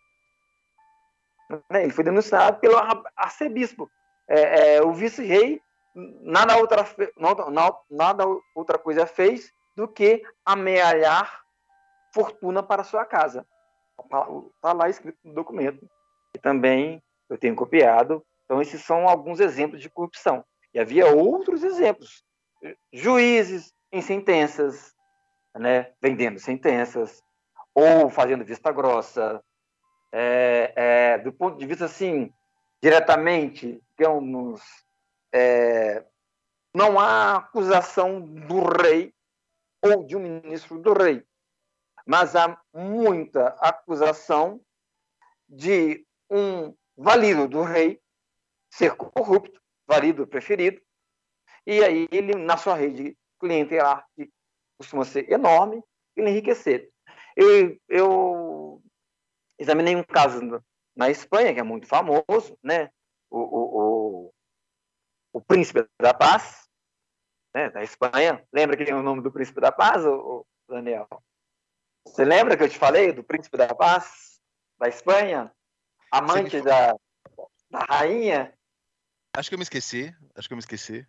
Né, 1.70 1.84
ele 1.84 1.92
foi 1.92 2.06
denunciado 2.06 2.60
pelo 2.60 2.78
arcebispo. 3.18 3.92
É, 4.30 4.76
é, 4.76 4.82
o 4.82 4.94
vice-rei 4.94 5.62
nada 5.94 6.56
outra, 6.56 6.86
nada, 7.18 7.76
nada 7.90 8.24
outra 8.56 8.80
coisa 8.80 9.06
fez 9.06 9.52
do 9.76 9.90
que 9.90 10.24
amealhar 10.46 11.42
fortuna 12.14 12.64
para 12.64 12.86
sua 12.86 13.04
casa. 13.04 13.46
Está 14.06 14.74
lá 14.74 14.90
escrito 14.90 15.18
no 15.24 15.34
documento. 15.34 15.88
E 16.36 16.40
também 16.40 17.02
eu 17.30 17.38
tenho 17.38 17.56
copiado. 17.56 18.24
Então, 18.46 18.62
esses 18.62 18.84
são 18.84 19.08
alguns 19.08 19.40
exemplos 19.40 19.82
de 19.82 19.90
corrupção. 19.90 20.44
E 20.74 20.80
havia 20.80 21.08
outros 21.08 21.64
exemplos. 21.64 22.24
Juízes 22.92 23.74
em 23.92 24.02
sentenças, 24.02 24.94
né, 25.56 25.92
vendendo 26.02 26.40
sentenças, 26.40 27.22
ou 27.74 28.10
fazendo 28.10 28.46
vista 28.46 28.72
grossa. 28.72 29.44
É, 30.14 30.74
é, 30.76 31.18
do 31.20 31.32
ponto 31.32 31.58
de 31.58 31.66
vista, 31.66 31.86
assim, 31.86 32.34
diretamente, 32.82 33.82
digamos, 33.98 34.62
é, 35.34 36.04
não 36.74 37.00
há 37.00 37.38
acusação 37.38 38.20
do 38.22 38.62
rei 38.62 39.14
ou 39.84 40.04
de 40.06 40.16
um 40.16 40.20
ministro 40.20 40.80
do 40.80 40.94
rei, 40.94 41.24
mas 42.12 42.36
há 42.36 42.62
muita 42.74 43.56
acusação 43.62 44.60
de 45.48 46.06
um 46.30 46.76
valido 46.98 47.48
do 47.48 47.64
rei 47.64 48.02
ser 48.70 48.98
corrupto, 48.98 49.62
valido 49.88 50.28
preferido, 50.28 50.82
e 51.66 51.82
aí 51.82 52.10
ele, 52.12 52.36
na 52.36 52.58
sua 52.58 52.76
rede 52.76 53.18
clientelar, 53.40 54.06
que 54.14 54.30
costuma 54.78 55.06
ser 55.06 55.32
enorme, 55.32 55.82
ele 56.14 56.32
enriquecer. 56.32 56.92
Eu, 57.34 57.80
eu 57.88 58.84
examinei 59.58 59.96
um 59.96 60.04
caso 60.04 60.42
na 60.94 61.10
Espanha, 61.10 61.54
que 61.54 61.62
é 61.62 61.64
muito 61.64 61.88
famoso, 61.88 62.58
né? 62.62 62.92
O, 63.30 63.40
o, 63.40 64.26
o, 64.26 64.34
o 65.32 65.42
Príncipe 65.42 65.88
da 65.98 66.14
Paz, 66.14 66.68
né? 67.56 67.70
da 67.70 67.82
Espanha. 67.82 68.46
Lembra 68.52 68.76
que 68.76 68.84
tem 68.84 68.94
o 68.94 69.02
nome 69.02 69.22
do 69.22 69.32
Príncipe 69.32 69.62
da 69.62 69.72
Paz, 69.72 70.06
o, 70.06 70.46
Daniel? 70.68 71.08
Você 72.06 72.26
lembra 72.26 72.58
que 72.58 72.64
eu 72.64 72.70
te 72.70 72.78
falei 72.78 73.12
do 73.12 73.24
Príncipe 73.24 73.58
da 73.58 73.74
Paz, 73.74 74.40
da 74.80 74.88
Espanha? 74.88 75.52
Amante 76.12 76.62
da, 76.62 76.96
da 77.70 77.80
rainha? 77.88 78.54
Acho 79.36 79.50
que 79.50 79.56
eu 79.56 79.60
me 79.60 79.64
esqueci. 79.64 80.14
Acho 80.36 80.48
que 80.48 80.54
eu 80.54 80.58
me 80.58 80.62
esqueci. 80.62 81.08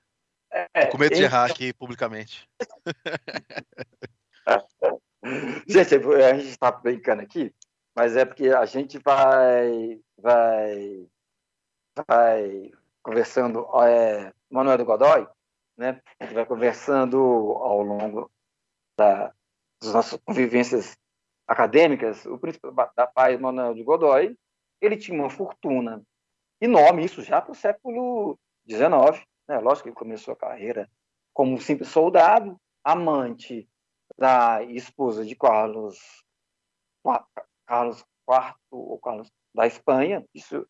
É, 0.75 0.87
Com 0.87 0.99
medo 0.99 1.15
de 1.15 1.23
errar 1.23 1.51
aqui 1.51 1.73
publicamente. 1.73 2.49
gente, 5.67 5.95
a 5.95 6.35
gente 6.35 6.49
está 6.49 6.71
brincando 6.71 7.23
aqui, 7.23 7.55
mas 7.97 8.17
é 8.17 8.25
porque 8.25 8.51
a 8.51 8.67
gente 8.67 8.99
vai, 8.99 9.99
vai, 10.19 11.09
vai 12.07 12.71
conversando, 13.03 13.67
é, 13.87 14.33
Manuel 14.51 14.79
do 14.79 14.85
Godoy, 14.85 15.27
né? 15.77 16.01
A 16.21 16.25
gente 16.25 16.35
vai 16.35 16.45
conversando 16.45 17.19
ao 17.19 17.83
longo 17.83 18.31
da, 18.97 19.35
das 19.83 19.93
nossas 19.93 20.21
convivências 20.25 20.97
acadêmicas. 21.47 22.25
O 22.25 22.39
príncipe 22.39 22.69
da 22.97 23.07
paz, 23.07 23.39
Manuel 23.39 23.75
de 23.75 23.83
Godoy, 23.83 24.37
ele 24.81 24.97
tinha 24.97 25.19
uma 25.19 25.31
fortuna 25.31 26.03
enorme, 26.61 27.05
isso 27.05 27.23
já 27.23 27.43
para 27.43 27.53
o 27.53 27.57
século 27.57 28.39
XIX. 28.67 29.27
Né? 29.49 29.59
Lógico 29.59 29.85
que 29.85 29.89
ele 29.89 29.97
começou 29.97 30.33
a 30.33 30.37
carreira 30.37 30.89
como 31.35 31.55
um 31.55 31.61
simples 31.61 31.89
soldado, 31.89 32.57
amante 32.85 33.69
da 34.17 34.63
esposa 34.65 35.25
de 35.25 35.35
Carlos, 35.35 35.99
Carlos 37.67 38.05
IV 38.29 38.55
ou 38.71 38.99
Carlos 38.99 39.29
da 39.55 39.67
Espanha. 39.67 40.25
Isso 40.35 40.67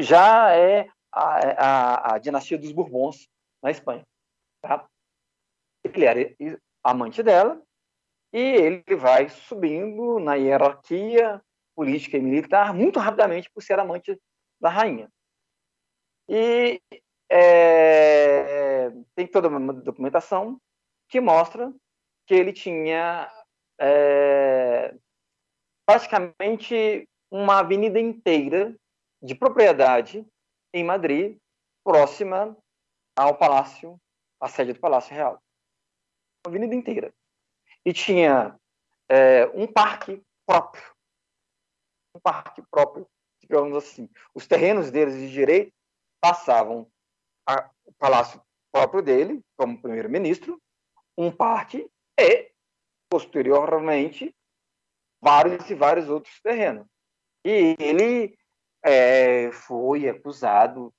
já 0.00 0.54
é 0.54 0.88
a, 1.10 1.24
a, 1.24 2.14
a 2.14 2.18
dinastia 2.18 2.58
dos 2.58 2.72
Bourbons 2.72 3.28
na 3.62 3.70
Espanha. 3.70 4.06
Tá? 4.62 4.86
Ele 5.84 6.04
era 6.04 6.34
amante 6.84 7.22
dela 7.22 7.60
e 8.32 8.40
ele 8.40 8.96
vai 8.96 9.28
subindo 9.28 10.18
na 10.18 10.34
hierarquia 10.34 11.42
política 11.74 12.16
e 12.16 12.22
militar 12.22 12.72
muito 12.72 12.98
rapidamente 12.98 13.50
por 13.50 13.62
ser 13.62 13.78
amante 13.78 14.18
da 14.60 14.68
rainha. 14.68 15.10
E 16.28 16.80
é, 17.30 18.90
tem 19.14 19.26
toda 19.26 19.48
uma 19.48 19.72
documentação 19.72 20.60
que 21.08 21.20
mostra 21.20 21.72
que 22.26 22.34
ele 22.34 22.52
tinha 22.52 23.30
é, 23.78 24.94
praticamente 25.86 27.08
uma 27.30 27.60
avenida 27.60 27.98
inteira 27.98 28.74
de 29.22 29.34
propriedade 29.34 30.26
em 30.72 30.84
Madrid, 30.84 31.38
próxima 31.84 32.56
ao 33.16 33.36
palácio, 33.36 33.98
à 34.40 34.48
sede 34.48 34.72
do 34.72 34.80
Palácio 34.80 35.14
Real. 35.14 35.38
Uma 36.46 36.50
avenida 36.50 36.74
inteira. 36.74 37.12
E 37.84 37.92
tinha 37.92 38.58
é, 39.08 39.46
um 39.54 39.66
parque 39.66 40.22
próprio. 40.46 40.84
Um 42.14 42.20
parque 42.20 42.62
próprio, 42.70 43.06
digamos 43.40 43.76
assim. 43.76 44.08
Os 44.34 44.46
terrenos 44.46 44.90
deles 44.90 45.14
de 45.14 45.30
direito 45.30 45.72
passavam 46.20 46.90
o 47.84 47.92
palácio 47.98 48.40
próprio 48.70 49.02
dele, 49.02 49.44
como 49.56 49.80
primeiro-ministro, 49.80 50.60
um 51.16 51.30
parque 51.30 51.90
e, 52.18 52.50
posteriormente, 53.10 54.34
vários 55.20 55.68
e 55.68 55.74
vários 55.74 56.08
outros 56.08 56.40
terrenos. 56.40 56.86
E 57.44 57.76
ele 57.78 58.38
é, 58.82 59.50
foi 59.52 60.08
acusado 60.08 60.92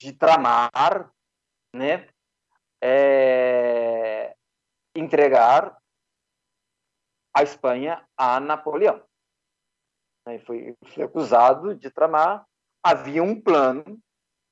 de 0.00 0.12
tramar, 0.12 1.12
né, 1.74 2.08
é, 2.82 4.36
entregar 4.94 5.77
a 7.38 7.42
Espanha 7.42 8.04
a 8.16 8.40
Napoleão. 8.40 9.02
Ele 10.26 10.40
foi, 10.40 10.76
foi 10.92 11.04
acusado 11.04 11.74
de 11.74 11.90
tramar. 11.90 12.44
Havia 12.82 13.22
um 13.22 13.40
plano 13.40 13.98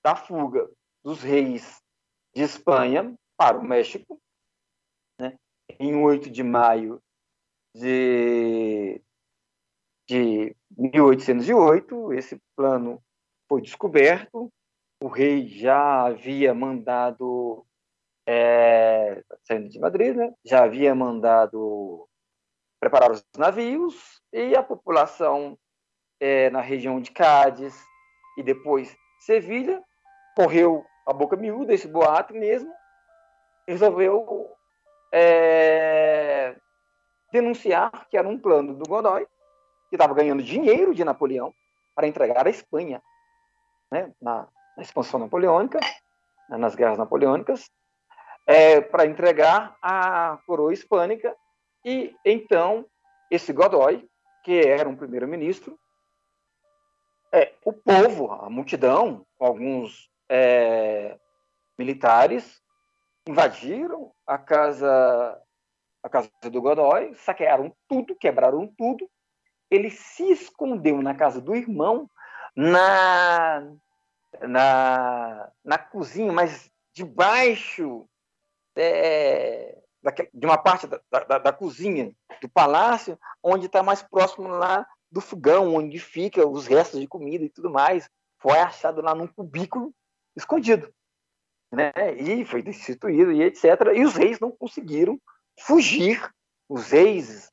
da 0.05 0.15
fuga 0.15 0.71
dos 1.05 1.23
reis 1.23 1.83
de 2.35 2.43
Espanha 2.43 3.15
para 3.37 3.59
o 3.59 3.65
México, 3.65 4.21
né, 5.21 5.37
em 5.81 5.97
8 5.97 6.31
de 6.31 6.43
maio 6.43 7.03
de 7.75 9.03
de 10.09 10.55
1808, 10.79 12.13
esse 12.13 12.41
plano 12.55 13.03
foi 13.49 13.61
descoberto, 13.61 14.49
o 15.03 15.09
rei 15.09 15.49
já 15.49 16.07
havia 16.07 16.55
mandado, 16.55 17.67
é, 18.25 19.25
saindo 19.43 19.69
de 19.69 19.81
Madrid, 19.81 20.15
né, 20.15 20.33
já 20.45 20.63
havia 20.63 20.95
mandado 20.95 22.09
preparar 22.81 23.11
os 23.11 23.25
navios 23.37 24.21
e 24.33 24.55
a 24.55 24.63
população 24.63 25.59
é, 26.21 26.51
na 26.51 26.61
região 26.61 27.01
de 27.01 27.11
Cádiz 27.11 27.75
e 28.37 28.43
depois 28.43 28.97
Sevilha 29.21 29.83
correu 30.37 30.85
a 31.07 31.13
boca 31.13 31.37
miúda, 31.37 31.73
esse 31.73 31.89
boato 31.89 32.35
mesmo, 32.35 32.73
resolveu 33.67 34.51
é, 35.13 36.57
denunciar 37.33 38.07
que 38.09 38.17
era 38.17 38.29
um 38.29 38.39
plano 38.39 38.75
do 38.75 38.89
Godoy 38.89 39.27
que 39.89 39.97
estava 39.97 40.15
ganhando 40.15 40.43
dinheiro 40.43 40.95
de 40.95 41.05
Napoleão 41.05 41.55
para 41.95 42.07
entregar 42.07 42.47
a 42.47 42.51
Espanha 42.51 43.01
né, 43.91 44.13
na, 44.21 44.47
na, 44.77 44.83
expansão 44.83 45.21
napoleônica, 45.21 45.79
né, 46.49 46.57
nas 46.57 46.75
guerras 46.75 46.99
napoleônicas, 46.99 47.71
é, 48.47 48.81
para 48.81 49.07
entregar 49.07 49.77
a 49.81 50.39
coroa 50.47 50.73
hispânica. 50.73 51.35
E 51.87 52.17
então, 52.25 52.85
esse 53.31 53.53
Godoy, 53.53 54.09
que 54.43 54.61
era 54.61 54.89
um 54.89 54.97
primeiro-ministro, 54.97 55.79
é, 57.33 57.55
o 57.65 57.73
povo, 57.73 58.33
a 58.33 58.51
multidão, 58.51 59.25
alguns 59.39 60.11
é, 60.29 61.17
militares, 61.79 62.61
invadiram 63.29 64.13
a 64.27 64.37
casa, 64.37 65.41
a 66.03 66.09
casa 66.09 66.29
do 66.51 66.61
Godoy, 66.61 67.15
saquearam 67.15 67.73
tudo, 67.89 68.17
quebraram 68.17 68.67
tudo, 68.77 69.09
ele 69.71 69.91
se 69.91 70.29
escondeu 70.29 71.01
na 71.01 71.15
casa 71.15 71.41
do 71.41 71.55
irmão, 71.55 72.11
na, 72.57 73.63
na, 74.41 75.53
na 75.65 75.79
cozinha, 75.79 76.33
mas 76.33 76.69
debaixo 76.93 78.09
é, 78.77 79.86
de 80.13 80.47
uma 80.47 80.59
parte 80.59 80.87
da, 80.87 81.01
da, 81.11 81.39
da, 81.39 81.53
cozinha 81.53 82.13
do 82.41 82.49
palácio, 82.49 83.19
onde 83.43 83.67
está 83.67 83.83
mais 83.83 84.03
próximo 84.03 84.49
lá 84.49 84.87
do 85.11 85.21
fogão, 85.21 85.75
onde 85.75 85.99
fica 85.99 86.47
os 86.47 86.67
restos 86.67 87.01
de 87.01 87.07
comida 87.07 87.45
e 87.45 87.51
tudo 87.51 87.71
mais. 87.71 88.09
Foi 88.39 88.59
achado 88.59 89.01
lá 89.01 89.15
num 89.15 89.27
cubículo 89.27 89.93
escondido. 90.37 90.93
Né? 91.73 91.93
E 92.19 92.45
foi 92.45 92.63
destituído 92.63 93.33
e 93.33 93.43
etc. 93.43 93.65
E 93.95 94.05
os 94.05 94.15
reis 94.15 94.39
não 94.39 94.51
conseguiram 94.51 95.21
fugir. 95.59 96.31
Os 96.69 96.91
reis 96.91 97.51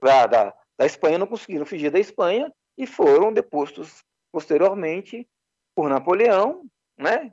da, 0.00 0.26
da, 0.26 0.54
da 0.78 0.86
Espanha 0.86 1.18
não 1.18 1.26
conseguiram 1.26 1.66
fugir 1.66 1.90
da 1.90 1.98
Espanha 1.98 2.52
e 2.78 2.86
foram 2.86 3.32
depostos 3.32 4.04
posteriormente 4.32 5.28
por 5.74 5.88
Napoleão, 5.88 6.64
né? 6.98 7.32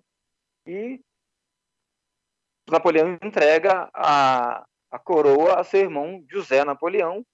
E 0.66 1.02
Napoleão 2.70 3.18
entrega 3.22 3.90
a, 3.94 4.66
a 4.92 5.00
coroa 5.00 5.60
a 5.60 5.64
seu 5.64 5.82
irmão 5.82 6.24
José 6.30 6.64
Napoleão, 6.64 7.26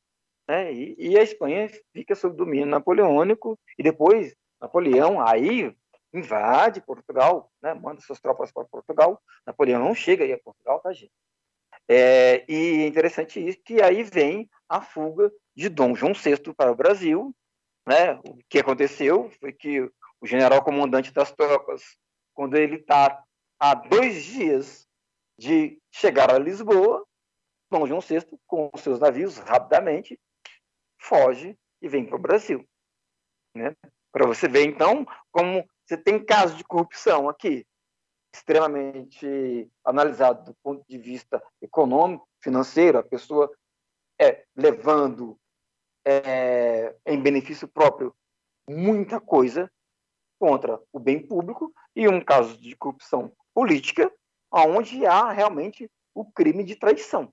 né? 0.47 0.73
E, 0.73 0.95
e 0.97 1.17
a 1.17 1.21
Espanha 1.21 1.69
fica 1.93 2.15
sob 2.15 2.35
domínio 2.35 2.65
napoleônico 2.65 3.57
e 3.77 3.83
depois 3.83 4.35
Napoleão 4.59 5.21
aí 5.21 5.75
invade 6.13 6.81
Portugal, 6.81 7.51
né? 7.61 7.73
Manda 7.73 8.01
suas 8.01 8.19
tropas 8.19 8.51
para 8.51 8.65
Portugal. 8.65 9.21
Napoleão 9.45 9.79
não 9.79 9.93
chega 9.93 10.23
aí 10.23 10.33
a 10.33 10.39
Portugal, 10.39 10.79
tá 10.79 10.91
gente? 10.91 11.11
É, 11.87 12.45
e 12.47 12.83
é 12.83 12.87
interessante 12.87 13.39
isso 13.39 13.59
que 13.63 13.81
aí 13.81 14.03
vem 14.03 14.49
a 14.67 14.81
fuga 14.81 15.31
de 15.55 15.69
Dom 15.69 15.95
João 15.95 16.13
VI 16.13 16.53
para 16.55 16.71
o 16.71 16.75
Brasil, 16.75 17.35
né? 17.87 18.13
O 18.25 18.37
que 18.49 18.59
aconteceu 18.59 19.29
foi 19.39 19.53
que 19.53 19.81
o 20.21 20.25
general 20.25 20.63
comandante 20.63 21.13
das 21.13 21.31
tropas, 21.31 21.83
quando 22.33 22.57
ele 22.57 22.77
está 22.77 23.23
a 23.59 23.73
dois 23.75 24.23
dias 24.23 24.88
de 25.39 25.81
chegar 25.89 26.29
a 26.29 26.37
Lisboa, 26.37 27.05
Dom 27.71 27.87
João 27.87 28.01
VI, 28.01 28.25
com 28.45 28.69
seus 28.77 28.99
navios, 28.99 29.37
rapidamente 29.37 30.19
foge 31.01 31.57
e 31.81 31.87
vem 31.87 32.05
para 32.05 32.17
o 32.17 32.21
Brasil. 32.21 32.67
Né? 33.55 33.73
Para 34.11 34.27
você 34.27 34.49
ver, 34.49 34.65
então, 34.65 35.05
como 35.31 35.65
você 35.85 35.95
tem 35.95 36.23
casos 36.23 36.57
de 36.57 36.63
corrupção 36.65 37.29
aqui, 37.29 37.65
extremamente 38.35 39.71
analisado 39.83 40.51
do 40.51 40.57
ponto 40.61 40.83
de 40.87 40.97
vista 40.97 41.41
econômico, 41.61 42.27
financeiro, 42.43 42.97
a 42.97 43.03
pessoa 43.03 43.49
é 44.19 44.43
levando 44.55 45.39
é, 46.05 46.95
em 47.05 47.21
benefício 47.21 47.67
próprio 47.67 48.13
muita 48.67 49.21
coisa 49.21 49.71
contra 50.37 50.79
o 50.91 50.99
bem 50.99 51.25
público 51.25 51.73
e 51.95 52.07
um 52.09 52.23
caso 52.23 52.57
de 52.57 52.75
corrupção 52.75 53.31
política, 53.53 54.11
onde 54.51 55.05
há 55.05 55.31
realmente 55.31 55.89
o 56.13 56.25
crime 56.25 56.63
de 56.63 56.75
traição. 56.75 57.31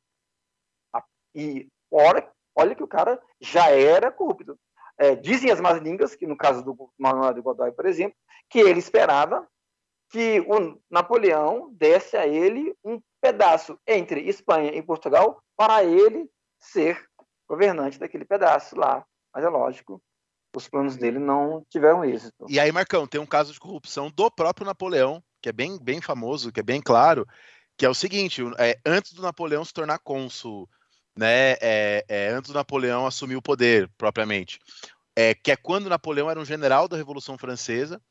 E 1.35 1.69
olha, 1.91 2.29
olha 2.55 2.75
que 2.75 2.83
o 2.83 2.89
cara 2.89 3.21
já 3.41 3.71
era 3.71 4.11
corrupto. 4.11 4.59
É, 4.99 5.15
dizem 5.15 5.51
as 5.51 5.61
más 5.61 5.79
línguas, 5.83 6.15
que 6.15 6.27
no 6.27 6.37
caso 6.37 6.63
do 6.63 6.91
Manuel 6.99 7.35
de 7.35 7.41
Godoy, 7.41 7.71
por 7.73 7.85
exemplo, 7.85 8.17
que 8.49 8.59
ele 8.59 8.79
esperava 8.79 9.47
que 10.09 10.41
o 10.41 10.81
Napoleão 10.91 11.71
desse 11.73 12.17
a 12.17 12.27
ele 12.27 12.75
um 12.85 13.01
pedaço 13.21 13.79
entre 13.87 14.21
Espanha 14.29 14.73
e 14.75 14.83
Portugal 14.83 15.43
para 15.57 15.85
ele 15.85 16.31
ser 16.61 17.05
governante 17.49 17.99
daquele 17.99 18.25
pedaço 18.25 18.77
lá. 18.77 19.05
Mas 19.35 19.45
é 19.45 19.49
lógico, 19.49 20.01
os 20.55 20.69
planos 20.69 20.97
dele 20.97 21.19
não 21.19 21.65
tiveram 21.69 22.05
êxito. 22.05 22.47
E 22.49 22.59
aí, 22.59 22.73
Marcão, 22.73 23.07
tem 23.07 23.21
um 23.21 23.27
caso 23.27 23.53
de 23.53 23.61
corrupção 23.61 24.11
do 24.11 24.31
próprio 24.31 24.67
Napoleão, 24.67 25.23
que 25.47 25.51
é 25.51 25.53
bem, 25.53 25.79
bem 25.79 26.01
famoso, 26.01 26.51
que 26.51 26.59
é 26.59 26.63
bem 26.63 26.83
claro, 26.83 27.25
que 27.77 27.87
é 27.87 27.89
o 27.89 27.95
seguinte: 27.95 28.43
é, 28.59 28.81
antes 28.85 29.13
do 29.13 29.23
Napoleão 29.23 29.65
se 29.65 29.73
tornar 29.73 30.01
cônsul, 30.01 30.69
né, 31.17 31.53
é, 31.61 32.05
é, 32.09 32.29
antes 32.31 32.51
do 32.51 32.55
Napoleão 32.55 33.07
assumir 33.07 33.37
o 33.37 33.43
poder 33.43 33.89
propriamente, 33.97 34.59
é, 35.15 35.37
que 35.37 35.53
é 35.53 35.57
quando 35.57 35.89
Napoleão 35.89 36.29
era 36.29 36.41
um 36.41 36.45
general 36.45 36.89
da 36.89 36.97
Revolução 36.97 37.39
Francesa, 37.39 38.03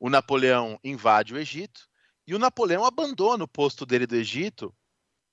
o 0.00 0.10
Napoleão 0.10 0.76
invade 0.82 1.32
o 1.32 1.38
Egito 1.38 1.88
e 2.26 2.34
o 2.34 2.38
Napoleão 2.38 2.84
abandona 2.84 3.44
o 3.44 3.48
posto 3.48 3.86
dele 3.86 4.06
do 4.06 4.16
Egito 4.16 4.74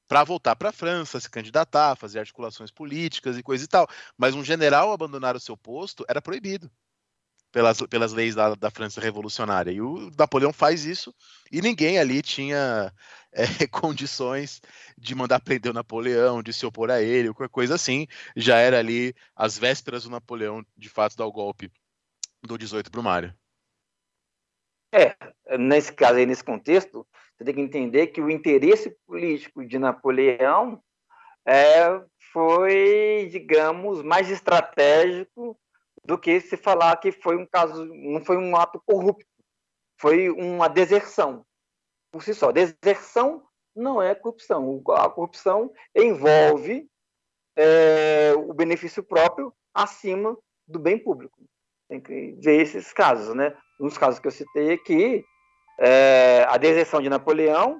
para 0.07 0.23
voltar 0.23 0.55
para 0.55 0.69
a 0.69 0.73
França, 0.73 1.19
se 1.19 1.29
candidatar, 1.31 1.95
fazer 1.95 2.19
articulações 2.19 2.69
políticas 2.69 3.37
e 3.39 3.43
coisa 3.43 3.65
e 3.65 3.67
tal. 3.67 3.87
Mas 4.15 4.35
um 4.35 4.43
general 4.43 4.91
abandonar 4.91 5.35
o 5.35 5.39
seu 5.39 5.57
posto 5.57 6.05
era 6.07 6.21
proibido 6.21 6.69
pelas, 7.51 7.81
pelas 7.81 8.13
leis 8.13 8.35
da, 8.35 8.55
da 8.55 8.69
França 8.69 9.01
revolucionária. 9.01 9.71
E 9.71 9.81
o 9.81 10.09
Napoleão 10.17 10.53
faz 10.53 10.85
isso 10.85 11.13
e 11.51 11.61
ninguém 11.61 11.97
ali 11.97 12.21
tinha 12.21 12.93
é, 13.31 13.43
condições 13.67 14.61
de 14.97 15.15
mandar 15.15 15.39
prender 15.39 15.71
o 15.71 15.75
Napoleão, 15.75 16.43
de 16.43 16.53
se 16.53 16.65
opor 16.65 16.91
a 16.91 17.01
ele, 17.01 17.33
qualquer 17.33 17.51
coisa 17.51 17.75
assim. 17.75 18.07
Já 18.35 18.57
era 18.57 18.79
ali 18.79 19.13
as 19.35 19.57
vésperas 19.57 20.03
do 20.03 20.09
Napoleão, 20.09 20.65
de 20.77 20.89
fato, 20.89 21.17
dar 21.17 21.25
o 21.25 21.31
golpe 21.31 21.71
do 22.43 22.57
18 22.57 22.89
Brumário. 22.91 23.33
É, 24.91 25.15
nesse 25.57 25.93
caso 25.93 26.15
aí, 26.15 26.25
nesse 26.25 26.43
contexto, 26.43 27.05
você 27.37 27.45
tem 27.45 27.53
que 27.53 27.61
entender 27.61 28.07
que 28.07 28.21
o 28.21 28.29
interesse 28.29 28.89
político 29.05 29.63
de 29.63 29.77
Napoleão 29.77 30.81
é, 31.45 32.01
foi, 32.31 33.29
digamos, 33.31 34.01
mais 34.03 34.29
estratégico 34.29 35.59
do 36.09 36.17
que 36.17 36.41
se 36.41 36.57
falar 36.57 36.97
que 36.97 37.11
foi 37.11 37.37
um 37.37 37.45
caso, 37.45 37.85
não 37.85 38.25
foi 38.25 38.35
um 38.35 38.55
ato 38.55 38.81
corrupto, 38.83 39.27
foi 40.01 40.31
uma 40.31 40.67
deserção 40.67 41.45
por 42.11 42.23
si 42.23 42.33
só. 42.33 42.51
Deserção 42.51 43.43
não 43.75 44.01
é 44.01 44.15
corrupção. 44.15 44.81
A 44.87 45.07
corrupção 45.07 45.71
envolve 45.95 46.89
é, 47.55 48.33
o 48.35 48.51
benefício 48.55 49.03
próprio 49.03 49.53
acima 49.71 50.35
do 50.67 50.79
bem 50.79 50.97
público. 50.97 51.37
Tem 51.87 52.01
que 52.01 52.35
ver 52.41 52.59
esses 52.59 52.91
casos, 52.91 53.35
né? 53.35 53.55
Nos 53.79 53.95
casos 53.95 54.19
que 54.19 54.25
eu 54.25 54.31
citei 54.31 54.73
aqui, 54.73 55.23
é, 55.79 56.43
a 56.49 56.57
deserção 56.57 57.03
de 57.03 57.09
Napoleão 57.09 57.79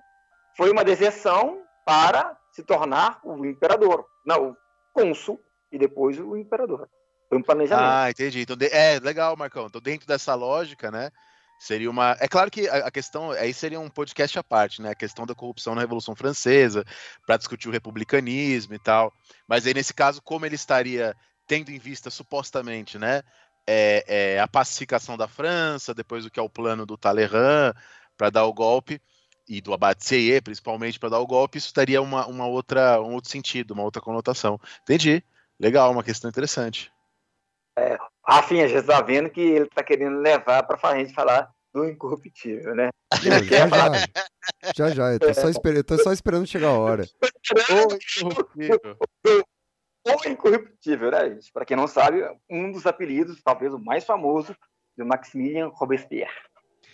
foi 0.56 0.70
uma 0.70 0.84
deserção 0.84 1.64
para 1.84 2.38
se 2.52 2.62
tornar 2.62 3.20
o 3.24 3.44
imperador, 3.44 4.06
não, 4.24 4.52
o 4.52 4.58
cônsul 4.94 5.42
e 5.72 5.80
depois 5.80 6.20
o 6.20 6.38
imperador. 6.38 6.88
Foi 7.30 7.38
um 7.38 7.44
planejamento. 7.44 7.86
Ah, 7.88 8.10
entendi. 8.10 8.42
Então, 8.42 8.58
é 8.60 9.00
legal, 9.00 9.38
Marcão. 9.38 9.68
Então, 9.68 9.80
dentro 9.80 10.08
dessa 10.08 10.34
lógica, 10.36 10.92
né? 10.92 11.12
Seria 11.60 11.90
uma. 11.90 12.18
É 12.20 12.28
claro 12.28 12.50
que 12.50 12.68
a, 12.68 12.90
questão. 12.90 13.32
Aí 13.32 13.54
seria 13.54 13.80
um 13.80 13.90
podcast 13.90 14.40
à 14.40 14.44
parte, 14.44 14.82
né? 14.82 14.92
A 14.92 14.96
questão 14.96 15.26
da 15.26 15.36
corrupção 15.36 15.76
na 15.76 15.82
Revolução 15.82 16.16
Francesa, 16.16 16.84
para 17.26 17.38
discutir 17.38 17.70
o 17.70 17.72
republicanismo 17.72 18.74
e 18.74 18.80
tal. 18.80 19.14
Mas 19.48 19.68
aí, 19.68 19.74
nesse 19.74 19.94
caso, 19.94 20.22
como 20.22 20.46
ele 20.46 20.56
estaria 20.56 21.16
tendo 21.46 21.70
em 21.70 21.80
vista, 21.80 22.10
supostamente, 22.10 22.98
né? 22.98 23.24
é, 23.72 24.04
é, 24.08 24.40
a 24.40 24.48
pacificação 24.48 25.16
da 25.16 25.28
França, 25.28 25.94
depois 25.94 26.26
o 26.26 26.32
que 26.32 26.40
é 26.40 26.44
o 26.44 26.50
plano 26.50 26.88
do 26.88 26.98
Talleyrand 26.98 27.76
para 28.18 28.32
dar 28.32 28.46
o 28.46 28.54
golpe, 28.54 29.00
e 29.48 29.62
do 29.62 29.74
Abate 29.74 30.06
Seye, 30.06 30.42
principalmente 30.42 31.00
para 31.00 31.10
dar 31.10 31.20
o 31.20 31.26
golpe, 31.26 31.58
isso 31.58 31.74
teria 31.74 32.02
uma, 32.02 32.28
uma 32.28 32.46
outra, 32.46 33.02
um 33.02 33.14
outro 33.14 33.32
sentido, 33.32 33.72
uma 33.72 33.82
outra 33.82 34.02
conotação. 34.02 34.60
Entendi. 34.84 35.24
Legal, 35.60 35.92
uma 35.92 36.04
questão 36.04 36.30
interessante. 36.30 36.92
É, 37.80 37.98
Rafinha 38.26 38.68
já 38.68 38.80
está 38.80 39.02
vendo 39.02 39.30
que 39.30 39.42
ele 39.42 39.66
está 39.66 39.84
querendo 39.84 40.20
levar 40.20 40.64
para 40.64 40.78
a 40.90 40.98
gente 40.98 41.14
falar 41.14 41.50
do 41.74 41.86
incorruptível, 41.86 42.76
né? 42.76 42.90
já, 43.22 43.42
já, 43.44 43.68
falar... 43.70 43.92
já, 44.76 44.90
já, 44.90 45.14
eu 45.14 45.20
tô, 45.20 45.34
só 45.34 45.50
esper... 45.50 45.76
eu 45.76 45.84
tô 45.84 45.98
só 45.98 46.12
esperando 46.12 46.48
chegar 46.48 46.70
a 46.70 46.78
hora. 46.78 47.06
ou 50.06 50.26
incorruptível, 50.26 51.12
né, 51.12 51.30
gente? 51.30 51.52
Para 51.52 51.66
quem 51.66 51.78
não 51.78 51.88
sabe, 51.88 52.24
um 52.50 52.72
dos 52.72 52.86
apelidos, 52.86 53.42
talvez 53.44 53.74
o 53.74 53.80
mais 53.80 54.04
famoso, 54.04 54.56
do 54.98 55.06
Maximilien 55.06 55.72
Robespierre. 55.74 56.32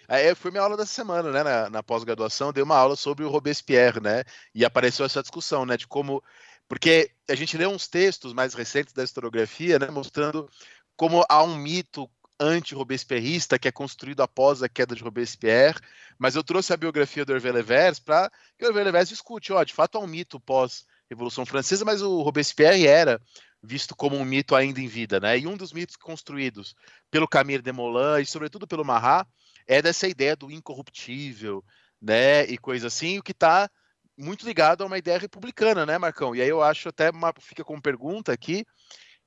É, 0.08 0.36
foi 0.36 0.52
minha 0.52 0.62
aula 0.62 0.78
dessa 0.78 0.94
semana, 0.94 1.32
né? 1.32 1.44
Na, 1.44 1.70
na 1.70 1.84
pós-graduação, 1.84 2.54
dei 2.54 2.64
uma 2.64 2.78
aula 2.78 2.96
sobre 2.96 3.24
o 3.26 3.30
Robespierre, 3.30 4.00
né? 4.00 4.24
E 4.54 4.64
apareceu 4.64 5.06
essa 5.06 5.22
discussão, 5.22 5.66
né? 5.66 5.76
De 5.78 5.88
como. 5.88 6.24
Porque 6.68 7.12
a 7.30 7.36
gente 7.36 7.58
lê 7.58 7.66
uns 7.66 7.88
textos 7.88 8.34
mais 8.34 8.54
recentes 8.54 8.94
da 8.94 9.04
historiografia, 9.04 9.80
né? 9.80 9.90
Mostrando 9.90 10.48
como 10.96 11.26
há 11.30 11.44
um 11.44 11.58
mito 11.58 12.10
anti-robespierrista 12.40 13.58
que 13.58 13.68
é 13.68 13.72
construído 13.72 14.22
após 14.22 14.62
a 14.62 14.70
queda 14.70 14.96
de 14.96 15.04
Robespierre, 15.04 15.80
mas 16.18 16.36
eu 16.36 16.44
trouxe 16.44 16.74
a 16.74 16.78
biografia 16.78 17.26
do 17.26 17.34
Hervé 17.34 17.52
Levers 17.52 18.00
para 18.00 18.30
que 18.58 18.66
o 18.66 18.68
Hervé 18.68 18.84
Levers 18.84 19.10
discute, 19.10 19.54
ó, 19.54 19.64
de 19.64 19.74
fato 19.74 19.98
há 19.98 20.02
um 20.02 20.08
mito 20.08 20.40
pós 20.40 20.86
Revolução 21.10 21.46
Francesa, 21.46 21.86
mas 21.86 22.02
o 22.02 22.22
Robespierre 22.22 22.88
era 22.88 23.22
visto 23.62 23.96
como 23.96 24.16
um 24.16 24.26
mito 24.26 24.56
ainda 24.56 24.80
em 24.80 24.88
vida, 24.88 25.20
né? 25.20 25.38
E 25.38 25.48
um 25.48 25.58
dos 25.58 25.74
mitos 25.74 25.96
construídos 25.96 26.76
pelo 27.10 27.28
Camille 27.28 27.62
Desmoulins 27.62 28.28
e 28.28 28.32
sobretudo 28.32 28.68
pelo 28.68 28.86
Marat 28.86 29.28
é 29.68 29.82
dessa 29.82 30.08
ideia 30.08 30.36
do 30.36 30.52
incorruptível, 30.52 31.64
né? 32.02 32.46
E 32.46 32.58
coisa 32.58 32.88
assim, 32.88 33.18
o 33.18 33.24
que 33.24 33.32
está 33.32 33.70
muito 34.18 34.46
ligado 34.46 34.84
a 34.84 34.88
uma 34.88 34.98
ideia 34.98 35.18
republicana, 35.18 35.86
né, 35.86 35.98
Marcão? 35.98 36.36
E 36.36 36.42
aí 36.42 36.50
eu 36.50 36.62
acho 36.62 36.90
até 36.90 37.10
uma, 37.10 37.34
fica 37.40 37.64
como 37.64 37.82
pergunta 37.82 38.32
aqui 38.32 38.66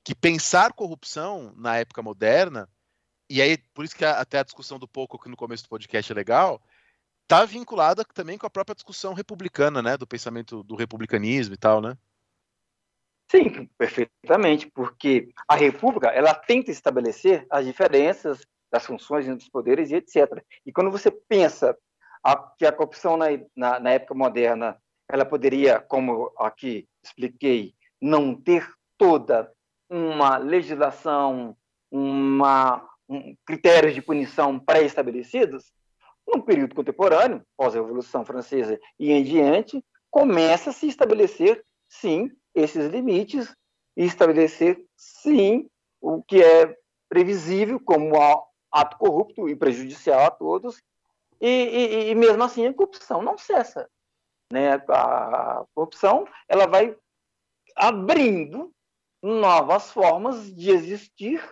que 0.03 0.15
pensar 0.15 0.73
corrupção 0.73 1.53
na 1.55 1.77
época 1.77 2.01
moderna 2.01 2.69
e 3.29 3.41
aí 3.41 3.57
por 3.73 3.85
isso 3.85 3.95
que 3.95 4.03
até 4.03 4.39
a 4.39 4.43
discussão 4.43 4.79
do 4.79 4.87
pouco 4.87 5.17
aqui 5.17 5.29
no 5.29 5.37
começo 5.37 5.63
do 5.63 5.69
podcast 5.69 6.11
é 6.11 6.15
legal, 6.15 6.61
está 7.23 7.45
vinculada 7.45 8.03
também 8.03 8.37
com 8.37 8.47
a 8.47 8.49
própria 8.49 8.73
discussão 8.73 9.13
republicana, 9.13 9.81
né, 9.83 9.95
do 9.95 10.07
pensamento 10.07 10.63
do 10.63 10.75
republicanismo 10.75 11.53
e 11.53 11.57
tal, 11.57 11.79
né? 11.79 11.95
Sim, 13.31 13.69
perfeitamente, 13.77 14.67
porque 14.71 15.29
a 15.47 15.55
República 15.55 16.07
ela 16.07 16.33
tenta 16.33 16.71
estabelecer 16.71 17.45
as 17.47 17.63
diferenças 17.63 18.41
das 18.71 18.83
funções 18.83 19.27
e 19.27 19.35
dos 19.35 19.47
poderes 19.47 19.91
e 19.91 19.95
etc. 19.95 20.43
E 20.65 20.71
quando 20.71 20.89
você 20.89 21.11
pensa 21.11 21.77
a, 22.23 22.35
que 22.57 22.65
a 22.65 22.71
corrupção 22.71 23.15
na, 23.15 23.27
na, 23.55 23.79
na, 23.79 23.91
época 23.91 24.15
moderna 24.15 24.81
ela 25.07 25.25
poderia, 25.25 25.79
como 25.79 26.33
aqui 26.37 26.87
expliquei, 27.03 27.75
não 28.01 28.35
ter 28.35 28.67
toda 28.97 29.51
uma 29.89 30.37
legislação, 30.37 31.55
uma, 31.91 32.87
um, 33.07 33.35
critérios 33.45 33.95
de 33.95 34.01
punição 34.01 34.59
pré-estabelecidos, 34.59 35.71
no 36.27 36.43
período 36.43 36.75
contemporâneo, 36.75 37.43
pós-revolução 37.57 38.23
francesa 38.23 38.79
e 38.99 39.11
em 39.11 39.23
diante, 39.23 39.83
começa 40.11 40.69
a 40.69 40.73
se 40.73 40.87
estabelecer, 40.87 41.63
sim, 41.87 42.31
esses 42.53 42.91
limites 42.91 43.53
e 43.97 44.05
estabelecer, 44.05 44.85
sim, 44.95 45.67
o 45.99 46.21
que 46.21 46.41
é 46.41 46.77
previsível 47.09 47.79
como 47.79 48.13
ato 48.71 48.97
corrupto 48.97 49.49
e 49.49 49.55
prejudicial 49.55 50.25
a 50.25 50.31
todos, 50.31 50.81
e, 51.41 51.47
e, 51.47 52.09
e 52.11 52.15
mesmo 52.15 52.43
assim 52.43 52.67
a 52.67 52.73
corrupção 52.73 53.21
não 53.21 53.37
cessa. 53.37 53.89
Né? 54.51 54.73
A 54.89 55.65
corrupção 55.73 56.27
ela 56.47 56.67
vai 56.67 56.95
abrindo 57.75 58.71
novas 59.21 59.91
formas 59.91 60.53
de 60.53 60.71
existir 60.71 61.43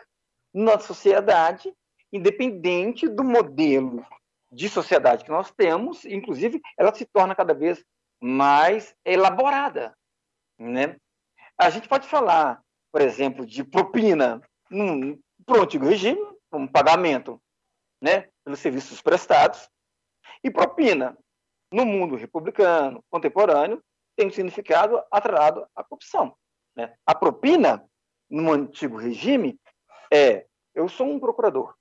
na 0.53 0.80
sociedade, 0.80 1.74
independente 2.11 3.07
do 3.07 3.24
modelo 3.24 4.05
de 4.51 4.70
sociedade 4.70 5.24
que 5.24 5.32
nós 5.32 5.51
temos, 5.51 6.05
inclusive 6.05 6.61
ela 6.78 6.93
se 6.93 7.05
torna 7.05 7.36
cada 7.36 7.53
vez 7.53 7.84
mais 8.22 8.95
elaborada. 9.05 9.95
Né? 10.57 10.97
A 11.57 11.70
gente 11.70 11.88
pode 11.88 12.07
falar, 12.07 12.61
por 12.91 13.01
exemplo, 13.01 13.45
de 13.45 13.63
propina 13.63 14.41
para 15.45 15.59
o 15.59 15.61
antigo 15.61 15.86
regime, 15.86 16.22
um 16.51 16.68
pagamento 16.68 17.41
né, 18.01 18.30
pelos 18.43 18.59
serviços 18.59 19.01
prestados, 19.01 19.70
e 20.43 20.49
propina 20.49 21.18
no 21.72 21.86
mundo 21.86 22.15
republicano 22.15 23.03
contemporâneo 23.09 23.84
tem 24.15 24.28
um 24.28 24.32
significado 24.32 25.01
atrelado 25.11 25.68
à 25.76 25.84
corrupção. 25.84 26.36
Né? 26.78 26.95
A 27.05 27.15
propina, 27.15 27.84
no 28.30 28.51
antigo 28.51 28.97
regime, 28.97 29.59
é: 30.13 30.45
eu 30.75 30.88
sou 30.88 31.07
um 31.07 31.19
procurador, 31.19 31.75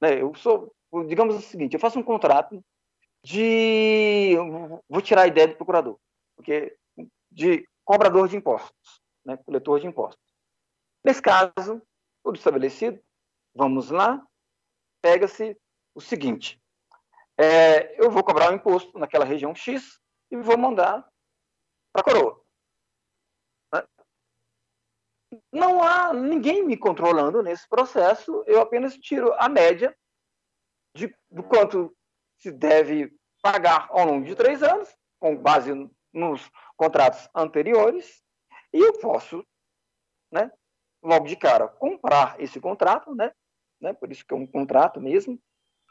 né? 0.00 0.22
eu 0.22 0.32
sou, 0.36 0.72
digamos 1.08 1.34
o 1.34 1.40
seguinte, 1.40 1.74
eu 1.74 1.80
faço 1.80 1.98
um 1.98 2.02
contrato 2.02 2.64
de. 3.24 4.36
Vou 4.88 5.02
tirar 5.02 5.22
a 5.22 5.26
ideia 5.26 5.48
de 5.48 5.56
procurador, 5.56 5.98
porque 6.36 6.76
de 7.30 7.68
cobrador 7.84 8.28
de 8.28 8.36
impostos, 8.36 9.02
né? 9.24 9.36
coletor 9.38 9.80
de 9.80 9.88
impostos. 9.88 10.24
Nesse 11.04 11.20
caso, 11.20 11.82
tudo 12.22 12.36
estabelecido, 12.36 13.00
vamos 13.52 13.90
lá, 13.90 14.24
pega-se 15.02 15.56
o 15.92 16.00
seguinte: 16.00 16.62
é, 17.36 18.00
eu 18.00 18.12
vou 18.12 18.22
cobrar 18.22 18.50
o 18.50 18.52
um 18.52 18.56
imposto 18.56 18.96
naquela 18.96 19.24
região 19.24 19.54
X 19.56 19.98
e 20.30 20.36
vou 20.36 20.56
mandar 20.56 21.04
para 21.92 22.02
a 22.02 22.04
coroa. 22.04 22.39
Não 25.52 25.82
há 25.82 26.12
ninguém 26.12 26.64
me 26.64 26.76
controlando 26.76 27.42
nesse 27.42 27.68
processo, 27.68 28.42
eu 28.46 28.60
apenas 28.60 28.96
tiro 28.96 29.32
a 29.34 29.48
média 29.48 29.96
de, 30.96 31.14
do 31.30 31.42
quanto 31.42 31.94
se 32.38 32.50
deve 32.50 33.12
pagar 33.42 33.88
ao 33.90 34.06
longo 34.06 34.24
de 34.24 34.34
três 34.34 34.62
anos, 34.62 34.88
com 35.20 35.36
base 35.36 35.72
nos 36.12 36.50
contratos 36.76 37.28
anteriores, 37.34 38.22
e 38.72 38.78
eu 38.78 38.98
posso, 38.98 39.46
né, 40.32 40.50
logo 41.02 41.26
de 41.26 41.36
cara, 41.36 41.68
comprar 41.68 42.40
esse 42.40 42.60
contrato, 42.60 43.14
né, 43.14 43.32
né, 43.80 43.92
por 43.92 44.10
isso 44.10 44.24
que 44.26 44.34
é 44.34 44.36
um 44.36 44.46
contrato 44.46 45.00
mesmo, 45.00 45.38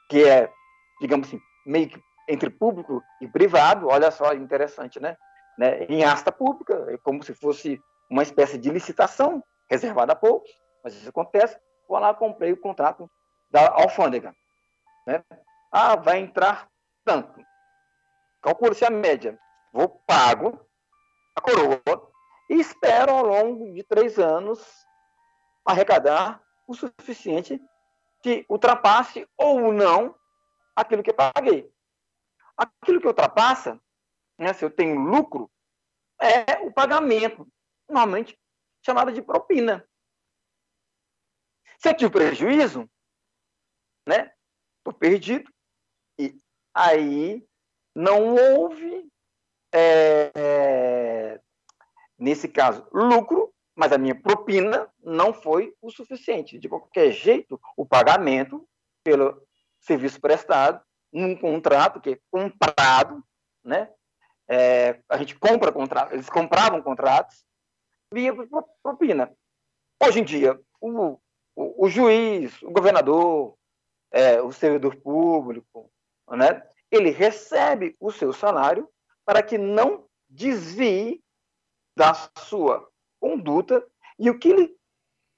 que 0.09 0.23
é, 0.23 0.51
digamos 0.99 1.27
assim, 1.27 1.39
meio 1.65 1.89
que 1.89 2.01
entre 2.29 2.49
público 2.49 3.03
e 3.19 3.27
privado, 3.27 3.87
olha 3.87 4.11
só, 4.11 4.33
interessante, 4.33 4.99
né? 4.99 5.17
né? 5.57 5.83
Em 5.85 6.03
asta 6.03 6.31
pública, 6.31 6.85
é 6.89 6.97
como 6.99 7.23
se 7.23 7.33
fosse 7.33 7.81
uma 8.09 8.23
espécie 8.23 8.57
de 8.57 8.69
licitação 8.69 9.43
reservada 9.69 10.13
a 10.13 10.15
poucos, 10.15 10.49
mas 10.83 10.95
isso 10.95 11.09
acontece, 11.09 11.59
vou 11.87 11.99
lá, 11.99 12.13
comprei 12.13 12.51
o 12.51 12.59
contrato 12.59 13.09
da 13.51 13.69
alfândega, 13.71 14.33
né? 15.05 15.23
Ah, 15.71 15.95
vai 15.95 16.19
entrar 16.19 16.67
tanto. 17.05 17.39
Calcula-se 18.41 18.85
a 18.85 18.89
média. 18.89 19.37
Vou 19.71 20.01
pago 20.07 20.59
a 21.35 21.41
coroa 21.41 21.81
e 22.49 22.55
espero 22.55 23.11
ao 23.11 23.23
longo 23.23 23.71
de 23.73 23.83
três 23.83 24.17
anos 24.17 24.59
arrecadar 25.63 26.41
o 26.67 26.73
suficiente 26.73 27.61
que 28.21 28.45
ultrapasse 28.49 29.27
ou 29.37 29.71
não 29.71 30.15
aquilo 30.75 31.03
que 31.03 31.13
paguei. 31.13 31.71
Aquilo 32.57 32.99
que 32.99 33.07
ultrapassa, 33.07 33.79
né, 34.37 34.53
se 34.53 34.65
eu 34.65 34.71
tenho 34.71 34.99
lucro, 34.99 35.49
é 36.19 36.59
o 36.65 36.71
pagamento, 36.71 37.47
normalmente 37.89 38.39
chamado 38.85 39.11
de 39.11 39.21
propina. 39.21 39.85
Se 41.79 41.89
eu 41.89 41.95
tive 41.95 42.11
prejuízo, 42.11 42.89
né, 44.07 44.31
estou 44.77 44.93
perdido, 44.93 45.51
e 46.17 46.35
aí 46.73 47.45
não 47.95 48.35
houve, 48.35 49.09
é, 49.73 50.31
é, 50.35 51.41
nesse 52.17 52.47
caso, 52.47 52.87
lucro, 52.91 53.53
mas 53.75 53.93
a 53.93 53.97
minha 53.97 54.19
propina 54.19 54.91
não 55.01 55.33
foi 55.33 55.73
o 55.81 55.89
suficiente. 55.89 56.59
De 56.59 56.67
qualquer 56.67 57.11
jeito, 57.11 57.59
o 57.77 57.85
pagamento 57.85 58.67
pelo 59.03 59.41
serviço 59.79 60.19
prestado, 60.19 60.83
num 61.11 61.35
contrato 61.35 62.01
que 62.01 62.11
é 62.11 62.19
comprado, 62.29 63.23
né? 63.63 63.91
É, 64.47 65.01
a 65.07 65.17
gente 65.17 65.37
compra 65.37 65.71
contratos, 65.71 66.13
eles 66.13 66.29
compravam 66.29 66.81
contratos 66.81 67.45
via 68.11 68.33
propina. 68.81 69.31
Hoje 70.01 70.19
em 70.19 70.23
dia, 70.23 70.59
o, 70.81 71.19
o, 71.55 71.85
o 71.85 71.89
juiz, 71.89 72.61
o 72.63 72.71
governador, 72.71 73.55
é, 74.11 74.41
o 74.41 74.51
servidor 74.51 74.95
público, 74.95 75.91
né? 76.29 76.67
Ele 76.91 77.11
recebe 77.11 77.95
o 77.99 78.11
seu 78.11 78.33
salário 78.33 78.89
para 79.23 79.43
que 79.43 79.57
não 79.57 80.07
desvie 80.27 81.23
da 81.95 82.13
sua 82.37 82.89
conduta 83.19 83.85
e 84.17 84.29
o 84.29 84.39
que 84.39 84.49
ele 84.49 84.75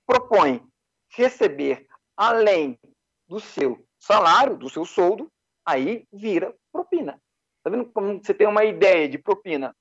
propõe 0.06 0.66
receber 1.10 1.88
além 2.16 2.80
do 3.28 3.40
seu 3.40 3.86
salário, 4.00 4.58
do 4.58 4.70
seu 4.70 4.86
soldo, 4.86 5.30
aí 5.66 6.06
vira 6.12 6.56
propina. 6.72 7.22
Está 7.58 7.70
vendo 7.70 7.92
como 7.92 8.24
você 8.24 8.34
tem 8.34 8.48
uma 8.48 8.64
ideia 8.64 9.10
de 9.10 9.18
propina 9.18 9.76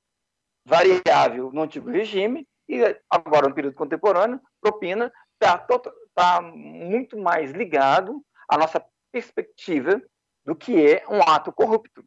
variável 0.64 1.52
no 1.52 1.62
antigo 1.62 1.88
regime 1.88 2.46
e 2.70 3.00
agora 3.10 3.48
no 3.48 3.54
período 3.54 3.74
contemporâneo, 3.74 4.40
propina 4.60 5.12
está 5.34 5.58
tá 6.14 6.40
muito 6.40 7.18
mais 7.18 7.50
ligado 7.50 8.22
à 8.48 8.56
nossa 8.56 8.84
perspectiva 9.10 10.00
do 10.44 10.54
que 10.54 10.86
é 10.86 11.04
um 11.08 11.20
ato 11.22 11.52
corrupto. 11.52 12.04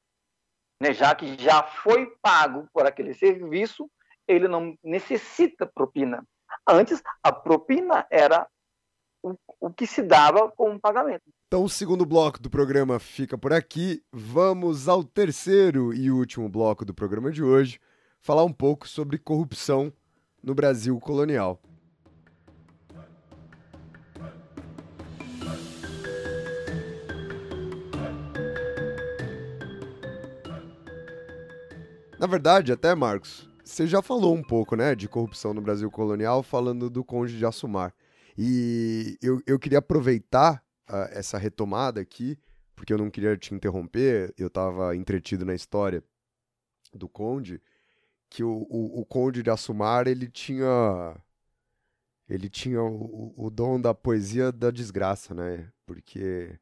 Né? 0.82 0.94
Já 0.94 1.14
que 1.14 1.38
já 1.38 1.64
foi 1.64 2.16
pago 2.22 2.68
por 2.74 2.86
aquele 2.86 3.14
serviço 3.14 3.90
ele 4.28 4.48
não 4.48 4.78
necessita 4.84 5.66
propina. 5.66 6.26
Antes, 6.68 7.02
a 7.22 7.32
propina 7.32 8.06
era 8.10 8.48
o, 9.22 9.36
o 9.60 9.74
que 9.74 9.86
se 9.86 10.02
dava 10.02 10.52
como 10.52 10.80
pagamento. 10.80 11.24
Então, 11.48 11.64
o 11.64 11.70
segundo 11.70 12.06
bloco 12.06 12.42
do 12.42 12.50
programa 12.50 13.00
fica 13.00 13.38
por 13.38 13.54
aqui. 13.54 14.04
Vamos 14.12 14.88
ao 14.88 15.04
terceiro 15.04 15.94
e 15.94 16.10
último 16.10 16.48
bloco 16.50 16.86
do 16.86 16.94
programa 16.94 17.32
de 17.32 17.44
hoje, 17.44 17.80
falar 18.22 18.44
um 18.44 18.54
pouco 18.54 18.88
sobre 18.88 19.18
corrupção 19.18 19.92
no 20.44 20.54
Brasil 20.54 21.00
colonial. 21.00 21.60
Na 32.20 32.28
verdade, 32.28 32.72
até 32.72 32.96
Marcos, 32.96 33.50
você 33.64 33.86
já 33.86 34.02
falou 34.02 34.34
um 34.34 34.42
pouco, 34.42 34.76
né, 34.78 34.96
de 34.96 35.10
corrupção 35.10 35.54
no 35.54 35.62
Brasil 35.62 35.92
colonial, 35.92 36.42
falando 36.42 36.90
do 36.90 37.04
Conde 37.04 37.38
de 37.38 37.46
Assumar. 37.46 37.94
E 38.38 39.18
eu, 39.22 39.42
eu 39.46 39.60
queria 39.60 39.80
aproveitar 39.80 40.64
uh, 40.90 41.10
essa 41.12 41.38
retomada 41.38 42.00
aqui, 42.00 42.38
porque 42.76 42.94
eu 42.94 42.98
não 42.98 43.10
queria 43.10 43.36
te 43.36 43.54
interromper, 43.54 44.34
eu 44.38 44.48
estava 44.48 44.96
entretido 44.96 45.44
na 45.46 45.54
história 45.54 46.04
do 46.94 47.10
Conde, 47.10 47.62
que 48.34 48.44
o, 48.44 48.66
o, 48.68 49.02
o, 49.02 49.06
Conde 49.06 49.44
de 49.44 49.52
Assumar, 49.52 50.08
ele 50.08 50.28
tinha 50.28 51.16
ele 52.28 52.50
tinha 52.50 52.82
o, 52.82 53.32
o, 53.38 53.50
dom 53.52 53.80
da 53.80 53.94
poesia 53.94 54.52
da 54.52 54.72
desgraça, 54.72 55.36
né? 55.36 55.72
Porque 55.86 56.58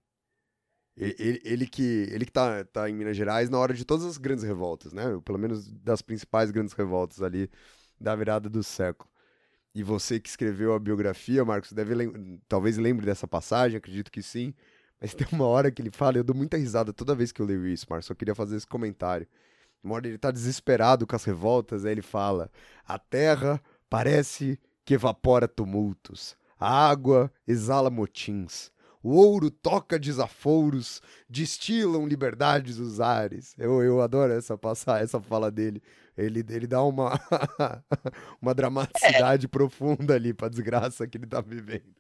ele, 0.97 1.41
ele, 1.45 1.65
que, 1.65 2.09
ele 2.11 2.25
que 2.25 2.31
tá, 2.31 2.65
tá 2.65 2.89
em 2.89 2.93
Minas 2.93 3.15
Gerais 3.15 3.49
na 3.49 3.57
hora 3.57 3.73
de 3.73 3.85
todas 3.85 4.05
as 4.05 4.17
grandes 4.17 4.43
revoltas, 4.43 4.91
né? 4.91 5.03
Pelo 5.23 5.39
menos 5.39 5.71
das 5.71 6.01
principais 6.01 6.51
grandes 6.51 6.73
revoltas 6.73 7.21
ali 7.21 7.49
da 7.97 8.13
virada 8.17 8.49
do 8.49 8.61
século. 8.61 9.09
e 9.73 9.81
você 9.81 10.19
que 10.19 10.27
escreveu 10.27 10.73
a 10.73 10.79
biografia, 10.79 11.45
Marcos, 11.45 11.71
deve 11.71 11.95
lem 11.95 12.41
talvez 12.49 12.77
lembre 12.77 13.05
dessa 13.05 13.27
passagem, 13.27 13.77
acredito 13.77 14.11
que 14.11 14.21
sim. 14.21 14.53
Mas 14.99 15.13
tem 15.15 15.27
uma 15.31 15.45
hora 15.45 15.71
que 15.71 15.81
ele 15.81 15.91
fala, 15.91 16.17
eu 16.17 16.23
dou 16.23 16.35
muita 16.35 16.57
risada 16.57 16.91
toda 16.91 17.15
vez 17.15 17.31
que 17.31 17.41
eu 17.41 17.45
leio 17.45 17.65
isso, 17.67 17.87
Marcos. 17.89 18.07
Só 18.07 18.15
queria 18.15 18.35
fazer 18.35 18.57
esse 18.57 18.67
comentário. 18.67 19.25
Uma 19.83 19.95
hora 19.95 20.07
ele 20.07 20.17
tá 20.17 20.31
desesperado 20.31 21.07
com 21.07 21.15
as 21.15 21.23
revoltas, 21.23 21.85
aí 21.85 21.91
ele 21.91 22.01
fala: 22.01 22.51
A 22.85 22.99
terra 22.99 23.61
parece 23.89 24.59
que 24.85 24.93
evapora 24.93 25.47
tumultos, 25.47 26.37
a 26.59 26.89
água 26.89 27.31
exala 27.47 27.89
motins, 27.89 28.71
o 29.03 29.15
ouro 29.15 29.49
toca 29.49 29.97
desafouros, 29.97 31.01
destilam 31.27 32.07
liberdades 32.07 32.77
os 32.77 33.01
ares. 33.01 33.55
Eu, 33.57 33.81
eu 33.81 34.01
adoro 34.01 34.31
essa 34.31 34.55
passar 34.57 35.03
essa 35.03 35.19
fala 35.19 35.49
dele. 35.49 35.81
Ele, 36.15 36.45
ele 36.49 36.67
dá 36.67 36.83
uma, 36.83 37.19
uma 38.39 38.53
dramaticidade 38.53 39.47
é. 39.47 39.49
profunda 39.49 40.13
ali 40.13 40.33
pra 40.33 40.49
desgraça 40.49 41.07
que 41.07 41.17
ele 41.17 41.25
tá 41.25 41.41
vivendo. 41.41 41.95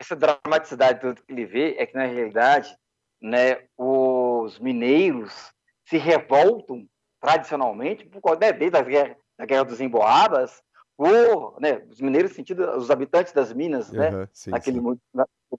Essa 0.00 0.14
dramaticidade 0.14 1.00
que 1.00 1.32
ele 1.32 1.46
vê 1.46 1.76
é 1.78 1.86
que, 1.86 1.94
na 1.94 2.04
realidade, 2.04 2.76
né, 3.20 3.66
os 3.76 4.58
mineiros 4.60 5.52
se 5.86 5.96
revoltam 5.98 6.86
tradicionalmente 7.20 8.06
por 8.06 8.20
causa 8.20 8.40
né, 8.40 8.52
desde 8.52 8.76
a 8.76 8.82
guerra, 8.82 9.16
da 9.38 9.46
guerra 9.46 9.64
dos 9.64 9.80
emboabas, 9.80 10.62
por 10.96 11.60
né, 11.60 11.82
os 11.90 12.00
mineiros 12.00 12.32
sentido 12.32 12.70
os 12.76 12.90
habitantes 12.90 13.32
das 13.32 13.52
minas, 13.52 13.90
uhum, 13.90 13.98
né, 13.98 14.28
sim, 14.32 14.50
naquele 14.50 14.80
sim. 14.80 14.98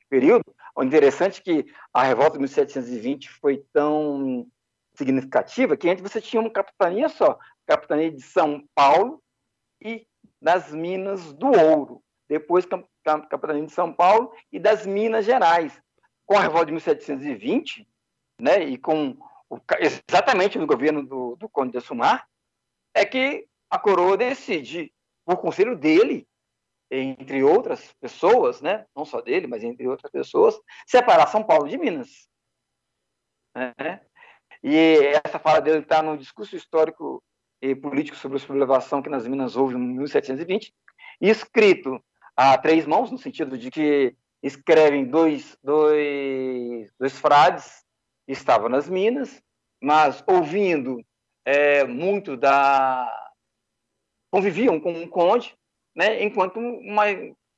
período. 0.09 0.43
O 0.76 0.84
interessante 0.84 1.41
é 1.41 1.43
que 1.43 1.73
a 1.93 2.03
revolta 2.03 2.34
de 2.34 2.39
1720 2.39 3.30
foi 3.30 3.65
tão 3.73 4.47
significativa 4.95 5.76
que 5.76 5.89
antes 5.89 6.01
você 6.01 6.21
tinha 6.21 6.41
uma 6.41 6.49
capitania 6.49 7.09
só, 7.09 7.38
capitania 7.65 8.11
de 8.11 8.21
São 8.21 8.63
Paulo 8.73 9.21
e 9.82 10.07
das 10.41 10.71
Minas 10.71 11.34
do 11.34 11.47
Ouro. 11.47 12.01
Depois 12.30 12.65
capitania 13.30 13.65
de 13.65 13.71
São 13.71 13.93
Paulo 13.93 14.32
e 14.51 14.59
das 14.59 14.86
Minas 14.86 15.26
Gerais. 15.26 15.80
Com 16.26 16.38
a 16.38 16.41
revolta 16.41 16.67
de 16.67 16.71
1720, 16.71 17.88
né, 18.41 18.63
e 18.63 18.78
com 18.78 19.15
exatamente 19.79 20.57
no 20.57 20.67
governo 20.67 21.05
do, 21.05 21.35
do 21.35 21.49
Conde 21.49 21.73
de 21.73 21.77
Assumar, 21.77 22.27
é 22.93 23.05
que 23.05 23.47
a 23.69 23.77
coroa 23.77 24.17
decide, 24.17 24.93
por 25.25 25.37
conselho 25.37 25.75
dele, 25.75 26.27
entre 26.89 27.43
outras 27.43 27.93
pessoas, 27.99 28.61
né, 28.61 28.85
não 28.95 29.05
só 29.05 29.21
dele, 29.21 29.47
mas 29.47 29.63
entre 29.63 29.87
outras 29.87 30.11
pessoas, 30.11 30.59
separar 30.85 31.27
São 31.27 31.43
Paulo 31.43 31.67
de 31.67 31.77
Minas. 31.77 32.27
Né? 33.55 34.01
E 34.63 34.99
essa 35.25 35.39
fala 35.39 35.59
dele 35.59 35.79
está 35.79 36.01
no 36.01 36.17
discurso 36.17 36.55
histórico 36.55 37.23
e 37.61 37.75
político 37.75 38.17
sobre 38.17 38.37
a 38.37 38.41
sublevação 38.41 39.01
que 39.01 39.09
nas 39.09 39.27
Minas 39.27 39.55
houve 39.55 39.75
em 39.75 39.79
1720, 39.79 40.73
escrito 41.21 42.03
a 42.35 42.57
três 42.57 42.85
mãos, 42.85 43.11
no 43.11 43.17
sentido 43.17 43.57
de 43.57 43.71
que 43.71 44.15
escrevem 44.43 45.05
dois, 45.05 45.57
dois, 45.63 46.91
dois 46.99 47.17
frades 47.17 47.84
que 48.26 48.34
estavam 48.34 48.69
nas 48.69 48.89
Minas, 48.89 49.41
mas 49.82 50.23
ouvindo 50.28 51.03
é, 51.43 51.84
muito 51.84 52.36
da. 52.36 53.07
conviviam 54.32 54.80
com 54.80 54.91
um 54.91 55.07
conde, 55.07 55.55
né, 55.95 56.23
enquanto 56.23 56.59
uma, 56.59 57.03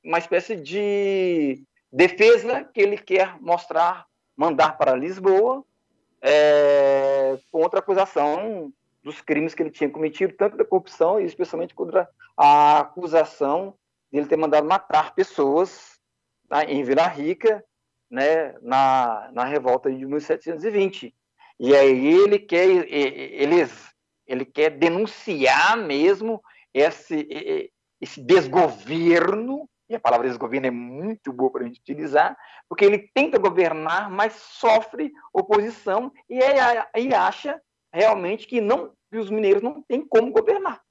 uma 0.04 0.18
espécie 0.18 0.56
de 0.56 1.62
defesa 1.90 2.64
que 2.64 2.80
ele 2.80 2.98
quer 2.98 3.40
mostrar, 3.40 4.06
mandar 4.36 4.76
para 4.76 4.94
Lisboa, 4.94 5.64
é, 6.20 7.38
contra 7.50 7.78
a 7.78 7.82
acusação 7.82 8.72
dos 9.02 9.20
crimes 9.20 9.54
que 9.54 9.62
ele 9.62 9.70
tinha 9.70 9.88
cometido, 9.88 10.34
tanto 10.34 10.56
da 10.56 10.64
corrupção 10.64 11.20
e 11.20 11.24
especialmente 11.24 11.74
contra 11.74 12.08
a 12.36 12.80
acusação 12.80 13.74
de 14.12 14.18
ele 14.18 14.28
ter 14.28 14.36
mandado 14.36 14.66
matar 14.66 15.14
pessoas 15.14 15.98
tá, 16.48 16.64
em 16.64 16.82
Vila 16.82 17.06
Rica, 17.06 17.64
né, 18.10 18.54
na, 18.62 19.30
na 19.32 19.44
revolta 19.44 19.90
de 19.90 20.04
1720. 20.04 21.14
E 21.60 21.74
aí 21.74 22.06
ele 22.06 22.38
quer, 22.38 22.66
ele, 22.66 23.68
ele 24.26 24.44
quer 24.44 24.70
denunciar 24.70 25.76
mesmo 25.76 26.42
esse, 26.72 27.72
esse 28.00 28.22
desgoverno, 28.22 29.68
e 29.88 29.94
a 29.94 30.00
palavra 30.00 30.28
desgoverno 30.28 30.66
é 30.66 30.70
muito 30.70 31.32
boa 31.32 31.50
para 31.50 31.62
a 31.62 31.66
gente 31.66 31.80
utilizar, 31.80 32.36
porque 32.68 32.84
ele 32.84 33.10
tenta 33.14 33.38
governar, 33.38 34.10
mas 34.10 34.34
sofre 34.34 35.10
oposição 35.32 36.12
e, 36.28 36.38
aí, 36.92 37.14
acha 37.14 37.60
realmente 37.92 38.46
que 38.46 38.60
não 38.60 38.92
que 39.10 39.16
os 39.16 39.30
mineiros 39.30 39.62
não 39.62 39.82
têm 39.82 40.06
como 40.06 40.30
governar. 40.30 40.82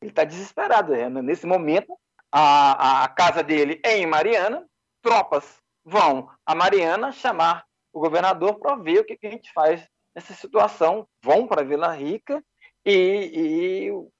Ele 0.00 0.10
está 0.10 0.24
desesperado. 0.24 0.92
Né? 0.92 1.08
Nesse 1.10 1.46
momento, 1.46 1.94
a, 2.32 3.04
a 3.04 3.08
casa 3.08 3.42
dele 3.42 3.78
é 3.84 3.98
em 3.98 4.06
Mariana, 4.06 4.66
tropas 5.02 5.61
vão 5.84 6.30
a 6.46 6.54
Mariana 6.54 7.12
chamar 7.12 7.64
o 7.92 8.00
governador 8.00 8.58
para 8.58 8.76
ver 8.76 9.00
o 9.00 9.04
que, 9.04 9.16
que, 9.16 9.26
a 9.26 9.30
gente 9.30 9.52
faz 9.52 9.86
nessa 10.14 10.34
situação. 10.34 11.06
Vão 11.22 11.46
para 11.46 11.64
Vila 11.64 11.92
Rica 11.92 12.42
e, 12.84 13.86
e 13.86 13.90
o 13.90 14.10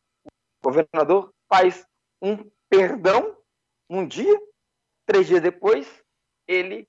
governador 0.63 1.33
faz 1.49 1.87
um 2.21 2.39
perdão 2.69 3.37
um 3.89 4.07
dia, 4.07 4.41
três 5.07 5.27
dias 5.27 5.43
depois, 5.43 6.03
ele 6.47 6.89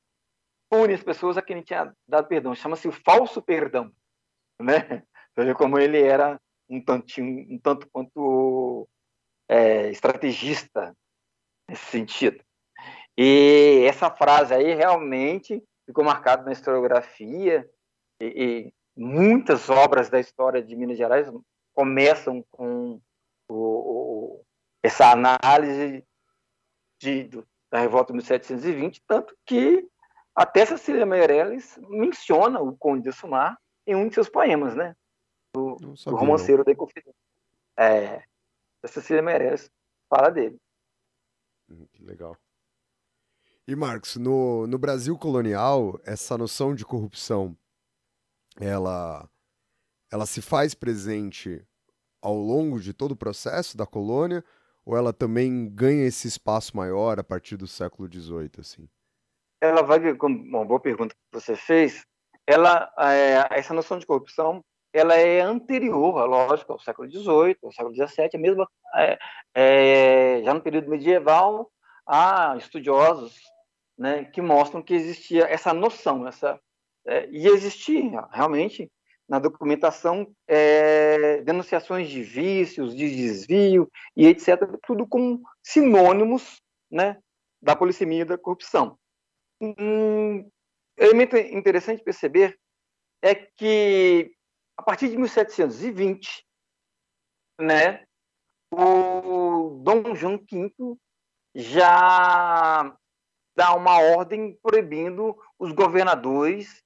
pune 0.70 0.94
as 0.94 1.04
pessoas 1.04 1.38
a 1.38 1.42
quem 1.42 1.58
ele 1.58 1.66
tinha 1.66 1.94
dado 2.08 2.28
perdão. 2.28 2.56
Chama-se 2.56 2.88
o 2.88 2.92
falso 2.92 3.42
perdão. 3.42 3.92
Né? 4.62 5.04
Veja 5.36 5.54
como 5.54 5.78
ele 5.78 6.02
era 6.02 6.40
um, 6.70 6.84
tantinho, 6.84 7.46
um 7.54 7.60
tanto 7.60 7.90
quanto 7.90 8.88
é, 9.50 9.90
estrategista 9.90 10.96
nesse 11.70 11.86
sentido. 11.86 12.44
E 13.18 13.86
essa 13.88 14.10
frase 14.10 14.54
aí 14.54 14.74
realmente 14.74 15.64
ficou 15.86 16.04
marcada 16.04 16.44
na 16.44 16.52
historiografia 16.52 17.70
e, 18.20 18.26
e 18.26 18.74
muitas 18.96 19.70
obras 19.70 20.10
da 20.10 20.20
história 20.20 20.62
de 20.62 20.76
Minas 20.76 20.98
Gerais 20.98 21.32
começam 21.74 22.44
com 22.52 23.00
o, 23.48 23.56
o, 23.56 24.46
essa 24.82 25.12
análise 25.12 26.06
de, 27.00 27.24
do, 27.26 27.48
da 27.72 27.80
revolta 27.80 28.14
de 28.14 28.18
1720, 28.18 29.04
tanto 29.08 29.36
que 29.46 29.88
até 30.36 30.66
Cecília 30.66 31.06
Meirelles 31.06 31.78
menciona 31.90 32.60
o 32.60 32.76
Conde 32.78 33.04
de 33.04 33.12
Sumar 33.12 33.58
em 33.86 33.96
um 33.96 34.08
de 34.08 34.16
seus 34.16 34.30
poemas, 34.30 34.76
né? 34.76 34.96
Do, 35.56 35.76
do 35.76 36.16
romanceiro 36.16 36.64
da 36.64 36.72
Inconfidência. 36.72 37.14
É, 37.78 38.24
a 38.82 38.88
Cecília 38.88 39.22
Meirelles 39.22 39.70
fala 40.10 40.30
dele. 40.30 40.58
Hum, 41.70 41.86
que 41.92 42.04
legal. 42.04 42.36
E, 43.66 43.78
Marcos, 43.78 44.18
no, 44.18 44.68
no 44.68 44.78
Brasil 44.78 45.18
colonial, 45.18 45.98
essa 46.06 46.38
noção 46.38 46.76
de 46.76 46.86
corrupção, 46.86 47.56
ela, 48.60 49.30
ela 50.12 50.26
se 50.26 50.42
faz 50.42 50.74
presente 50.74 51.66
ao 52.22 52.36
longo 52.36 52.78
de 52.78 52.94
todo 52.94 53.14
o 53.14 53.16
processo 53.16 53.78
da 53.78 53.86
colônia 53.86 54.44
ou 54.86 54.98
ela 54.98 55.14
também 55.14 55.70
ganha 55.70 56.06
esse 56.06 56.28
espaço 56.28 56.76
maior 56.76 57.18
a 57.18 57.24
partir 57.24 57.56
do 57.56 57.66
século 57.66 58.12
XVIII, 58.12 58.52
assim? 58.60 58.90
Ela 59.62 59.82
vai, 59.82 60.14
como 60.16 60.38
uma 60.38 60.66
boa 60.66 60.82
pergunta 60.82 61.16
que 61.16 61.40
você 61.40 61.56
fez, 61.56 62.06
ela, 62.46 62.92
é, 62.98 63.48
essa 63.58 63.74
noção 63.74 63.98
de 63.98 64.06
corrupção, 64.06 64.62
ela 64.92 65.16
é 65.16 65.40
anterior, 65.40 66.28
lógico, 66.28 66.74
ao 66.74 66.80
século 66.80 67.10
XVIII, 67.10 67.58
ao 67.64 67.72
século 67.72 67.96
XVII, 67.96 68.42
mesma, 68.42 68.68
é, 68.96 69.18
é, 69.56 70.42
já 70.44 70.54
no 70.54 70.62
período 70.62 70.90
medieval, 70.90 71.72
há 72.06 72.56
estudiosos 72.58 73.53
né, 74.04 74.26
que 74.26 74.42
mostram 74.42 74.82
que 74.82 74.94
existia 74.94 75.46
essa 75.46 75.74
noção, 75.74 76.28
essa, 76.28 76.60
é, 77.08 77.26
e 77.30 77.48
existia 77.48 78.28
realmente 78.34 78.92
na 79.30 79.40
documentação 79.40 80.30
é, 80.46 81.42
denunciações 81.44 82.10
de 82.10 82.22
vícios, 82.22 82.94
de 82.94 83.16
desvio 83.16 83.90
e 84.14 84.28
etc., 84.28 84.60
tudo 84.86 85.08
com 85.08 85.42
sinônimos 85.64 86.62
né, 86.92 87.18
da 87.62 87.78
polissemia 87.78 88.24
e 88.24 88.26
da 88.26 88.38
corrupção. 88.38 89.00
Um 89.62 90.52
elemento 90.98 91.38
interessante 91.38 92.04
perceber 92.04 92.60
é 93.22 93.34
que, 93.34 94.36
a 94.76 94.84
partir 94.84 95.08
de 95.08 95.18
1720, 95.18 96.46
né, 97.58 98.04
o 98.70 99.82
Dom 99.82 100.14
João 100.14 100.38
V 100.38 100.98
já 101.56 102.94
dá 103.56 103.74
uma 103.76 104.00
ordem 104.00 104.58
proibindo 104.62 105.38
os 105.60 105.72
governadores 105.72 106.84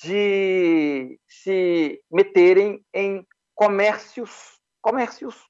de 0.00 1.18
se 1.28 2.02
meterem 2.10 2.84
em 2.92 3.26
comércios, 3.54 4.60
comércios, 4.80 5.48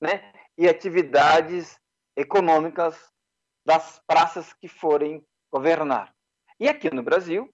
né? 0.00 0.32
E 0.58 0.68
atividades 0.68 1.78
econômicas 2.16 3.10
das 3.64 4.00
praças 4.06 4.52
que 4.52 4.68
forem 4.68 5.24
governar. 5.50 6.14
E 6.60 6.68
aqui 6.68 6.92
no 6.92 7.02
Brasil, 7.02 7.48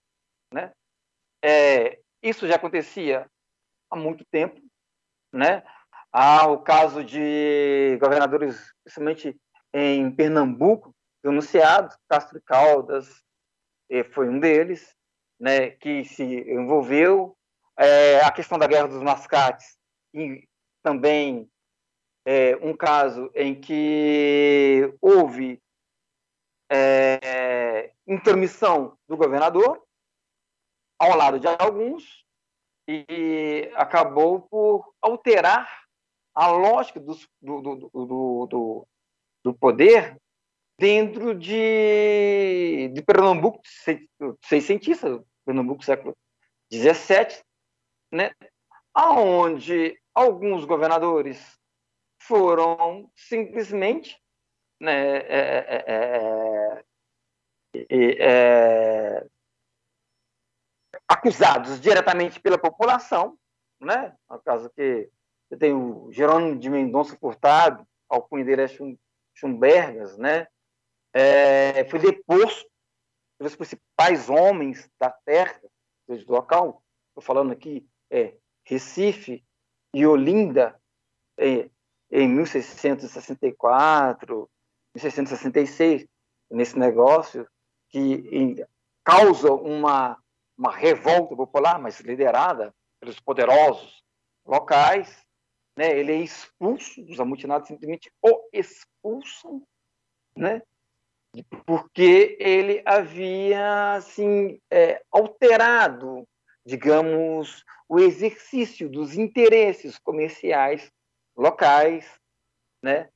né? 0.53 0.73
É, 1.45 2.01
isso 2.23 2.49
já 2.49 2.57
acontecia 2.57 3.31
há 3.91 3.97
muito 3.97 4.25
tempo, 4.31 4.61
né? 5.33 5.63
Há 6.13 6.49
o 6.49 6.63
caso 6.63 7.05
de 7.05 7.97
governadores, 8.01 8.73
principalmente 8.83 9.37
em 9.73 10.11
Pernambuco, 10.11 10.93
denunciados, 11.23 11.97
Castro 12.09 12.41
Caldas 12.43 13.23
foi 14.13 14.29
um 14.29 14.39
deles, 14.39 14.95
né, 15.41 15.71
que 15.71 16.05
se 16.05 16.23
envolveu. 16.23 17.37
É, 17.81 18.21
a 18.25 18.33
questão 18.33 18.59
da 18.59 18.67
Guerra 18.67 18.89
dos 18.89 19.03
Mascates, 19.03 19.79
e 20.13 20.47
também 20.83 21.49
é, 22.27 22.57
um 22.57 22.77
caso 22.77 23.31
em 23.35 23.59
que 23.59 24.93
houve 25.01 25.63
é, 26.71 27.93
intermissão 28.07 28.99
do 29.09 29.17
governador, 29.17 29.83
ao 30.99 31.17
lado 31.17 31.39
de 31.39 31.47
alguns, 31.47 32.25
e 32.89 33.71
acabou 33.75 34.41
por 34.43 34.93
alterar 35.01 35.85
a 36.35 36.49
lógica 36.49 36.99
do, 36.99 37.17
do, 37.41 37.61
do, 37.61 38.47
do, 38.47 38.89
do 39.45 39.55
poder 39.55 40.17
dentro 40.79 41.35
de, 41.35 42.91
de 42.95 43.03
Pernambuco, 43.03 43.61
seis 44.45 44.65
cientistas, 44.65 45.21
Pernambuco 45.45 45.85
século 45.85 46.17
XVII, 46.73 47.43
né, 48.13 48.33
aonde 48.95 49.99
alguns 50.15 50.65
governadores 50.65 51.59
foram 52.21 53.11
simplesmente 53.17 54.21
né, 54.81 55.17
é, 55.19 55.25
é, 55.69 56.85
é, 57.75 58.19
é, 58.21 59.27
acusados 61.09 61.81
diretamente 61.81 62.41
pela 62.41 62.59
população, 62.59 63.37
né? 63.81 64.17
No 64.29 64.41
caso 64.41 64.71
que 64.71 65.11
você 65.49 65.57
tem 65.57 65.73
o 65.73 66.13
Jerônimo 66.13 66.59
de 66.59 66.69
Mendonça 66.69 67.17
Furtado, 67.17 67.87
alcunha 68.09 68.45
dele 68.45 68.63
é 68.63 68.69
Schumbergas, 69.35 70.19
né? 70.19 70.47
É, 71.13 71.85
foi 71.89 71.99
deposto 71.99 72.69
pelos 73.39 73.57
principais 73.57 74.29
homens 74.29 74.89
da 75.01 75.11
terra, 75.11 75.59
do 76.07 76.33
local, 76.33 76.83
estou 77.09 77.23
falando 77.23 77.53
aqui, 77.53 77.89
é 78.11 78.37
Recife 78.65 79.45
e 79.95 80.07
Olinda, 80.07 80.79
é, 81.39 81.71
em 82.11 82.29
1664, 82.29 84.51
1666, 84.95 86.07
nesse 86.51 86.79
negócio, 86.79 87.47
que 87.91 87.99
em, 87.99 88.57
causa 89.05 89.53
uma, 89.53 90.19
uma 90.57 90.73
revolta 90.73 91.37
popular, 91.37 91.79
mas 91.79 92.01
liderada 92.01 92.75
pelos 93.01 93.21
poderosos 93.21 94.03
locais, 94.45 95.25
né? 95.77 95.97
ele 95.97 96.13
é 96.13 96.17
expulso, 96.17 97.01
os 97.05 97.21
amotinados 97.21 97.69
simplesmente 97.69 98.11
o 98.21 98.49
expulsam, 98.53 99.63
né? 100.37 100.61
Porque 101.67 102.37
ele 102.41 102.83
havia 102.85 103.95
assim 103.95 104.61
é, 104.71 105.03
alterado, 105.11 106.27
digamos, 106.65 107.65
o 107.89 107.99
exercício 107.99 108.89
dos 108.89 109.17
interesses 109.17 109.99
comerciais 109.99 110.91
locais, 111.37 112.07
né? 112.83 113.09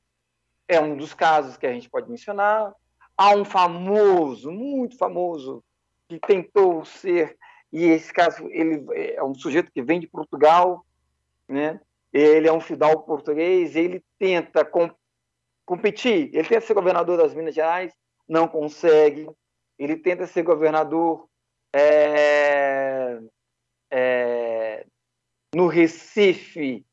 É 0.67 0.79
um 0.79 0.95
dos 0.95 1.13
casos 1.13 1.57
que 1.57 1.67
a 1.67 1.73
gente 1.73 1.89
pode 1.89 2.09
mencionar. 2.09 2.73
Há 3.17 3.35
um 3.35 3.43
famoso, 3.43 4.51
muito 4.51 4.97
famoso, 4.97 5.63
que 6.07 6.19
tentou 6.19 6.85
ser 6.85 7.37
e 7.73 7.85
esse 7.85 8.13
caso 8.13 8.47
ele 8.51 8.85
é 9.15 9.23
um 9.23 9.33
sujeito 9.33 9.71
que 9.71 9.81
vem 9.81 9.99
de 9.99 10.05
Portugal, 10.05 10.85
né? 11.49 11.81
Ele 12.13 12.47
é 12.47 12.53
um 12.53 12.61
fidalgo 12.61 13.01
português, 13.01 13.75
ele 13.75 14.05
tenta 14.19 14.63
com, 14.63 14.91
competir, 15.65 16.29
ele 16.31 16.47
tenta 16.47 16.61
ser 16.61 16.75
governador 16.75 17.17
das 17.17 17.33
Minas 17.33 17.55
Gerais, 17.55 17.91
não 18.33 18.47
consegue. 18.47 19.29
Ele 19.77 19.95
tenta 19.95 20.25
ser 20.25 20.41
governador 20.41 21.29
é, 21.71 23.19
é, 23.91 24.85
no 25.53 25.67
Recife 25.67 26.83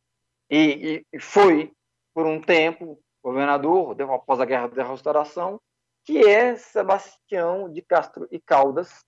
e, 0.50 1.02
e, 1.12 1.18
foi 1.18 1.72
por 2.14 2.26
um 2.26 2.40
tempo 2.42 3.02
governador 3.24 3.96
após 4.02 4.38
a 4.38 4.44
Guerra 4.44 4.68
da 4.68 4.84
Restauração, 4.84 5.58
que 6.04 6.18
é 6.18 6.56
Sebastião 6.56 7.72
de 7.72 7.80
Castro 7.80 8.28
e 8.30 8.38
Caldas, 8.38 9.02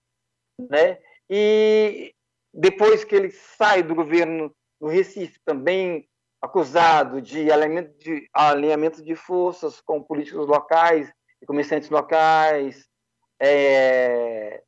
né? 0.70 0.98
E 1.28 2.14
depois 2.52 3.04
que 3.04 3.14
ele 3.14 3.30
sai 3.30 3.82
do 3.82 3.94
governo 3.94 4.54
do 4.80 4.88
Recife, 4.88 5.38
também 5.44 6.08
acusado 6.40 7.20
de 7.20 7.50
alinhamento 7.52 7.98
de, 7.98 8.28
alinhamento 8.32 9.02
de 9.02 9.14
forças 9.14 9.80
com 9.82 10.02
políticos 10.02 10.46
locais 10.46 11.12
comerciantes 11.46 11.90
locais, 11.90 12.88
é, 13.40 14.62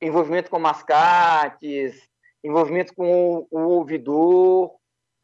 envolvimento 0.00 0.50
com 0.50 0.58
mascates, 0.58 2.08
envolvimento 2.42 2.94
com 2.94 3.38
o, 3.40 3.48
o 3.50 3.60
ouvidor, 3.60 4.74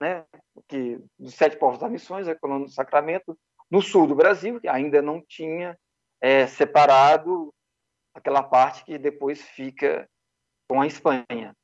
Né? 0.00 0.24
Que, 0.68 0.98
dos 1.18 1.34
sete 1.34 1.58
povos 1.58 1.80
das 1.80 1.90
missões, 1.90 2.28
a 2.28 2.34
colônia 2.34 2.66
do 2.66 2.72
Sacramento, 2.72 3.36
no 3.70 3.82
sul 3.82 4.06
do 4.06 4.14
Brasil, 4.14 4.60
que 4.60 4.68
ainda 4.68 5.02
não 5.02 5.20
tinha 5.20 5.76
é, 6.20 6.46
separado 6.46 7.52
aquela 8.14 8.42
parte 8.42 8.84
que 8.84 8.96
depois 8.98 9.42
fica 9.42 10.08
com 10.68 10.80
a 10.80 10.86
Espanha. 10.86 11.54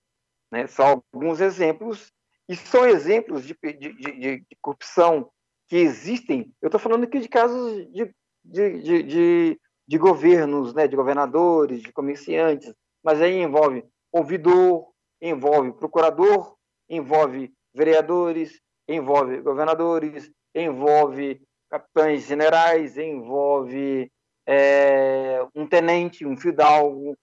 Né? 0.51 0.67
São 0.67 1.03
alguns 1.15 1.41
exemplos, 1.41 2.13
e 2.49 2.57
são 2.57 2.85
exemplos 2.85 3.47
de, 3.47 3.57
de, 3.63 3.93
de, 3.95 4.41
de 4.41 4.57
corrupção 4.61 5.31
que 5.73 5.79
existem, 5.79 6.55
eu 6.61 6.67
estou 6.67 6.79
falando 6.79 7.05
aqui 7.05 7.19
de 7.19 7.31
casos 7.31 7.91
de, 7.91 8.15
de, 8.45 8.83
de, 8.83 9.03
de, 9.05 9.61
de 9.89 9.97
governos, 9.97 10.75
né, 10.75 10.87
de 10.87 10.95
governadores, 10.95 11.81
de 11.81 11.91
comerciantes, 11.91 12.75
mas 13.03 13.23
aí 13.23 13.39
envolve 13.39 13.83
ouvidor, 14.13 14.93
envolve 15.19 15.73
procurador, 15.73 16.59
envolve 16.91 17.55
vereadores, 17.73 18.61
envolve 18.87 19.41
governadores, 19.41 20.31
envolve 20.55 21.41
capitães 21.71 22.27
generais, 22.27 22.99
envolve 22.99 24.13
é, 24.47 25.39
um 25.55 25.67
tenente, 25.67 26.27
um 26.27 26.37
fidalgo 26.37 27.17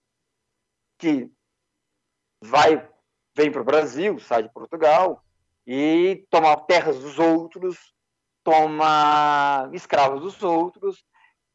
que 0.98 1.32
vai 2.44 2.90
vem 3.38 3.52
para 3.52 3.62
o 3.62 3.66
Brasil, 3.66 4.18
sai 4.18 4.42
de 4.42 4.52
Portugal 4.52 5.24
e 5.68 6.26
toma 6.32 6.60
terras 6.66 6.98
dos 6.98 7.20
outros 7.20 7.94
toma 8.44 9.70
escravos 9.74 10.22
dos 10.22 10.44
outros. 10.44 11.04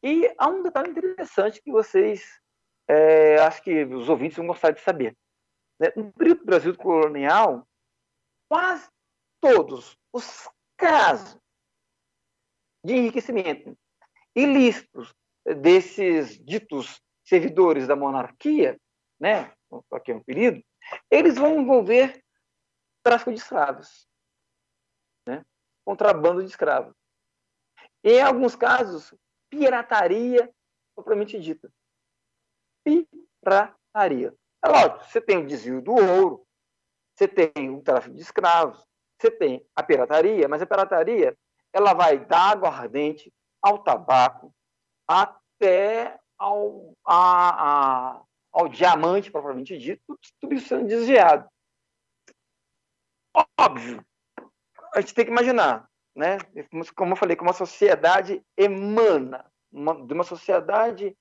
E 0.03 0.31
há 0.37 0.47
um 0.47 0.63
detalhe 0.63 0.91
interessante 0.91 1.61
que 1.61 1.71
vocês, 1.71 2.23
é, 2.87 3.37
acho 3.39 3.61
que 3.63 3.83
os 3.85 4.09
ouvintes 4.09 4.37
vão 4.37 4.47
gostar 4.47 4.71
de 4.71 4.81
saber. 4.81 5.15
Né? 5.79 5.91
No 5.95 6.11
período 6.13 6.39
do 6.39 6.45
Brasil 6.45 6.75
colonial, 6.75 7.67
quase 8.49 8.87
todos 9.41 9.97
os 10.13 10.49
casos 10.77 11.37
de 12.83 12.93
enriquecimento 12.93 13.75
ilícitos 14.35 15.15
desses 15.45 16.37
ditos 16.43 17.01
servidores 17.23 17.87
da 17.87 17.95
monarquia, 17.95 18.79
né, 19.19 19.51
aqui 19.91 20.11
é 20.11 20.15
um 20.15 20.23
período, 20.23 20.61
eles 21.09 21.35
vão 21.35 21.59
envolver 21.59 22.21
tráfico 23.01 23.31
de 23.31 23.39
escravos. 23.39 24.07
Contrabando 25.85 26.41
de 26.41 26.49
escravos. 26.49 26.93
Em 28.03 28.21
alguns 28.21 28.55
casos, 28.55 29.13
pirataria 29.49 30.51
propriamente 30.95 31.39
dita. 31.39 31.71
Pirataria. 32.83 34.33
É 34.63 34.67
lógico, 34.67 35.05
você 35.05 35.21
tem 35.21 35.37
o 35.37 35.45
desvio 35.45 35.81
do 35.81 35.93
ouro, 35.93 36.45
você 37.15 37.27
tem 37.27 37.69
o 37.69 37.81
tráfico 37.81 38.15
de 38.15 38.21
escravos, 38.21 38.85
você 39.19 39.29
tem 39.29 39.65
a 39.75 39.83
pirataria, 39.83 40.47
mas 40.47 40.61
a 40.61 40.65
pirataria 40.65 41.37
ela 41.71 41.93
vai 41.93 42.17
da 42.17 42.51
aguardente 42.51 43.31
ao 43.61 43.83
tabaco 43.83 44.53
até 45.07 46.19
ao, 46.37 46.93
a, 47.05 48.17
a, 48.17 48.23
ao 48.51 48.67
diamante 48.69 49.31
propriamente 49.31 49.77
dito, 49.77 50.17
tudo 50.39 50.53
isso 50.53 50.67
sendo 50.67 50.87
desviado. 50.87 51.49
Óbvio, 53.59 54.05
a 54.95 55.01
gente 55.01 55.13
tem 55.13 55.25
que 55.25 55.31
imaginar, 55.31 55.89
né? 56.15 56.37
Como 56.95 57.11
eu 57.11 57.17
falei, 57.17 57.35
que 57.35 57.43
uma 57.43 57.51
sociedade 57.51 58.41
emana, 58.57 59.45
uma, 59.69 59.93
de 59.93 60.13
uma 60.13 60.23
sociedade 60.23 61.15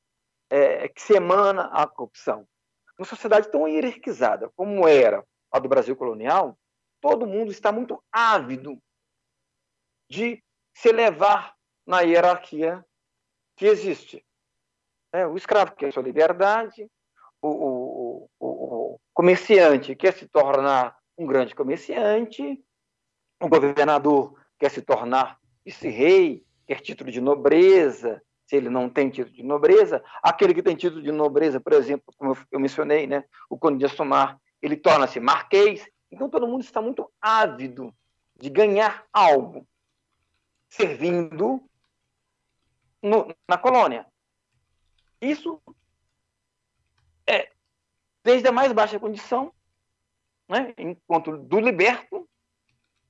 é, 0.49 0.89
que 0.89 1.03
se 1.03 1.15
emana 1.15 1.65
a 1.73 1.85
corrupção. 1.85 2.47
Uma 2.97 3.05
sociedade 3.05 3.51
tão 3.51 3.67
hierarquizada 3.67 4.49
como 4.55 4.87
era 4.87 5.27
a 5.51 5.59
do 5.59 5.69
Brasil 5.69 5.97
colonial, 5.97 6.57
todo 7.01 7.27
mundo 7.27 7.51
está 7.51 7.73
muito 7.73 8.01
ávido 8.13 8.81
de 10.09 10.41
se 10.73 10.91
elevar 10.91 11.57
na 11.85 12.03
hierarquia 12.03 12.85
que 13.57 13.67
existe. 13.67 14.25
É, 15.13 15.27
o 15.27 15.37
escravo 15.37 15.75
quer 15.75 15.93
sua 15.93 16.03
liberdade, 16.03 16.89
o, 17.43 17.49
o, 17.49 18.31
o, 18.39 18.95
o 18.95 19.01
comerciante 19.13 19.97
quer 19.97 20.15
se 20.15 20.29
tornar 20.29 20.97
um 21.19 21.27
grande 21.27 21.55
comerciante, 21.55 22.65
o 23.45 23.49
governador 23.49 24.35
quer 24.59 24.71
se 24.71 24.81
tornar 24.81 25.39
vice-rei, 25.65 26.45
quer 26.67 26.81
título 26.81 27.11
de 27.11 27.21
nobreza, 27.21 28.23
se 28.47 28.57
ele 28.57 28.71
não 28.71 28.89
tem 28.89 29.11
título 29.11 29.37
de 29.37 29.43
nobreza. 29.43 30.03
Aquele 30.23 30.55
que 30.55 30.63
tem 30.63 30.75
título 30.75 31.03
de 31.03 31.13
nobreza, 31.13 31.61
por 31.61 31.75
exemplo, 31.75 32.13
como 32.17 32.37
eu 32.51 32.61
mencionei, 32.61 33.07
né, 33.07 33.25
o 33.49 33.59
Conde 33.59 33.79
de 33.79 33.85
Assumar, 33.85 34.41
ele 34.63 34.77
torna-se 34.77 35.21
marquês. 35.21 35.87
Então 36.11 36.31
todo 36.31 36.47
mundo 36.47 36.63
está 36.63 36.81
muito 36.81 37.11
ávido 37.21 37.95
de 38.37 38.49
ganhar 38.49 39.05
algo 39.13 39.67
servindo 40.69 41.63
no, 43.03 43.35
na 43.47 43.59
colônia. 43.59 44.07
Isso 45.21 45.61
é 47.27 47.51
desde 48.23 48.49
a 48.49 48.53
mais 48.53 48.73
baixa 48.73 48.99
condição, 48.99 49.53
né, 50.49 50.75
enquanto 50.79 51.37
do 51.37 51.61
liberto 51.61 52.29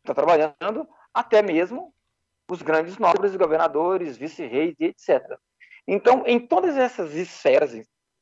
está 0.04 0.14
trabalhando, 0.14 0.86
até 1.12 1.42
mesmo 1.42 1.94
os 2.48 2.60
grandes 2.60 2.98
nobres, 2.98 3.34
governadores, 3.34 4.18
vice-reis 4.18 4.76
e 4.78 4.84
etc. 4.84 5.38
Então, 5.86 6.24
em 6.26 6.38
todas 6.46 6.76
essas 6.76 7.14
esferas, 7.14 7.72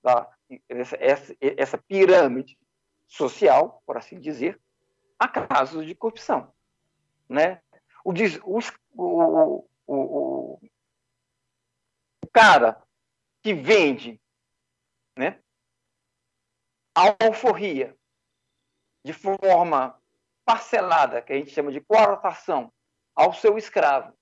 tá, 0.00 0.28
essa, 0.68 0.96
essa, 1.00 1.36
essa, 1.40 1.78
pirâmide 1.78 2.56
social, 3.06 3.82
por 3.84 3.96
assim 3.96 4.20
dizer, 4.20 4.60
há 5.18 5.28
casos 5.28 5.84
de 5.84 5.94
corrupção. 5.94 6.52
Né? 7.28 7.60
O, 8.04 8.12
o, 8.44 9.66
o, 9.86 10.60
o 12.24 12.26
cara 12.32 12.80
que 13.42 13.54
vende 13.54 14.20
né, 15.16 15.40
a 16.94 17.24
alforria 17.24 17.96
de 19.04 19.12
forma 19.12 20.00
parcelada, 20.44 21.22
que 21.22 21.32
a 21.32 21.36
gente 21.36 21.50
chama 21.50 21.72
de 21.72 21.80
coartação, 21.80 22.72
ao 23.14 23.32
seu 23.32 23.56
escravo. 23.58 24.12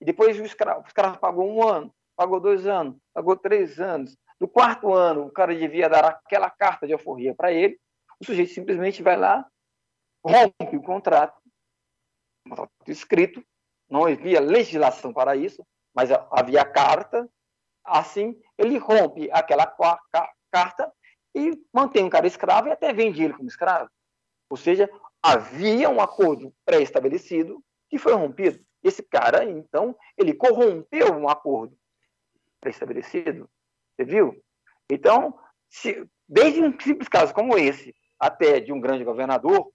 E 0.00 0.04
depois 0.04 0.38
o 0.38 0.44
escravo, 0.44 0.82
o 0.82 0.86
escravo 0.86 1.18
pagou 1.18 1.48
um 1.48 1.66
ano, 1.66 1.92
pagou 2.16 2.40
dois 2.40 2.66
anos, 2.66 2.96
pagou 3.12 3.36
três 3.36 3.80
anos. 3.80 4.16
No 4.40 4.46
quarto 4.46 4.94
ano, 4.94 5.26
o 5.26 5.32
cara 5.32 5.54
devia 5.54 5.88
dar 5.88 6.04
aquela 6.04 6.48
carta 6.50 6.86
de 6.86 6.92
alforria 6.92 7.34
para 7.34 7.52
ele. 7.52 7.78
O 8.20 8.24
sujeito 8.24 8.52
simplesmente 8.52 9.02
vai 9.02 9.16
lá, 9.16 9.46
rompe 10.24 10.76
o 10.76 10.82
contrato, 10.82 11.40
um 12.46 12.50
contrato 12.50 12.70
escrito, 12.86 13.44
não 13.88 14.04
havia 14.04 14.40
legislação 14.40 15.12
para 15.12 15.36
isso, 15.36 15.64
mas 15.94 16.10
havia 16.30 16.64
carta. 16.64 17.28
Assim, 17.84 18.38
ele 18.58 18.76
rompe 18.76 19.30
aquela 19.32 19.66
carta 20.52 20.92
e 21.34 21.52
mantém 21.72 22.04
o 22.04 22.10
cara 22.10 22.26
escravo 22.26 22.68
e 22.68 22.72
até 22.72 22.92
vende 22.92 23.22
ele 23.22 23.34
como 23.34 23.48
escravo. 23.48 23.90
Ou 24.50 24.56
seja, 24.56 24.90
havia 25.22 25.88
um 25.88 26.00
acordo 26.00 26.54
pré-estabelecido 26.64 27.62
que 27.88 27.98
foi 27.98 28.12
rompido. 28.12 28.60
Esse 28.82 29.02
cara, 29.02 29.44
então, 29.44 29.96
ele 30.16 30.34
corrompeu 30.34 31.12
um 31.14 31.28
acordo 31.28 31.76
pré-estabelecido. 32.60 33.48
Você 33.96 34.04
viu? 34.04 34.42
Então, 34.90 35.38
se, 35.68 36.08
desde 36.28 36.62
um 36.62 36.78
simples 36.78 37.08
caso 37.08 37.34
como 37.34 37.58
esse, 37.58 37.94
até 38.18 38.60
de 38.60 38.72
um 38.72 38.80
grande 38.80 39.04
governador, 39.04 39.70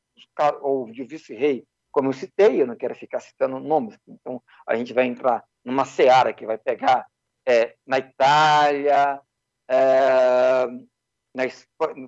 ou 0.62 0.90
de 0.92 1.04
um 1.04 1.08
vice-rei, 1.08 1.66
como 1.92 2.10
eu 2.10 2.14
citei, 2.14 2.62
eu 2.62 2.68
não 2.68 2.76
quero 2.76 2.96
ficar 2.96 3.20
citando 3.20 3.60
nomes, 3.60 3.98
então 4.08 4.42
a 4.66 4.76
gente 4.76 4.94
vai 4.94 5.06
entrar 5.06 5.44
numa 5.64 5.86
seara 5.86 6.34
que 6.34 6.46
vai 6.46 6.58
pegar 6.58 7.06
é, 7.48 7.76
na 7.86 8.00
Itália, 8.00 9.22
é, 9.70 10.66
na, 11.36 11.44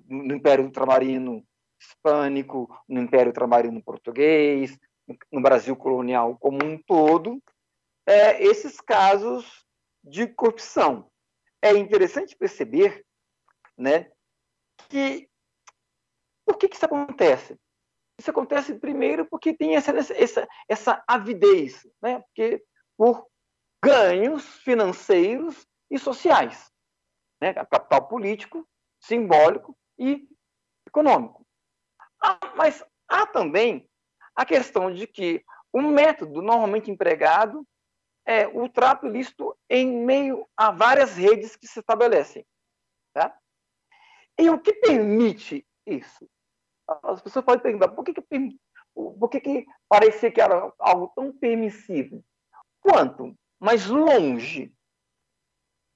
no 0.07 0.35
Império 0.35 0.65
Ultramarino 0.65 1.45
Hispânico, 1.79 2.69
no 2.87 3.01
Império 3.01 3.27
Ultramarino 3.27 3.83
Português, 3.83 4.77
no 5.31 5.41
Brasil 5.41 5.75
colonial 5.75 6.37
como 6.37 6.63
um 6.63 6.81
todo, 6.81 7.41
é, 8.05 8.43
esses 8.43 8.79
casos 8.81 9.65
de 10.03 10.27
corrupção. 10.27 11.09
É 11.61 11.71
interessante 11.71 12.35
perceber 12.35 13.05
né, 13.77 14.11
que 14.89 15.29
por 16.45 16.57
que, 16.57 16.69
que 16.69 16.75
isso 16.75 16.85
acontece? 16.85 17.57
Isso 18.19 18.29
acontece 18.29 18.75
primeiro 18.75 19.25
porque 19.25 19.53
tem 19.53 19.75
essa, 19.75 19.91
essa, 19.91 20.47
essa 20.69 21.03
avidez, 21.07 21.85
né? 22.01 22.19
porque 22.19 22.63
por 22.95 23.27
ganhos 23.83 24.45
financeiros 24.59 25.67
e 25.89 25.99
sociais, 25.99 26.71
né? 27.41 27.53
capital 27.53 28.07
político, 28.07 28.67
simbólico 29.01 29.77
e 29.97 30.27
econômico. 30.87 31.44
Ah, 32.21 32.39
mas 32.55 32.83
há 33.07 33.25
também 33.25 33.89
a 34.35 34.45
questão 34.45 34.93
de 34.93 35.07
que 35.07 35.43
o 35.71 35.81
método 35.81 36.41
normalmente 36.41 36.91
empregado 36.91 37.65
é 38.25 38.47
o 38.47 38.67
trato 38.67 39.05
ilícito 39.05 39.55
em 39.69 40.03
meio 40.03 40.47
a 40.57 40.71
várias 40.71 41.15
redes 41.15 41.55
que 41.55 41.67
se 41.67 41.79
estabelecem. 41.79 42.45
Tá? 43.13 43.37
E 44.37 44.49
o 44.49 44.59
que 44.59 44.73
permite 44.73 45.65
isso? 45.85 46.27
As 47.03 47.21
pessoas 47.21 47.45
podem 47.45 47.61
perguntar 47.61 47.89
por 47.89 48.03
que, 48.03 48.13
que, 48.13 48.59
por 48.93 49.29
que, 49.29 49.39
que 49.39 49.65
parecia 49.87 50.31
que 50.31 50.41
era 50.41 50.71
algo 50.79 51.11
tão 51.15 51.31
permissivo? 51.31 52.23
Quanto 52.81 53.35
mais 53.59 53.87
longe 53.87 54.73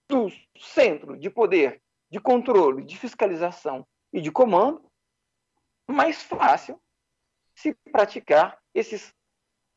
do 0.07 0.29
centro 0.57 1.17
de 1.17 1.29
poder, 1.29 1.81
de 2.09 2.19
controle, 2.19 2.83
de 2.83 2.97
fiscalização 2.97 3.85
e 4.11 4.21
de 4.21 4.31
comando, 4.31 4.88
mais 5.91 6.21
fácil 6.21 6.79
se 7.55 7.73
praticar 7.91 8.59
esses 8.73 9.13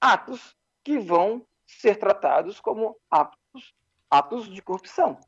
atos 0.01 0.57
que 0.85 0.99
vão 0.99 1.47
ser 1.67 1.97
tratados 1.97 2.61
como 2.61 2.97
atos, 3.11 3.75
atos 4.11 4.49
de 4.49 4.63
corrupção. 4.63 5.19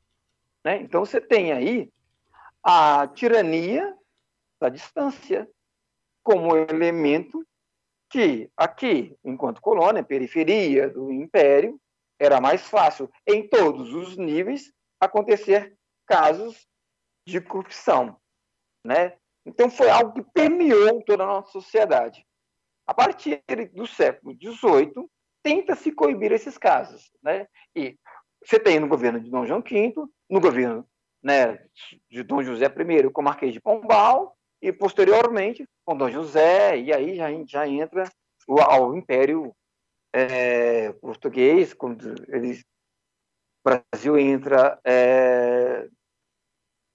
Né? 0.64 0.78
Então, 0.82 1.04
você 1.04 1.20
tem 1.20 1.52
aí 1.52 1.92
a 2.62 3.06
tirania 3.08 3.96
da 4.60 4.68
distância 4.68 5.48
como 6.22 6.56
elemento 6.56 7.46
que 8.08 8.50
aqui, 8.56 9.16
enquanto 9.24 9.60
colônia, 9.60 10.02
periferia 10.02 10.88
do 10.88 11.12
império, 11.12 11.80
era 12.18 12.40
mais 12.40 12.62
fácil 12.62 13.10
em 13.26 13.46
todos 13.48 13.92
os 13.92 14.16
níveis 14.16 14.72
acontecer 15.00 15.76
casos 16.06 16.66
de 17.26 17.40
corrupção, 17.40 18.16
né? 18.84 19.18
Então 19.46 19.70
foi 19.70 19.90
algo 19.90 20.12
que 20.12 20.22
permeou 20.32 21.02
toda 21.04 21.24
a 21.24 21.26
nossa 21.26 21.50
sociedade. 21.52 22.26
A 22.86 22.94
partir 22.94 23.42
do 23.72 23.86
século 23.86 24.34
XVIII, 24.34 25.08
tenta-se 25.42 25.92
coibir 25.92 26.32
esses 26.32 26.56
casos. 26.58 27.10
Né? 27.22 27.46
E 27.74 27.98
você 28.44 28.58
tem 28.58 28.78
no 28.78 28.88
governo 28.88 29.20
de 29.20 29.30
Dom 29.30 29.46
João 29.46 29.62
V, 29.62 29.94
no 30.28 30.40
governo 30.40 30.86
né, 31.22 31.58
de 32.10 32.22
Dom 32.22 32.42
José 32.42 32.66
I 32.66 33.10
com 33.10 33.20
o 33.20 33.24
Marquês 33.24 33.52
de 33.52 33.60
Pombal, 33.60 34.36
e 34.60 34.72
posteriormente 34.72 35.66
com 35.84 35.96
Dom 35.96 36.10
José, 36.10 36.78
e 36.78 36.92
aí 36.92 37.16
já, 37.16 37.28
já 37.46 37.68
entra 37.68 38.04
o, 38.46 38.54
o 38.54 38.96
Império 38.96 39.54
é, 40.12 40.92
Português, 40.94 41.74
quando 41.74 42.14
eles, 42.28 42.60
o 42.60 43.70
Brasil 43.92 44.18
entra 44.18 44.78
é, 44.84 45.88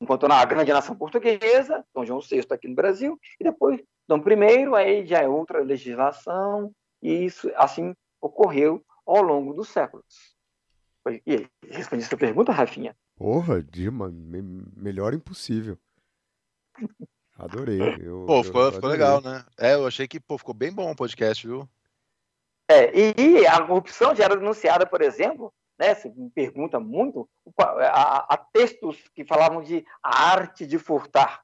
enquanto 0.01 0.27
na 0.27 0.43
grande 0.45 0.71
nação 0.71 0.95
portuguesa, 0.95 1.85
Dom 1.93 2.05
João 2.05 2.21
VI 2.21 2.45
aqui 2.49 2.67
no 2.67 2.75
Brasil, 2.75 3.19
e 3.39 3.43
depois 3.43 3.81
Dom 4.07 4.17
I, 4.17 4.75
aí 4.75 5.05
já 5.05 5.19
é 5.19 5.27
outra 5.27 5.61
legislação, 5.61 6.71
e 7.01 7.25
isso 7.25 7.51
assim 7.55 7.93
ocorreu 8.21 8.83
ao 9.05 9.21
longo 9.21 9.53
dos 9.53 9.69
séculos. 9.69 10.35
E 11.25 11.47
respondi 11.67 12.03
essa 12.03 12.17
pergunta, 12.17 12.51
Rafinha. 12.51 12.95
Porra, 13.15 13.61
Dima, 13.63 14.09
me 14.09 14.41
melhor 14.75 15.13
impossível. 15.13 15.77
Adorei. 17.37 17.79
Eu, 18.01 18.25
pô, 18.25 18.39
eu 18.39 18.43
ficou, 18.43 18.61
adorei. 18.61 18.75
ficou 18.75 18.89
legal, 18.89 19.21
né? 19.21 19.45
É, 19.57 19.73
eu 19.73 19.87
achei 19.87 20.07
que 20.07 20.19
pô, 20.19 20.37
ficou 20.37 20.53
bem 20.53 20.71
bom 20.71 20.91
o 20.91 20.95
podcast, 20.95 21.45
viu? 21.47 21.67
É, 22.69 22.91
e 22.95 23.47
a 23.47 23.65
corrupção 23.65 24.13
já 24.13 24.25
era 24.25 24.35
denunciada, 24.35 24.85
por 24.85 25.01
exemplo, 25.01 25.51
né, 25.79 25.95
se 25.95 26.09
me 26.09 26.29
pergunta 26.29 26.77
muito, 26.77 27.27
há 27.57 28.37
textos 28.53 29.01
que 29.15 29.23
falavam 29.23 29.63
de 29.63 29.85
a 30.03 30.31
arte 30.31 30.67
de 30.67 30.77
furtar. 30.77 31.41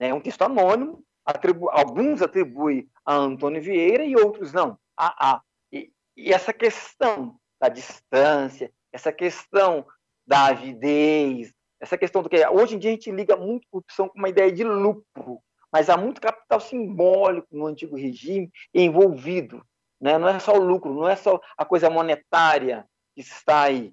É 0.00 0.12
um 0.12 0.20
texto 0.20 0.42
anônimo, 0.42 1.04
atribu 1.24 1.70
alguns 1.70 2.20
atribuem 2.20 2.88
a 3.06 3.14
Antônio 3.14 3.62
Vieira 3.62 4.04
e 4.04 4.16
outros 4.16 4.52
não. 4.52 4.76
A, 4.96 5.34
a. 5.34 5.42
E, 5.72 5.92
e 6.16 6.32
essa 6.32 6.52
questão 6.52 7.38
da 7.60 7.68
distância, 7.68 8.72
essa 8.92 9.12
questão 9.12 9.86
da 10.26 10.46
avidez, 10.46 11.52
essa 11.80 11.96
questão 11.96 12.22
do 12.22 12.28
que 12.28 12.44
hoje 12.48 12.74
em 12.74 12.78
dia 12.78 12.90
a 12.90 12.94
gente 12.94 13.12
liga 13.12 13.36
muito 13.36 13.68
corrupção 13.70 14.08
com 14.08 14.18
uma 14.18 14.28
ideia 14.28 14.50
de 14.50 14.64
lucro, 14.64 15.40
mas 15.72 15.88
há 15.88 15.96
muito 15.96 16.20
capital 16.20 16.58
simbólico 16.58 17.46
no 17.52 17.66
antigo 17.66 17.96
regime 17.96 18.50
envolvido. 18.74 19.64
Né? 20.00 20.18
Não 20.18 20.28
é 20.28 20.38
só 20.40 20.54
o 20.54 20.64
lucro, 20.64 20.92
não 20.92 21.08
é 21.08 21.14
só 21.14 21.40
a 21.56 21.64
coisa 21.64 21.88
monetária 21.88 22.88
que 23.14 23.20
está 23.20 23.62
aí. 23.62 23.92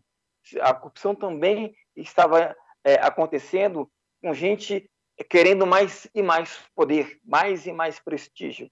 A 0.61 0.73
corrupção 0.73 1.13
também 1.13 1.75
estava 1.95 2.55
é, 2.83 2.95
acontecendo 2.95 3.89
com 4.21 4.33
gente 4.33 4.89
querendo 5.29 5.65
mais 5.65 6.07
e 6.13 6.21
mais 6.21 6.59
poder, 6.75 7.19
mais 7.23 7.65
e 7.65 7.71
mais 7.71 7.99
prestígio. 7.99 8.69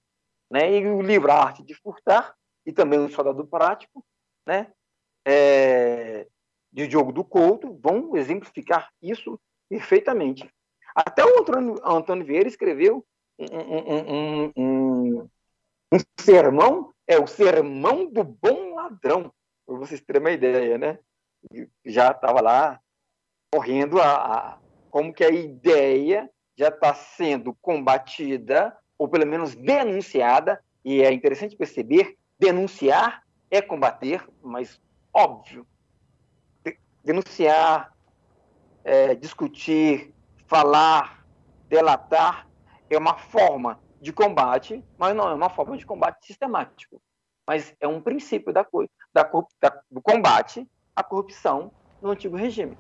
Né? 0.50 0.78
E 0.78 0.88
o 0.88 1.02
livro 1.02 1.32
A 1.32 1.36
Arte 1.36 1.64
de 1.64 1.74
Furtar, 1.74 2.36
e 2.66 2.72
também 2.72 3.00
o 3.00 3.10
Soldado 3.10 3.46
Prático, 3.46 4.04
né? 4.46 4.72
É, 5.28 6.28
de 6.72 6.88
Diogo 6.88 7.12
do 7.12 7.24
Couto, 7.24 7.80
vão 7.82 8.16
exemplificar 8.16 8.92
isso 9.02 9.40
perfeitamente. 9.70 10.50
Até 10.96 11.26
o 11.26 11.40
Antônio, 11.40 11.80
Antônio 11.84 12.26
Vieira 12.26 12.48
escreveu 12.48 13.06
um, 13.38 13.46
um, 13.46 14.52
um, 14.56 15.30
um, 15.92 16.00
sermão, 16.20 16.94
é 17.08 17.20
o 17.20 17.28
sermão 17.28 18.06
do 18.06 18.24
bom 18.24 18.76
ladrão, 18.76 19.32
para 19.66 19.78
vocês 19.78 20.02
terem 20.02 20.22
uma 20.22 20.32
ideia, 20.32 20.78
né? 20.78 21.00
Já 21.86 22.12
estava 22.12 22.42
lá 22.42 22.80
correndo 23.52 24.02
a, 24.02 24.16
a, 24.16 24.58
como 24.90 25.14
que 25.14 25.24
a 25.24 25.30
ideia 25.30 26.30
já 26.58 26.70
está 26.70 26.94
sendo 26.94 27.54
combatida, 27.62 28.76
ou 28.98 29.08
pelo 29.08 29.26
menos 29.26 29.56
denunciada, 29.56 30.64
e 30.84 31.02
é 31.02 31.12
interessante 31.12 31.56
perceber, 31.56 32.18
denunciar 32.40 33.24
é 33.50 33.62
combater, 33.62 34.28
mas 34.42 34.82
óbvio, 35.14 35.66
denunciar, 37.04 37.94
é, 38.84 39.16
discutir, 39.16 40.14
falar, 40.48 41.26
delatar 41.68 42.48
é 42.90 42.98
uma 42.98 43.18
forma 43.18 43.80
de 44.02 44.12
combate, 44.12 44.84
mas 44.98 45.16
não 45.16 45.30
é 45.30 45.34
uma 45.34 45.50
forma 45.50 45.78
de 45.78 45.86
combate 45.86 46.26
sistemático. 46.26 47.02
Mas 47.48 47.76
é 47.80 47.88
um 47.88 48.02
princípio 48.02 48.52
da, 48.52 48.66
da, 49.14 49.24
da, 49.62 49.82
do 49.90 50.02
combate 50.02 50.68
à 50.96 51.04
corrupção 51.04 51.72
no 52.02 52.10
antigo 52.10 52.36
regime. 52.36 52.78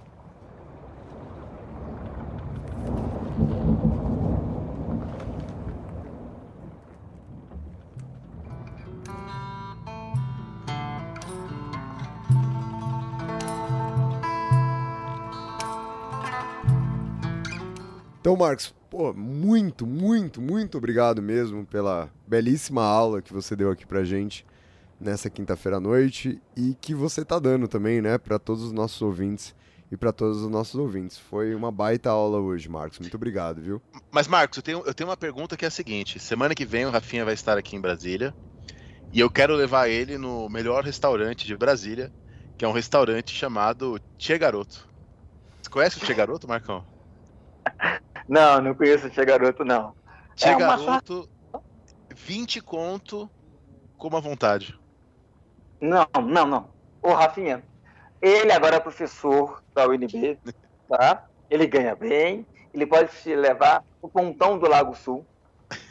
Então, 18.25 18.35
Marcos, 18.35 18.73
pô, 18.89 19.13
muito, 19.13 19.85
muito, 19.85 20.41
muito 20.41 20.79
obrigado 20.79 21.21
mesmo 21.21 21.63
pela 21.63 22.09
belíssima 22.25 22.83
aula 22.83 23.21
que 23.21 23.31
você 23.31 23.55
deu 23.55 23.69
aqui 23.69 23.85
pra 23.85 24.03
gente 24.03 24.43
nessa 24.99 25.29
quinta-feira 25.29 25.77
à 25.77 25.79
noite 25.79 26.41
e 26.55 26.75
que 26.75 26.93
você 26.93 27.23
tá 27.23 27.37
dando 27.39 27.67
também, 27.67 28.01
né, 28.01 28.17
para 28.17 28.39
todos 28.39 28.63
os 28.63 28.71
nossos 28.71 29.01
ouvintes 29.01 29.55
e 29.91 29.97
para 29.97 30.11
todos 30.11 30.41
os 30.41 30.49
nossos 30.49 30.75
ouvintes. 30.75 31.17
Foi 31.17 31.53
uma 31.53 31.71
baita 31.71 32.09
aula 32.09 32.39
hoje, 32.39 32.69
Marcos. 32.69 32.99
Muito 32.99 33.15
obrigado, 33.15 33.61
viu? 33.61 33.81
Mas, 34.11 34.27
Marcos, 34.27 34.57
eu 34.57 34.63
tenho, 34.63 34.83
eu 34.85 34.93
tenho 34.93 35.09
uma 35.09 35.17
pergunta 35.17 35.55
que 35.55 35.65
é 35.65 35.67
a 35.67 35.71
seguinte: 35.71 36.19
semana 36.19 36.55
que 36.55 36.65
vem 36.65 36.85
o 36.85 36.89
Rafinha 36.89 37.25
vai 37.25 37.33
estar 37.33 37.57
aqui 37.57 37.75
em 37.75 37.81
Brasília 37.81 38.33
e 39.11 39.19
eu 39.19 39.29
quero 39.29 39.55
levar 39.55 39.87
ele 39.87 40.17
no 40.17 40.49
melhor 40.49 40.83
restaurante 40.83 41.45
de 41.45 41.55
Brasília, 41.55 42.11
que 42.57 42.65
é 42.65 42.67
um 42.67 42.73
restaurante 42.73 43.33
chamado 43.33 43.99
Tia 44.17 44.37
Garoto. 44.37 44.87
Você 45.61 45.69
conhece 45.69 45.97
o 45.97 46.01
Tia 46.01 46.15
Garoto, 46.15 46.47
Marcão? 46.47 46.85
Não, 48.27 48.59
não 48.59 48.73
conheço 48.73 49.05
o 49.05 49.09
Tia 49.11 49.23
Garoto, 49.23 49.63
não. 49.63 49.93
Tia 50.35 50.53
é 50.53 50.57
Garoto, 50.57 51.29
uma... 51.53 51.61
20 52.15 52.59
conto 52.59 53.29
com 53.97 54.07
uma 54.07 54.19
vontade. 54.19 54.79
Não, 55.85 56.07
não, 56.23 56.47
não. 56.47 56.69
Ô, 57.01 57.13
Rafinha, 57.13 57.63
ele 58.21 58.51
agora 58.51 58.77
é 58.77 58.79
professor 58.79 59.61
da 59.73 59.87
UNB, 59.87 60.39
tá? 60.89 61.23
Ele 61.49 61.67
ganha 61.67 61.95
bem, 61.95 62.45
ele 62.73 62.87
pode 62.87 63.11
te 63.21 63.35
levar 63.35 63.83
o 64.01 64.09
pontão 64.09 64.57
do 64.57 64.67
Lago 64.67 64.95
Sul, 64.95 65.23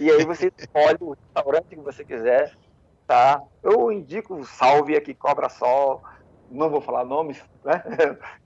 e 0.00 0.10
aí 0.10 0.24
você 0.24 0.50
escolhe 0.58 0.98
o 1.00 1.14
restaurante 1.14 1.68
que 1.68 1.76
você 1.76 2.04
quiser, 2.04 2.52
tá? 3.06 3.40
Eu 3.62 3.92
indico 3.92 4.34
o 4.34 4.44
Salve 4.44 4.96
aqui, 4.96 5.14
Cobra 5.14 5.48
Sol, 5.48 6.02
não 6.50 6.68
vou 6.68 6.80
falar 6.80 7.04
nomes, 7.04 7.40
né? 7.64 7.82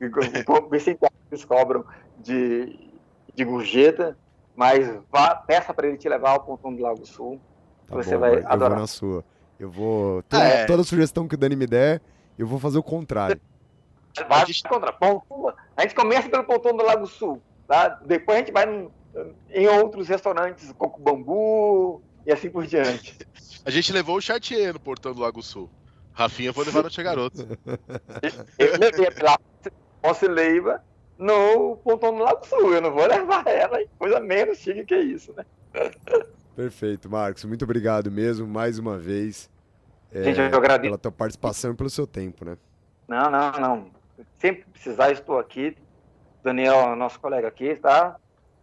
Ver 0.71 0.81
se 0.81 0.99
eles 1.31 1.45
cobram 1.45 1.85
de 2.19 2.89
de 3.35 3.45
gorjeta, 3.45 4.19
mas 4.57 4.85
vá, 5.13 5.33
peça 5.37 5.73
para 5.73 5.87
ele 5.87 5.97
te 5.97 6.09
levar 6.09 6.33
ao 6.33 6.43
pontão 6.43 6.75
do 6.75 6.83
Lago 6.83 7.07
Sul. 7.07 7.41
Tá 7.87 7.95
você 7.95 8.15
bom, 8.15 8.21
vai 8.21 8.41
eu 8.41 8.49
adorar. 8.49 8.71
vou 8.71 8.81
na 8.81 8.87
sua. 8.89 9.25
Eu 9.59 9.71
vou. 9.71 10.23
Toda, 10.25 10.45
é. 10.45 10.67
toda 10.67 10.85
sugestão 10.85 11.27
que 11.27 11.35
o 11.35 11.39
Dani 11.39 11.57
me 11.57 11.67
der, 11.67 12.01
eu 12.39 12.47
vou 12.47 12.59
fazer 12.59 12.79
o 12.79 12.83
contrário. 12.83 13.41
A 14.29 14.45
gente... 14.45 14.63
contra. 14.63 14.97
A 15.77 15.83
gente 15.83 15.95
começa 15.95 16.29
pelo 16.29 16.45
pontão 16.45 16.77
do 16.77 16.85
Lago 16.85 17.07
Sul. 17.07 17.43
Tá? 17.67 17.89
Depois 18.05 18.37
a 18.37 18.41
gente 18.41 18.53
vai 18.53 18.67
num, 18.67 18.91
em 19.51 19.67
outros 19.67 20.09
restaurantes, 20.09 20.73
Coco 20.73 21.01
Bambu 21.01 22.03
e 22.27 22.33
assim 22.33 22.51
por 22.51 22.67
diante. 22.67 23.17
A 23.65 23.71
gente 23.71 23.93
levou 23.93 24.17
o 24.17 24.21
Chartier 24.21 24.73
no 24.73 24.81
portão 24.81 25.13
do 25.13 25.21
Lago 25.21 25.43
Sul. 25.43 25.69
Rafinha 26.13 26.51
vou 26.51 26.65
levar 26.65 26.83
no 26.83 26.91
Tia 26.91 27.05
Garoto. 27.05 27.47
Eu 28.59 28.79
levei 28.79 29.09
lá, 29.23 29.39
Posse 30.03 30.27
Leiva, 30.27 30.83
no 31.17 31.77
pontão 31.77 32.17
do 32.17 32.25
Lago 32.25 32.47
Sul. 32.47 32.75
Eu 32.75 32.81
não 32.81 32.93
vou 32.93 33.07
levar 33.07 33.47
ela 33.47 33.81
em 33.83 33.89
coisa 33.99 34.19
menos 34.19 34.59
chique 34.59 34.85
que 34.85 34.97
isso, 34.97 35.33
né? 35.37 35.45
Perfeito, 36.59 37.09
Marcos. 37.09 37.45
Muito 37.45 37.63
obrigado 37.63 38.11
mesmo, 38.11 38.45
mais 38.45 38.81
uma 38.81 38.99
vez. 38.99 39.49
É, 40.13 40.25
Gente, 40.25 40.41
eu 40.41 40.59
agradeço. 40.59 40.91
Pela 40.91 40.99
tua 40.99 41.13
participação 41.13 41.71
e 41.71 41.77
pelo 41.77 41.89
seu 41.89 42.05
tempo, 42.05 42.45
né? 42.45 42.59
Não, 43.07 43.31
não, 43.31 43.53
não. 43.53 43.91
Sempre 44.41 44.65
precisar, 44.73 45.13
estou 45.13 45.39
aqui. 45.39 45.77
Daniel, 46.43 46.97
nosso 46.97 47.21
colega 47.21 47.47
aqui, 47.47 47.77
tá? 47.77 48.17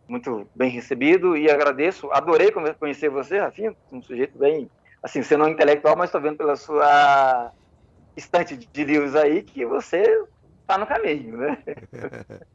Muito 0.10 0.46
bem 0.54 0.70
recebido 0.70 1.38
e 1.38 1.50
agradeço. 1.50 2.12
Adorei 2.12 2.52
conhecer 2.78 3.08
você, 3.08 3.40
Rafinha, 3.40 3.74
um 3.90 4.02
sujeito 4.02 4.38
bem, 4.38 4.70
assim, 5.02 5.24
você 5.24 5.38
não 5.38 5.46
é 5.46 5.52
intelectual, 5.52 5.96
mas 5.96 6.10
estou 6.10 6.20
vendo 6.20 6.36
pela 6.36 6.58
sua 6.58 7.54
estante 8.18 8.58
de 8.58 8.84
livros 8.84 9.16
aí 9.16 9.42
que 9.42 9.66
você 9.66 10.26
tá 10.68 10.78
no 10.78 10.86
caminho, 10.86 11.38
né? 11.38 11.58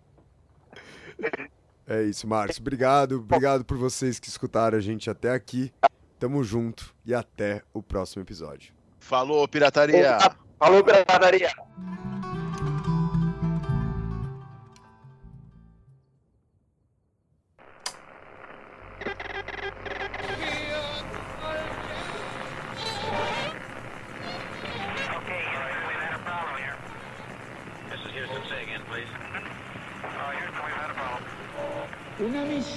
É 1.87 2.03
isso, 2.03 2.27
Marcos. 2.27 2.59
Obrigado, 2.59 3.17
obrigado 3.17 3.65
por 3.65 3.77
vocês 3.77 4.19
que 4.19 4.29
escutaram 4.29 4.79
a 4.79 4.81
gente 4.81 5.11
até 5.11 5.33
aqui. 5.33 5.73
Tamo 6.19 6.45
junto 6.45 6.95
e 7.05 7.15
até 7.15 7.63
o 7.73 7.83
próximo 7.83 8.23
episódio. 8.23 8.73
Falou, 8.99 9.49
pirataria! 9.49 10.19
Falou, 10.59 10.85
pirataria! 10.85 11.51